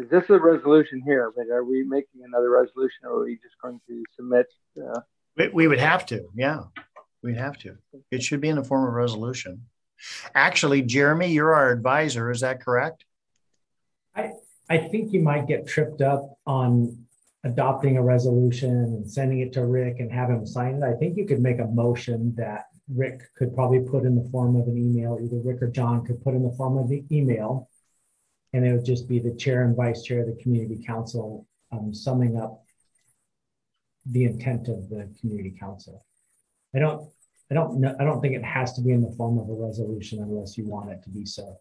[0.00, 3.34] Because this is a resolution here, but are we making another resolution, or are we
[3.34, 4.46] just going to submit?
[4.78, 5.00] Uh,
[5.36, 6.26] we, we would have to.
[6.34, 6.60] Yeah,
[7.22, 7.76] we'd have to.
[8.10, 9.66] It should be in the form of resolution.
[10.34, 12.30] Actually, Jeremy, you're our advisor.
[12.30, 13.04] Is that correct?
[14.16, 14.30] I
[14.70, 16.96] I think you might get tripped up on
[17.44, 21.16] adopting a resolution and sending it to Rick and have him sign it, I think
[21.16, 24.76] you could make a motion that Rick could probably put in the form of an
[24.76, 25.18] email.
[25.22, 27.69] Either Rick or John could put in the form of the email,
[28.52, 31.94] and it would just be the chair and vice chair of the community council um,
[31.94, 32.64] summing up
[34.06, 36.04] the intent of the community council.
[36.74, 37.08] I don't,
[37.50, 39.52] I don't know, I don't think it has to be in the form of a
[39.52, 41.58] resolution unless you want it to be so.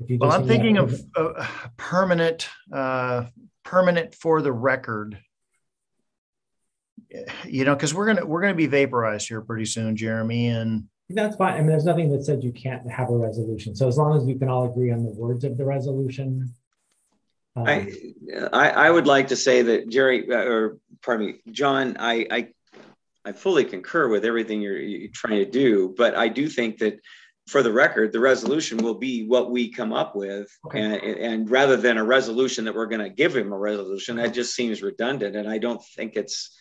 [0.00, 1.46] well, I'm thinking of uh,
[1.76, 3.24] permanent uh,
[3.64, 5.18] permanent for the record
[7.46, 11.36] you know because we're gonna we're gonna be vaporized here pretty soon jeremy and that's
[11.36, 14.16] fine i mean there's nothing that said you can't have a resolution so as long
[14.16, 16.52] as we can all agree on the words of the resolution
[17.56, 17.92] um, I,
[18.52, 22.48] I, I would like to say that jerry uh, or pardon me john i i
[23.24, 27.00] i fully concur with everything you're, you're trying to do but i do think that
[27.48, 30.48] for the record, the resolution will be what we come up with.
[30.66, 30.80] Okay.
[30.80, 34.34] And, and rather than a resolution that we're going to give him a resolution, that
[34.34, 35.34] just seems redundant.
[35.34, 36.56] And I don't think it's,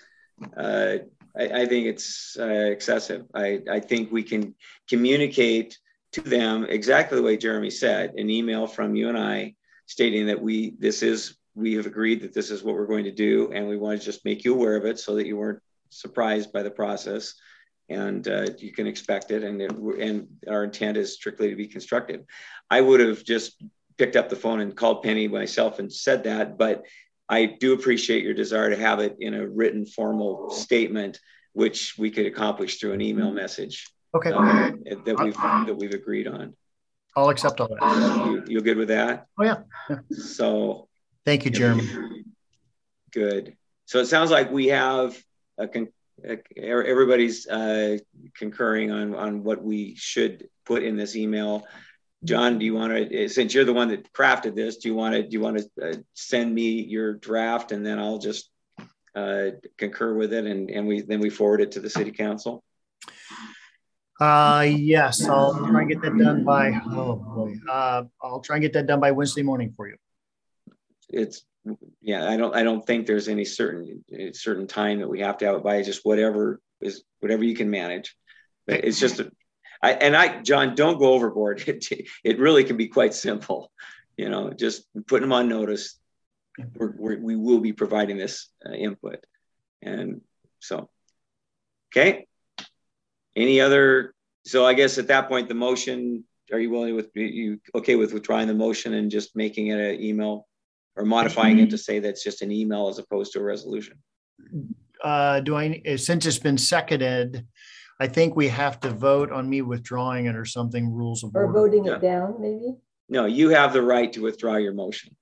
[0.56, 0.99] uh,
[1.38, 3.26] I, I, think it's uh, excessive.
[3.34, 4.55] I, I think we can
[4.89, 5.77] communicate
[6.14, 9.55] to them exactly the way Jeremy said, an email from you and I
[9.85, 13.11] stating that we, this is, we have agreed that this is what we're going to
[13.11, 13.51] do.
[13.53, 16.51] And we want to just make you aware of it so that you weren't surprised
[16.51, 17.34] by the process
[17.89, 19.43] and uh, you can expect it.
[19.43, 22.23] And, it, and our intent is strictly to be constructive.
[22.69, 23.64] I would have just
[23.97, 26.84] picked up the phone and called Penny myself and said that, but
[27.30, 31.20] I do appreciate your desire to have it in a written formal statement,
[31.54, 33.88] which we could accomplish through an email message.
[34.16, 34.32] Okay.
[34.32, 36.56] Um, that we've that we've agreed on.
[37.16, 38.45] I'll accept all that.
[38.48, 39.26] You, are good with that?
[39.40, 39.58] Oh yeah.
[39.90, 39.99] yeah.
[40.12, 40.88] So.
[41.26, 42.24] Thank you, Jeremy.
[43.12, 43.58] Good.
[43.86, 45.22] So it sounds like we have
[45.58, 45.90] a con-
[46.56, 47.98] everybody's uh,
[48.36, 51.66] concurring on on what we should put in this email.
[52.23, 55.14] John, do you want to, since you're the one that crafted this, do you want
[55.15, 58.49] to do you want to uh, send me your draft and then I'll just
[59.15, 62.64] uh, concur with it and and we then we forward it to the city council.
[64.19, 66.80] Uh, yes, I'll try and get that done by.
[66.88, 69.95] Oh boy, uh, I'll try and get that done by Wednesday morning for you.
[71.10, 71.44] It's
[72.02, 74.03] yeah, I don't I don't think there's any certain
[74.34, 75.84] certain time that we have to have it by.
[75.84, 78.15] Just whatever is whatever you can manage.
[78.68, 79.31] It's just, a,
[79.82, 81.64] I, and I, John, don't go overboard.
[81.68, 83.72] It, it really can be quite simple.
[84.18, 85.99] You know, just putting them on notice.
[86.76, 89.24] We're, we're, we will be providing this uh, input.
[89.82, 90.22] And
[90.60, 90.90] so,
[91.91, 92.28] okay.
[93.36, 94.16] Any other?
[94.45, 98.14] So I guess at that point, the motion, are you willing with you okay with
[98.14, 100.48] withdrawing the motion and just making it an email
[100.95, 103.98] or modifying it to say that's just an email as opposed to a resolution?
[105.04, 107.45] Uh, do I, since it's been seconded,
[107.99, 111.45] I think we have to vote on me withdrawing it or something rules of Or
[111.45, 111.53] order.
[111.53, 111.95] voting Yeah.
[111.95, 112.76] it down, maybe?
[113.10, 115.15] No, you have the right to withdraw your motion.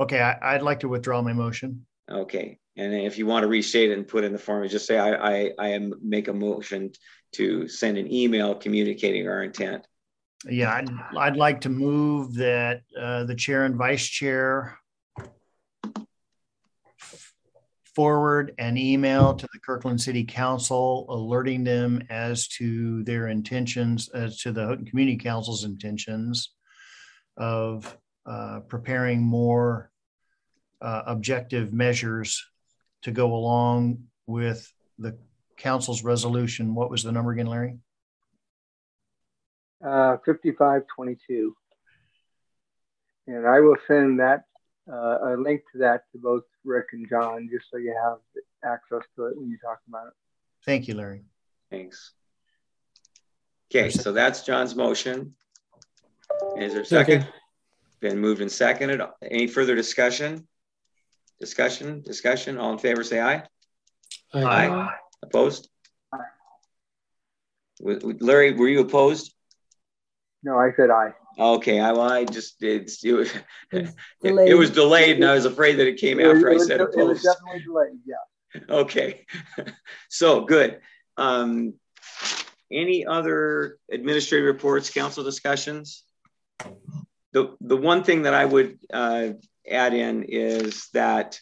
[0.00, 1.86] Okay, I, I'd like to withdraw my motion.
[2.10, 4.98] Okay, and if you want to restate it and put in the form, just say,
[4.98, 6.92] I, I, I am, make a motion
[7.32, 9.86] to send an email communicating our intent.
[10.48, 14.78] Yeah, I'd, I'd like to move that uh, the chair and vice chair
[17.96, 24.38] forward an email to the Kirkland City Council alerting them as to their intentions, as
[24.42, 26.52] to the Houghton Community Council's intentions
[27.38, 27.96] of
[28.26, 29.90] uh, preparing more
[30.82, 32.44] uh, objective measures
[33.00, 35.16] to go along with the
[35.56, 36.74] council's resolution.
[36.74, 37.78] What was the number again, Larry?
[39.82, 41.56] Uh, 5522.
[43.26, 44.44] And I will send that,
[44.86, 48.18] uh, a link to that to both Rick and John, just so you have
[48.64, 50.12] access to it when you talk about it.
[50.64, 51.22] Thank you, Larry.
[51.70, 52.12] Thanks.
[53.70, 55.34] Okay, so that's John's motion.
[56.58, 57.20] Is there a second?
[57.22, 57.32] Second.
[58.00, 59.00] Been moved and seconded.
[59.22, 60.46] Any further discussion?
[61.40, 63.42] Discussion, discussion, all in favor, say aye.
[64.34, 64.88] Aye.
[65.22, 65.68] Opposed?
[66.12, 66.18] Aye.
[67.80, 69.34] With- with- Larry, were you opposed?
[70.42, 71.14] No, I said aye.
[71.38, 73.30] Okay, I, well, I just, it's, it was,
[73.72, 74.48] it delayed.
[74.48, 76.80] it was delayed and I was afraid that it came It after it I said
[76.80, 78.60] It was definitely delayed, yeah.
[78.70, 79.26] Okay,
[80.08, 80.80] so good.
[81.18, 81.74] Um,
[82.72, 86.04] any other administrative reports, council discussions?
[87.32, 89.28] The, the one thing that I would uh,
[89.68, 91.38] add in is that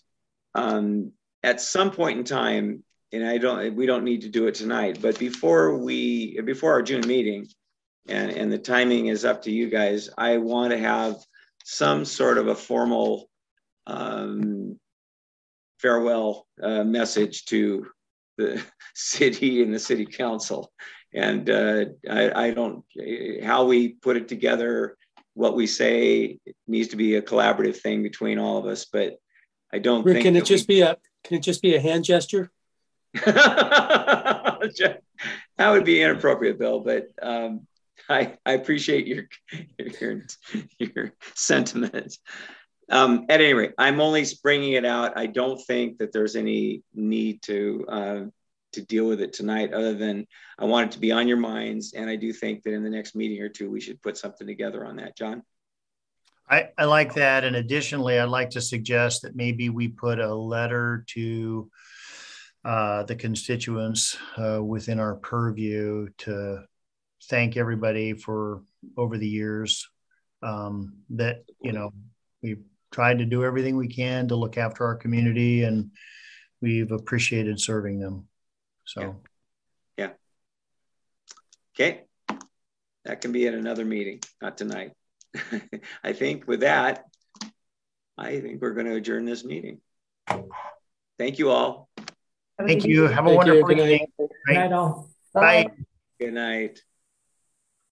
[0.57, 1.13] um,
[1.45, 4.99] at some point in time, and I don't, we don't need to do it tonight,
[5.01, 7.47] but before we, before our June meeting,
[8.09, 11.17] and, and the timing is up to you guys, I want to have
[11.65, 13.31] some sort of a formal
[13.87, 14.79] um,
[15.79, 17.87] farewell uh, message to
[18.37, 18.63] the
[18.95, 20.73] city and the city council.
[21.13, 22.85] And uh, I, I don't,
[23.43, 24.97] how we put it together,
[25.35, 29.17] what we say needs to be a collaborative thing between all of us, but
[29.73, 30.25] I don't Rick, think.
[30.25, 32.51] can it just be a, can it just be a hand gesture?
[33.15, 35.01] that
[35.59, 37.67] would be inappropriate, Bill, but um,
[38.09, 39.25] I, I appreciate your,
[39.79, 40.23] your,
[40.79, 42.19] your sentiment.
[42.91, 45.17] Um, at any rate, I'm only bringing it out.
[45.17, 48.21] I don't think that there's any need to uh,
[48.73, 50.27] to deal with it tonight, other than
[50.59, 52.91] I want it to be on your minds, and I do think that in the
[52.91, 55.17] next meeting or two we should put something together on that.
[55.17, 55.43] John,
[56.49, 57.45] I, I like that.
[57.45, 61.71] And additionally, I'd like to suggest that maybe we put a letter to
[62.65, 66.65] uh, the constituents uh, within our purview to
[67.29, 68.63] thank everybody for
[68.97, 69.89] over the years
[70.43, 71.93] um, that, you know,
[72.43, 75.91] we've tried to do everything we can to look after our community and
[76.61, 78.29] we've appreciated serving them.
[78.85, 79.17] So,
[79.97, 80.11] yeah.
[81.75, 82.03] okay,
[83.05, 84.93] that can be at another meeting, not tonight.
[86.05, 87.05] I think with that,
[88.17, 89.81] I think we're going to adjourn this meeting.
[91.19, 91.89] Thank you all.
[92.59, 93.09] Thank you.
[93.09, 93.37] Have a Thank you.
[93.37, 93.85] wonderful Good night.
[93.85, 94.07] evening.
[94.19, 95.11] Good night, all.
[95.33, 95.67] Bye.
[96.21, 96.81] Good night.